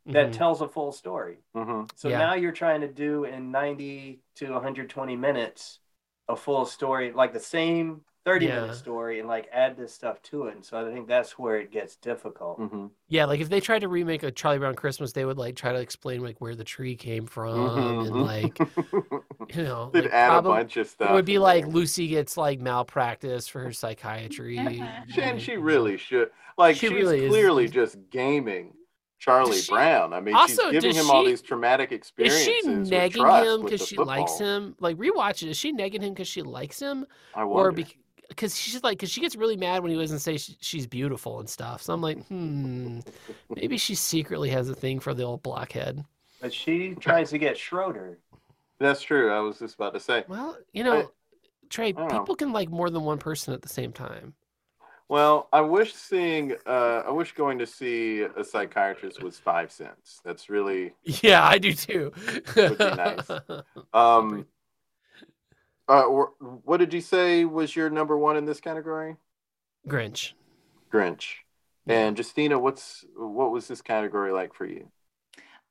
[0.08, 0.34] that Mhm.
[0.34, 1.40] tells a full story.
[1.56, 1.90] Mhm.
[1.96, 2.20] So Yeah.
[2.20, 5.80] now you're trying to do in 90 to 120 minutes
[6.30, 8.60] a full story, like the same 30 Yeah.
[8.62, 10.56] minute story, and like add this stuff to it.
[10.56, 12.60] And so I think that's where it gets difficult.
[12.60, 12.92] Mhm.
[13.08, 15.72] Yeah, like if they tried to remake a Charlie Brown Christmas, they would like try
[15.72, 18.08] to explain like where the tree came from Mhm.
[18.08, 18.60] and like
[19.56, 21.10] you know, They'd like, add probab- a bunch of stuff.
[21.10, 21.74] It would be like there.
[21.74, 24.58] Lucy gets like malpractice for her psychiatry.
[24.58, 26.30] And she really should.
[26.58, 28.74] Like She she's really is- clearly just gaming
[29.20, 30.14] Charlie she- Brown.
[30.14, 32.42] I mean, Also, she's giving does him all these traumatic experiences.
[32.42, 32.90] Is experiences.
[32.90, 34.76] she with negging trust him because the she likes him?
[34.80, 35.50] Like rewatch it.
[35.50, 37.84] Is she negging him because she likes him, I or wonder.
[38.30, 41.40] because she's like because she gets really mad when he doesn't say she, she's beautiful
[41.40, 41.82] and stuff?
[41.82, 43.00] So I'm like, hmm,
[43.56, 46.04] maybe she secretly has a thing for the old blockhead.
[46.40, 48.20] But she tries to get Schroeder.
[48.80, 49.32] That's true.
[49.32, 50.24] I was just about to say.
[50.28, 51.10] Well, you know,
[51.70, 52.20] Trey, don't know.
[52.20, 54.36] people can like more than one person at the same time.
[55.10, 60.20] Well, I wish seeing, uh, I wish going to see a psychiatrist was five cents.
[60.26, 62.12] That's really, Yeah, I do too.
[62.56, 63.30] Would be nice.
[63.94, 64.46] um,
[65.88, 69.16] uh, what did you say was your number one in this category?
[69.88, 70.34] Grinch.
[70.92, 71.36] Grinch.
[71.88, 74.90] And Justina, what's what was this category like for you?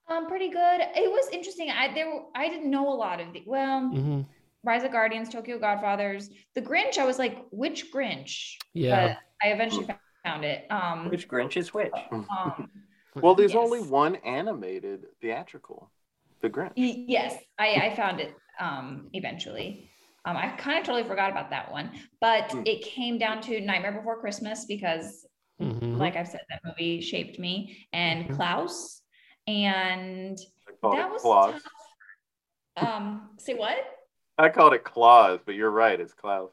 [0.09, 0.81] Um, pretty good.
[0.81, 1.71] It was interesting.
[1.71, 3.81] I there I didn't know a lot of the well.
[3.81, 4.23] hmm
[4.67, 6.99] Rise of Guardians, Tokyo Godfathers, The Grinch.
[6.99, 8.57] I was like, which Grinch?
[8.75, 9.09] Yeah.
[9.09, 9.17] But
[9.49, 9.87] I eventually
[10.25, 10.67] found it.
[10.71, 11.93] Um, Which Grinch is which?
[12.11, 12.27] um,
[13.15, 13.63] Well, there's Yes.
[13.63, 15.91] only one animated theatrical,
[16.41, 16.73] The Grinch.
[16.77, 19.89] yes, I, I found it um, eventually.
[20.27, 22.63] Um, I kind of totally forgot about that one, but Hmm.
[22.67, 25.25] it came down to Nightmare Before Christmas because
[25.61, 25.97] Mhm.
[25.97, 28.37] like I've said, that movie shaped me and Mhm.
[28.37, 29.03] Klaus.
[29.47, 30.37] And
[30.83, 31.63] that was Claus.
[31.63, 31.63] tough.
[32.77, 33.79] Um, say what?
[34.39, 35.99] I called it Claus, but you're right.
[35.99, 36.51] It's Klaus.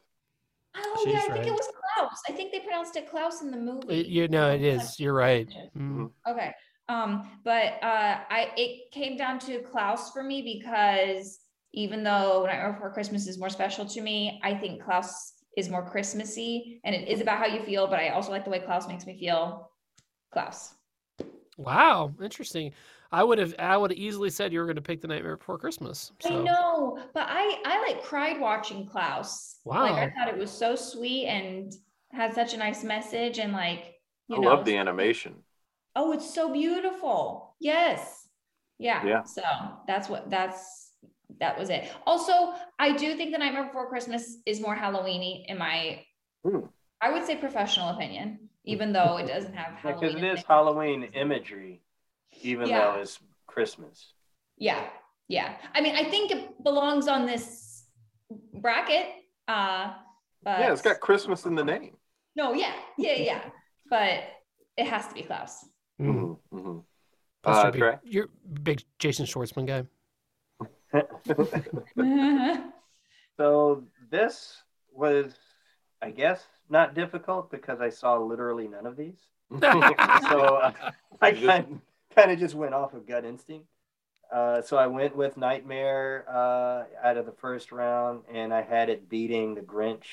[0.76, 2.20] Oh She's yeah, I think it was Klaus.
[2.28, 4.00] I think they pronounced it Klaus in the movie.
[4.00, 4.98] It- you know, it is.
[4.98, 5.48] You're right.
[5.76, 6.10] Mm.
[6.28, 6.52] Okay.
[6.88, 11.40] Um, but uh I it came down to Klaus for me because
[11.72, 15.88] even though Nightmare Before Christmas is more special to me, I think Klaus is more
[15.88, 18.88] Christmassy and it is about how you feel, but I also like the way Klaus
[18.88, 19.70] makes me feel.
[20.32, 20.74] Klaus.
[21.56, 22.72] Wow, interesting.
[23.14, 25.36] I would have I would have easily said you were going to pick the Nightmare
[25.36, 26.12] Before Christmas.
[26.24, 29.60] I know, but I I like cried watching Klaus.
[29.64, 31.72] Wow, like I thought it was so sweet and
[32.12, 33.94] had such a nice message and like
[34.28, 35.44] you I know love the animation.
[35.96, 37.54] oh it's so beautiful.
[37.60, 38.28] Yes.
[38.78, 39.04] Yeah.
[39.06, 39.22] Yeah.
[39.24, 39.42] So
[39.86, 40.92] that's what that's
[41.40, 41.90] that was it.
[42.06, 46.04] Also, I do think the Nightmare Before Christmas is more Halloweeny in my
[46.44, 46.66] Hmm.
[47.00, 50.24] I would say professional opinion, even though it doesn't have Because Halloween.
[50.24, 51.82] it in is Halloween imagery,
[52.44, 52.78] even Yeah.
[52.92, 54.12] though it's Christmas.
[54.56, 54.88] Yeah,
[55.28, 55.56] yeah.
[55.74, 57.84] I mean, I think it belongs on this
[58.54, 59.06] bracket.
[59.48, 59.94] Uh,
[60.42, 61.96] but Yeah, it's got Christmas in the name.
[62.36, 63.50] no, yeah, yeah, yeah.
[63.90, 64.24] but
[64.76, 65.64] it has to be Klaus.
[66.00, 66.14] Mm.
[66.14, 66.84] Mhm, mhm.
[67.42, 67.98] Plus Uh, you're, big, Trey?
[68.04, 68.28] you're
[68.62, 69.86] big Jason Schwartzman guy.
[73.36, 74.62] So this
[74.92, 75.34] was,
[76.00, 79.18] I guess, not difficult because I saw literally none of these.
[79.60, 79.66] So
[80.62, 80.70] uh,
[81.20, 81.80] I You just- kind
[82.14, 83.66] kind of just went off of gut instinct.
[84.32, 88.88] Uh, so I went with Nightmare uh, out of the first round, and I had
[88.90, 90.04] it beating the Grinch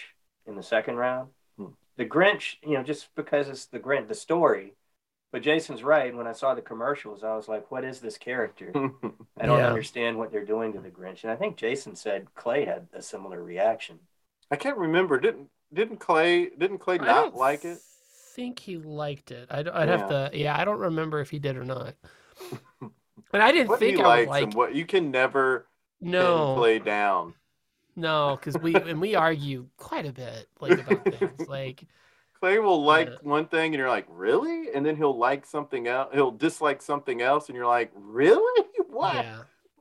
[0.46, 1.30] in the second round.
[1.58, 1.74] Hmm.
[1.98, 4.74] The Grinch, you know, just because it's the Grinch, the story.
[5.32, 6.16] But Jason's right.
[6.16, 8.72] When I saw the commercials, I was like, "What is this character?
[9.40, 9.68] I don't Yeah.
[9.68, 13.02] understand what they're doing to the Grinch." And I think Jason said Clay had a
[13.02, 14.00] similar reaction.
[14.52, 15.20] I can't remember.
[15.20, 17.82] Didn't didn't Clay didn't Clay I not don't like it?
[18.36, 19.48] Think he liked it.
[19.52, 20.30] I'd, I'd have to.
[20.34, 21.94] Yeah, I don't remember if he did or not.
[23.34, 24.44] And I didn't What think he I likes like.
[24.46, 25.68] and what you can never
[26.02, 27.34] No, Clay down.
[27.96, 31.32] no, because we and we argue quite a bit like about things.
[31.48, 31.84] Like
[32.40, 33.16] Clay will uh, like Yeah.
[33.22, 34.74] one thing and you're like, really?
[34.74, 36.10] And then he'll like something else.
[36.14, 38.66] He'll dislike something else and you're like, really?
[38.90, 39.16] What?
[39.16, 39.38] yeah,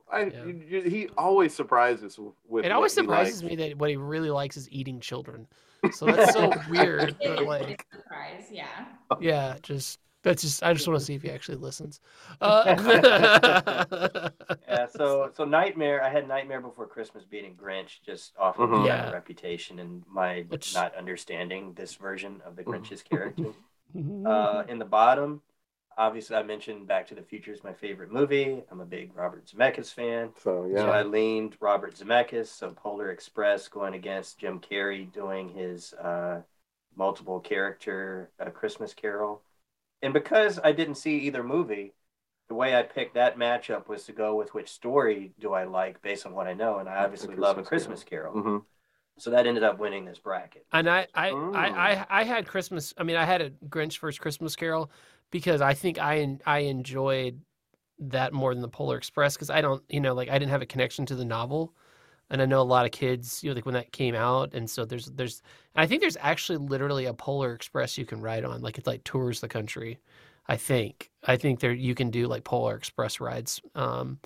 [0.09, 0.45] I, Yeah.
[0.45, 2.17] you- you- he always surprises
[2.47, 2.63] with.
[2.65, 5.47] it always surprises me that what he really likes is eating children.
[5.91, 7.15] So that's so weird.
[7.23, 8.85] But like, surprise, yeah.
[9.19, 10.61] yeah, just that's just.
[10.63, 11.99] I just want to see if he actually listens.
[12.39, 12.75] Uh,
[14.67, 18.79] Yeah, so so Nightmare, I had Nightmare Before Christmas beating Grinch just off of Mhm.
[18.79, 19.11] my Yeah.
[19.11, 23.45] reputation and my Which- not understanding this version of the Grinch's character.
[24.25, 25.41] Uh, in the bottom,
[25.97, 28.63] obviously, I mentioned Back to the Future is my favorite movie.
[28.71, 30.33] I'm a big Robert Zemeckis fan.
[30.37, 30.91] So So yeah.
[30.91, 36.41] I leaned Robert Zemeckis, so Polar Express going against Jim Carrey doing his uh,
[36.95, 39.41] multiple character uh, Christmas Carol.
[40.01, 41.93] And because I didn't see either movie,
[42.47, 46.01] the way I picked that matchup was to go with which story do I like
[46.01, 48.33] based on what I know, and I obviously love A Christmas Christmas Carol.
[48.33, 48.57] hmm
[49.17, 50.65] So that ended up winning this bracket.
[50.71, 51.29] And I, I.
[51.53, 52.93] I, I, I had Christmas.
[52.97, 54.89] I mean, I had a Grinch first Christmas Carol
[55.31, 57.41] because I think I, I enjoyed
[57.99, 60.61] that more than the Polar Express because I don't, you know, like I didn't have
[60.61, 61.73] a connection to the novel,
[62.29, 64.69] and I know a lot of kids, you know, like when that came out, and
[64.69, 65.41] so there's, there's,
[65.75, 69.03] I think there's actually literally a Polar Express you can ride on, like it like
[69.03, 69.99] tours the country.
[70.47, 73.61] I think, I think there you can do like Polar Express rides.
[73.75, 74.19] Um,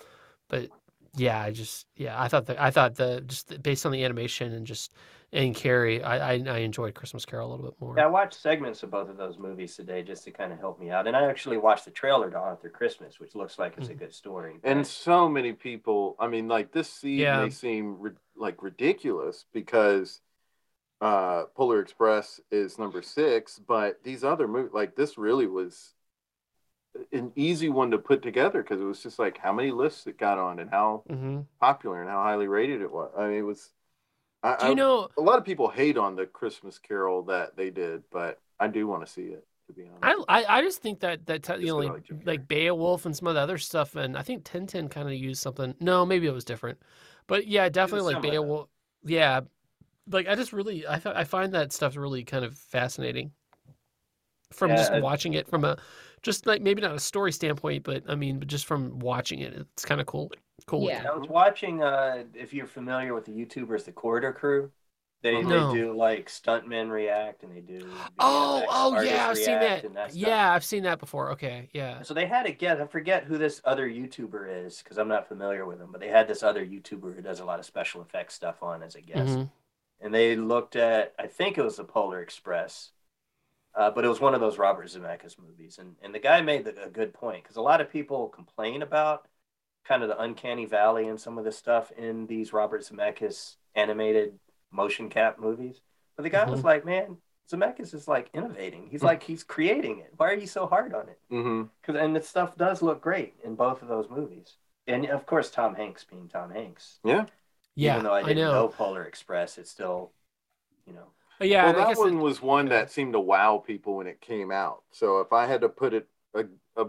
[0.47, 0.69] but
[1.17, 4.03] yeah, I just yeah, I thought that I thought the just the- based on the
[4.03, 4.93] animation and just
[5.33, 7.95] and Carrey, I, I I enjoyed Christmas Carol a little bit more.
[7.97, 10.79] Yeah, I watched segments of both of those movies today just to kind of help
[10.79, 13.89] me out, and I actually watched the trailer to Arthur Christmas, which looks like it's
[13.89, 14.55] a good story.
[14.63, 16.15] And so many people.
[16.19, 17.43] I mean, like this seed Yeah.
[17.43, 20.21] may seem ri- like ridiculous because
[21.01, 25.94] uh Polar Express is number six, but these other movies, like this, really was
[27.11, 30.17] an easy one to put together because it was just like how many lists it
[30.17, 33.11] got on and how hmm popular and how highly rated it was.
[33.17, 33.71] I mean, it was.
[34.43, 35.09] I, Do you I- know?
[35.17, 38.87] a lot of people hate on the Christmas Carol that they did, but I do
[38.87, 39.45] want to see it.
[39.67, 42.47] To be honest, I, I I just think that that t- you know like like
[42.47, 45.75] Beowulf and some of the other stuff, and I think Tintin kind of used something.
[45.79, 46.79] No, maybe it was different,
[47.27, 48.51] but yeah, definitely like similar, though.
[48.51, 48.69] Beowulf.
[49.03, 49.41] Yeah,
[50.09, 53.33] like I just really I I find that stuff really kind of fascinating
[54.51, 55.77] from Yeah, just I- watching it from a
[56.25, 59.53] just like maybe not a story standpoint, but I mean, but just from watching it,
[59.53, 60.31] it's kind of cool.
[60.65, 60.89] Cool.
[60.89, 61.05] Yeah.
[61.11, 61.83] I was watching.
[61.83, 64.71] Uh, if you're familiar with the YouTubers, the Corridor Crew,
[65.21, 65.71] they No.
[65.71, 67.87] they do like stuntmen react and they do.
[68.19, 70.15] Oh, VFX oh artists yeah, I've seen react that.
[70.15, 71.31] yeah, I've seen that before.
[71.33, 72.01] Okay, yeah.
[72.01, 72.81] So they had a guest.
[72.81, 75.91] I forget who this other YouTuber is because I'm not familiar with him.
[75.91, 78.81] But they had this other YouTuber who does a lot of special effects stuff on
[78.81, 79.37] as a guest.
[79.37, 79.51] Mhm.
[80.01, 82.91] and they looked at I think it was the Polar Express,
[83.75, 86.65] uh, but it was one of those Robert Zemeckis movies, and and the guy made
[86.65, 89.27] the, a good point because a lot of people complain about
[89.85, 94.39] kind of the uncanny valley and some of the stuff in these Robert Zemeckis animated
[94.71, 95.81] motion cap movies,
[96.15, 96.63] but the guy was Mhm.
[96.63, 97.17] like, man.
[97.51, 98.87] Zemeckis is like innovating.
[98.87, 100.11] He's like he's creating it.
[100.17, 101.19] Why are you so hard on it?
[101.29, 104.57] Because and the stuff does look great in both of those movies,
[104.87, 106.99] and of course Tom Hanks being Tom Hanks.
[107.03, 107.25] Yeah.
[107.75, 108.51] Yeah, Even though I I, didn't know.
[108.63, 110.11] know Polar Express, it's still,
[110.87, 111.07] you know,
[111.41, 114.51] Yeah, well, that one it- was one that seemed to wow people when it came
[114.51, 114.83] out.
[114.91, 116.45] So if I had to put it a,
[116.77, 116.87] a,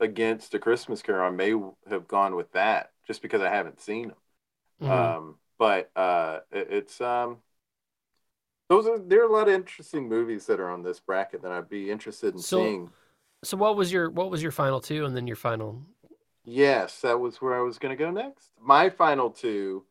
[0.00, 1.54] against a Christmas Carol, I may
[1.88, 4.16] have gone with that just because I haven't seen them.
[4.82, 4.88] Mhm.
[4.90, 7.38] Um, but uh, it, it's um,
[8.68, 11.52] those are there are a lot of interesting movies that are on this bracket that
[11.52, 12.90] I'd be interested in So- seeing.
[13.44, 15.82] so what was your what was your final two, and then your final?
[16.44, 18.48] Yes, that was where I was going to go next.
[18.58, 19.84] My final two,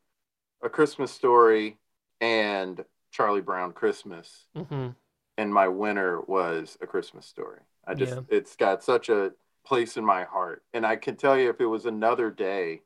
[0.63, 1.77] A Christmas Story
[2.19, 4.47] and Charlie Brown Christmas.
[4.55, 4.89] hmm
[5.37, 8.21] and my winner was a christmas story i just Yeah.
[8.27, 9.31] it's got such a
[9.65, 12.81] place in my heart and i can tell you if it was another day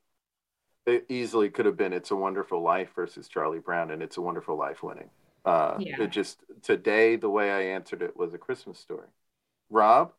[0.85, 4.21] it easily could have been it's a wonderful life versus charlie brown and it's a
[4.21, 5.09] wonderful life winning
[5.45, 6.01] uh Yeah.
[6.03, 9.07] it just today the way i answered it was a christmas story
[9.71, 10.13] rob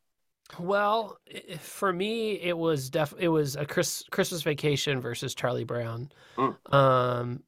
[0.59, 1.19] Well,
[1.61, 6.11] for me, it was def it was a Chris, Christmas Vacation versus Charlie Brown.
[6.37, 6.57] Mm.
[6.75, 7.43] Um,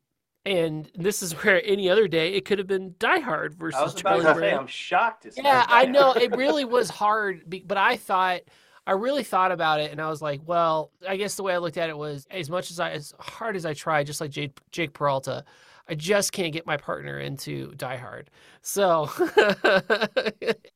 [0.46, 3.82] and this is where any other day it could have been Die Hard versus I
[3.82, 4.60] was about Charlie to say, Brown.
[4.60, 5.26] I'm shocked.
[5.36, 8.42] Yeah, I know it really was hard, but I thought
[8.86, 11.58] I really thought about it, and I was like, well, I guess the way I
[11.58, 14.30] looked at it was as much as I, as hard as I try, just like
[14.30, 15.44] Jake, Jake Peralta,
[15.88, 18.30] I just can't get my partner into Die Hard.
[18.62, 19.08] So,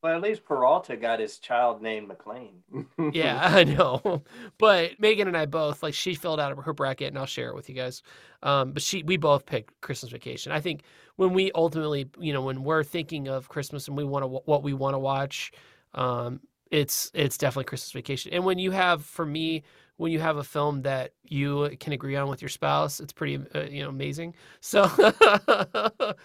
[0.03, 2.61] Well, at least Peralta got his child named McClane.
[3.13, 4.23] yeah, I know.
[4.59, 7.55] But Megan and I both like she filled out her bracket, and I'll share it
[7.55, 8.03] with you guys.
[8.43, 10.53] Um, but she, we both picked Christmas Vacation.
[10.53, 10.83] I think
[11.17, 14.63] when we ultimately, you know, when we're thinking of Christmas and we want to what
[14.63, 15.53] we want to watch,
[15.95, 18.33] um, it's it's definitely Christmas Vacation.
[18.33, 19.65] And when you have, for me,
[20.01, 23.39] when you have a film that you can agree on with your spouse, it's pretty,
[23.55, 24.35] uh, you know, amazing.
[24.63, 26.17] So, but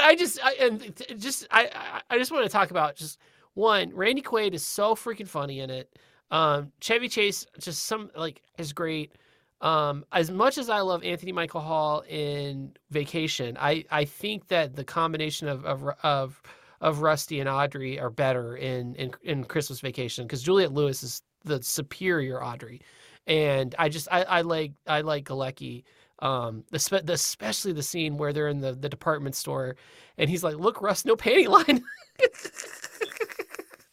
[0.00, 3.18] I just, I, and just, I, I- just want to talk about just
[3.54, 3.92] one.
[3.92, 5.98] Randy Quaid is so freaking funny in it.
[6.30, 9.14] Um, Chevy Chase, just some like is great.
[9.60, 14.76] Um, as much as I love Anthony Michael Hall in Vacation, I I think that
[14.76, 16.40] the combination of of of,
[16.80, 21.22] of Rusty and Audrey are better in in, in Christmas Vacation because Juliette Lewis is
[21.44, 22.80] the superior Audrey,
[23.26, 25.84] and I just I, I like I like Galecki.
[26.20, 29.76] Um, the, the especially the scene where they're in the, the department store,
[30.16, 31.84] and he's like, "Look, Russ, no panty line."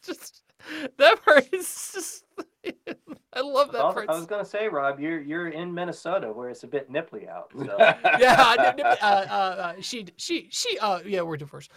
[0.04, 0.42] just
[0.96, 2.24] that part is just.
[3.34, 4.08] I love that Well, part.
[4.10, 7.50] I was gonna say, Rob, you're you're in Minnesota where it's a bit nipply out.
[7.58, 7.96] So yeah,
[8.38, 10.78] I uh, uh, uh, she, she, she.
[10.78, 11.70] Uh, yeah, we're divorced.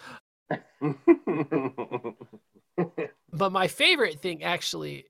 [3.32, 5.06] But my favorite thing actually,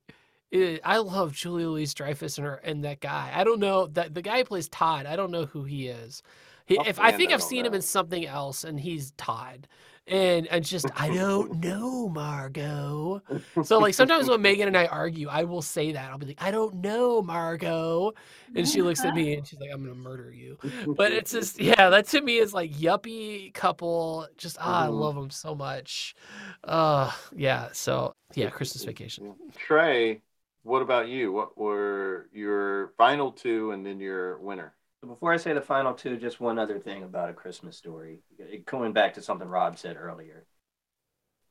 [0.61, 3.31] is, I love Julia Louise Dreyfus and her and that guy.
[3.33, 5.05] I don't know that the guy who plays Todd.
[5.05, 6.23] I don't know who he is.
[6.65, 9.67] He, if I think I I've seen him in something else, and he's Todd.
[10.07, 13.21] And and just I don't know Margo.
[13.61, 16.41] So like sometimes when Megan and I argue, I will say that I'll be like,
[16.41, 18.13] I don't know Margo,
[18.53, 20.57] and she looks at me and she's like, I'm gonna murder you.
[20.95, 24.27] But it's just yeah, that to me is like yuppie couple.
[24.37, 24.89] Just ah, I Mhm.
[24.89, 26.15] love them so much.
[26.63, 27.69] Uh yeah.
[27.73, 29.35] So yeah, Christmas vacation.
[29.57, 30.21] Trey,
[30.65, 31.31] what about you?
[31.31, 34.73] What were your final two and then your winner?
[35.01, 38.19] So before I say the final two, just one other thing about a Christmas story.
[38.65, 40.45] Going back to something Rob said earlier,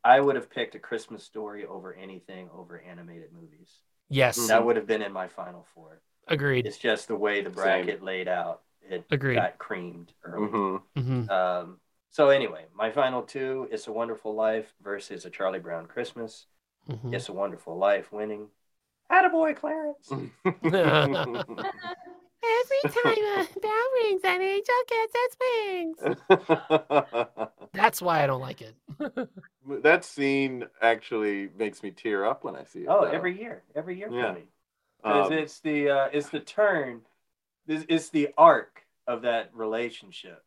[0.03, 3.81] I would have picked a Christmas story over anything over animated movies.
[4.11, 6.01] Yes, That would have been in my final four.
[6.29, 6.67] agreed.
[6.67, 8.63] It's just the way the bracket laid out.
[8.89, 9.37] It Agreed.
[9.37, 10.49] got creamed early.
[10.49, 11.79] hmm hmm Um,
[12.11, 16.47] so anyway, my final two: "It's a Wonderful Life" versus "A Charlie Brown Christmas."
[16.89, 18.49] hmm "It's a Wonderful Life" winning.
[19.11, 20.11] Attaboy, Clarence.
[22.45, 25.99] Every time a bell rings, an angel gets its wings.
[27.73, 28.75] That's why I don't like it.
[29.83, 32.87] that scene actually makes me tear up when I see it.
[32.89, 33.11] Oh, though.
[33.11, 34.33] every year, every year Yeah.
[34.33, 34.45] for me.
[35.03, 37.03] Because Um, it's the uh, it's the turn,
[37.67, 40.43] it's, it's the arc of that relationship.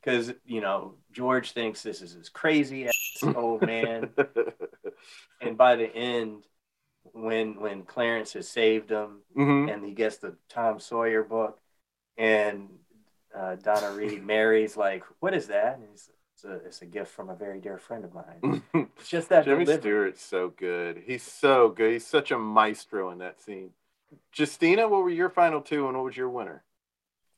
[0.00, 4.10] Because you know George thinks this is his crazy ass old man,
[5.40, 6.44] and by the end,
[7.12, 9.72] when when Clarence has saved him Mhm.
[9.72, 11.58] and he gets the Tom Sawyer book,
[12.16, 12.68] and
[13.34, 17.12] uh, Donna Reed Mary's like, "What is that?" And he's, it's a it's a gift
[17.12, 18.62] from a very dear friend of mine.
[18.98, 19.80] It's just that Jimmy delivery.
[19.82, 21.02] Stewart's so good.
[21.06, 21.92] He's so good.
[21.92, 23.70] He's such a maestro in that scene.
[24.36, 26.64] Justina, what were your final two, and what was your winner?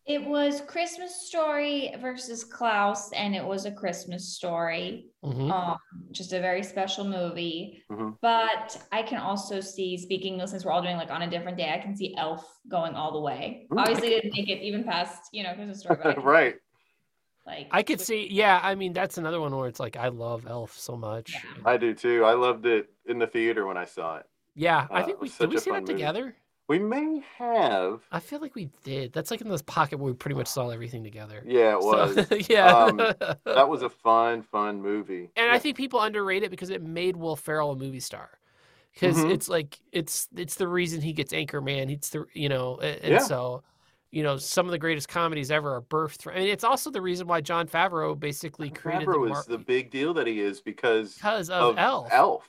[0.07, 5.07] It was Christmas Story versus Klaus, and it was a Christmas story.
[5.25, 5.51] Mhm.
[5.53, 5.79] Um,
[6.11, 7.85] just a very special movie.
[7.91, 8.17] Mhm.
[8.21, 11.59] But I can also see, speaking of since we're all doing like on a different
[11.59, 13.67] day, I can see Elf going all the way.
[13.73, 13.79] Ooh.
[13.79, 15.99] Obviously, didn't make it even past you know Christmas Story.
[16.03, 16.57] But I can- right.
[17.47, 18.61] Like I could see, yeah.
[18.63, 21.33] I mean, that's another one where it's like I love Elf so much.
[21.35, 21.41] Yeah.
[21.65, 22.25] I do too.
[22.25, 24.27] I loved it in the theater when I saw it.
[24.55, 25.51] Yeah, I Uh, think we did.
[25.51, 26.03] We see fun that movie.
[26.71, 28.01] We may have.
[28.13, 29.13] I feel like we did.
[29.13, 31.43] That's like in this pocket where we pretty much saw everything together.
[31.45, 32.29] Yeah, it was.
[32.29, 32.73] So, yeah.
[32.73, 35.31] Um, that was a fun, fun movie.
[35.35, 38.31] and I think people underrate it because it made Will Ferrell a movie star.
[38.95, 39.33] Because Mhm.
[39.33, 41.91] it's like it's it's the reason he gets Anchorman.
[41.91, 43.19] It's the you know, and Yeah.
[43.19, 43.65] so
[44.13, 46.31] you know some of the greatest comedies ever are birthed.
[46.33, 49.59] I mean, it's also the reason why Jon Favreau basically created Favreau the, is the
[49.59, 52.07] big deal that he is because because of, Elf.
[52.13, 52.49] Elf.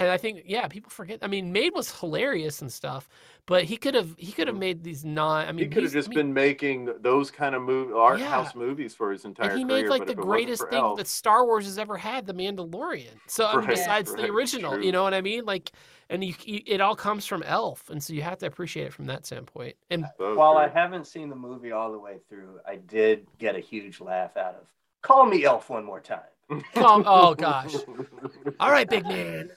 [0.00, 1.20] And I think yeah, people forget.
[1.22, 3.08] I mean, Made was hilarious and stuff,
[3.46, 4.60] but he could have he could have mm-hmm.
[4.60, 5.46] made these non.
[5.46, 8.18] I mean, he could have just I mean, been making those kind of movie art
[8.20, 8.28] Yeah.
[8.30, 9.82] house movies for his entire and he career.
[9.82, 12.26] made like the if it wasn't greatest thing Elf- that Star Wars has ever had,
[12.26, 13.20] The Mandalorian.
[13.26, 14.84] So I mean, besides right, the original, true.
[14.84, 15.44] you know what I mean?
[15.44, 15.72] Like,
[16.08, 18.92] and you, you, it all comes from Elf, and so you have to appreciate it
[18.94, 19.76] from that standpoint.
[19.90, 23.56] And So While I haven't seen the movie all the way through, I did get
[23.56, 24.66] a huge laugh out of
[25.02, 26.20] "Call Me Elf" one more time.
[26.50, 27.74] oh, oh gosh,
[28.60, 29.50] all right, big man.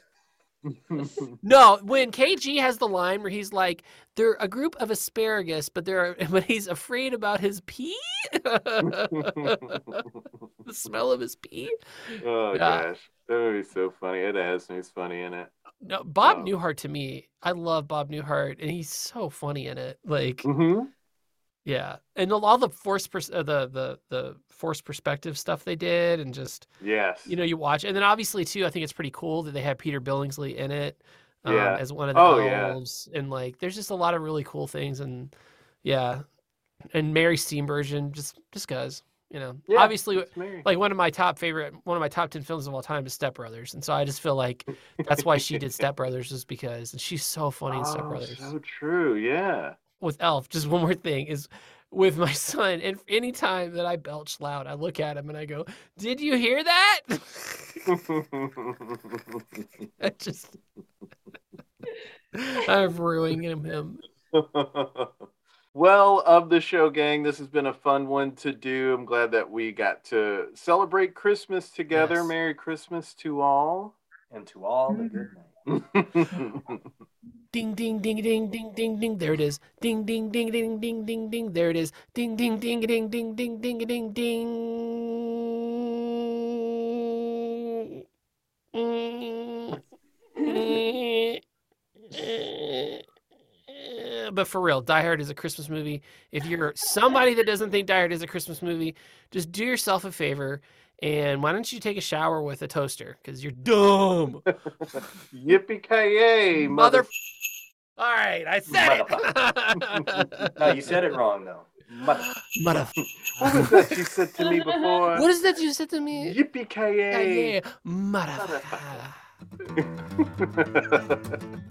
[1.44, 3.84] No, when KG has the line where he's like,
[4.16, 7.98] "They're a group of asparagus, but they're but he's afraid about his pee,
[8.34, 9.82] the
[10.72, 11.72] smell of his pee."
[12.26, 12.58] oh Yeah.
[12.84, 14.20] gosh, that movie's so funny.
[14.20, 15.50] Ed Asner's funny in it.
[15.82, 16.44] No, Bob Oh.
[16.44, 20.00] Newhart to me, I love Bob Newhart, and he's so funny in it.
[20.04, 20.86] Like, Mm-hmm.
[21.66, 26.20] yeah, and all the force pers- uh, the the the force perspective stuff they did,
[26.20, 27.26] and just Yes.
[27.28, 29.62] you know you watch, and then obviously too, I think it's pretty cool that they
[29.62, 31.02] have Peter Billingsley in it,
[31.46, 31.78] um, Yeah.
[31.80, 32.68] as one of the Oh, yeah.
[32.74, 35.36] elves, and like there's just a lot of really cool things, and
[35.84, 36.24] yeah,
[36.94, 40.24] and Mary Steenburgen just just cause you know Yeah, obviously
[40.66, 43.06] like one of my top favorite one of my top 10 films of all time
[43.06, 44.66] is step brothers and so i just feel like
[45.06, 48.08] that's why she did step brothers is because and she's so funny in step oh,
[48.08, 49.16] brothers so true.
[49.16, 49.74] Yeah.
[50.00, 51.48] with elf just one more thing is
[51.92, 55.46] with my son and anytime that i belch loud i look at him and i
[55.46, 55.66] go
[55.98, 57.02] did you hear that
[60.02, 60.58] i just
[62.68, 64.00] i'm ruining him
[65.74, 68.94] well, of the show, gang, this has been a fun one to do.
[68.94, 72.16] I'm glad that we got to celebrate Christmas together.
[72.16, 72.28] Yes.
[72.28, 73.96] Merry Christmas to all.
[74.32, 75.12] And to all the mm.
[75.12, 75.47] good night.
[77.52, 81.06] Ding ding ding ding ding ding ding there it is ding ding ding ding ding
[81.06, 84.88] ding ding there it is ding ding ding ding ding ding ding ding ding
[94.34, 97.88] but for real die hard is a christmas movie if you're somebody that doesn't think
[97.88, 98.96] die hard is a christmas movie
[99.32, 100.62] just do yourself a favor
[101.02, 104.42] and why don't you take a shower with a toaster because you're dumb
[105.34, 107.04] Yippee ki Mother.
[107.04, 107.08] mother.
[108.00, 110.54] All right, I said it.
[110.60, 111.62] No, you said it wrong though.
[111.90, 112.24] Mother-
[112.62, 112.88] Mother.
[113.40, 115.20] What was that you said to me before?
[115.20, 116.34] What is that you said to me?
[116.34, 117.60] Yippee Yeah, ki yeah.
[117.84, 118.62] Mother.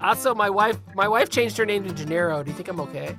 [0.01, 2.45] Also, my wife, my wife changed her name to Gennero.
[2.45, 3.17] Do you think I'm okay?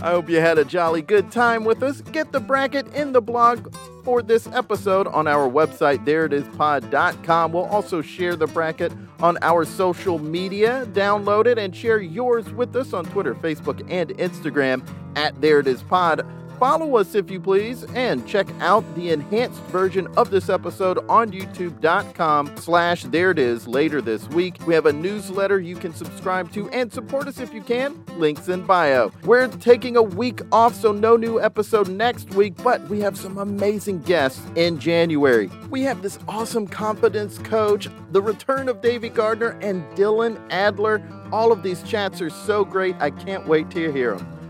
[0.00, 2.02] I hope you had a jolly good time with us.
[2.02, 7.52] Get the bracket in the blog for this episode on our website, thereitispod.com.
[7.52, 10.86] We'll also share the bracket on our social media.
[10.92, 16.24] Download it and share yours with us on Twitter, Facebook, and Instagram at thereitispod.
[16.58, 21.30] Follow us if you please, and check out the enhanced version of this episode on
[21.30, 24.56] youtube.com slash there it is later this week.
[24.66, 28.04] We have a newsletter you can subscribe to and support us if you can.
[28.16, 29.12] Links in bio.
[29.22, 33.38] We're taking a week off, so no new episode next week, but we have some
[33.38, 35.48] amazing guests in January.
[35.70, 41.00] We have this awesome confidence coach, the return of Davy Gardner, and Dylan Adler.
[41.30, 42.96] All of these chats are so great.
[42.98, 44.37] I can't wait to hear them.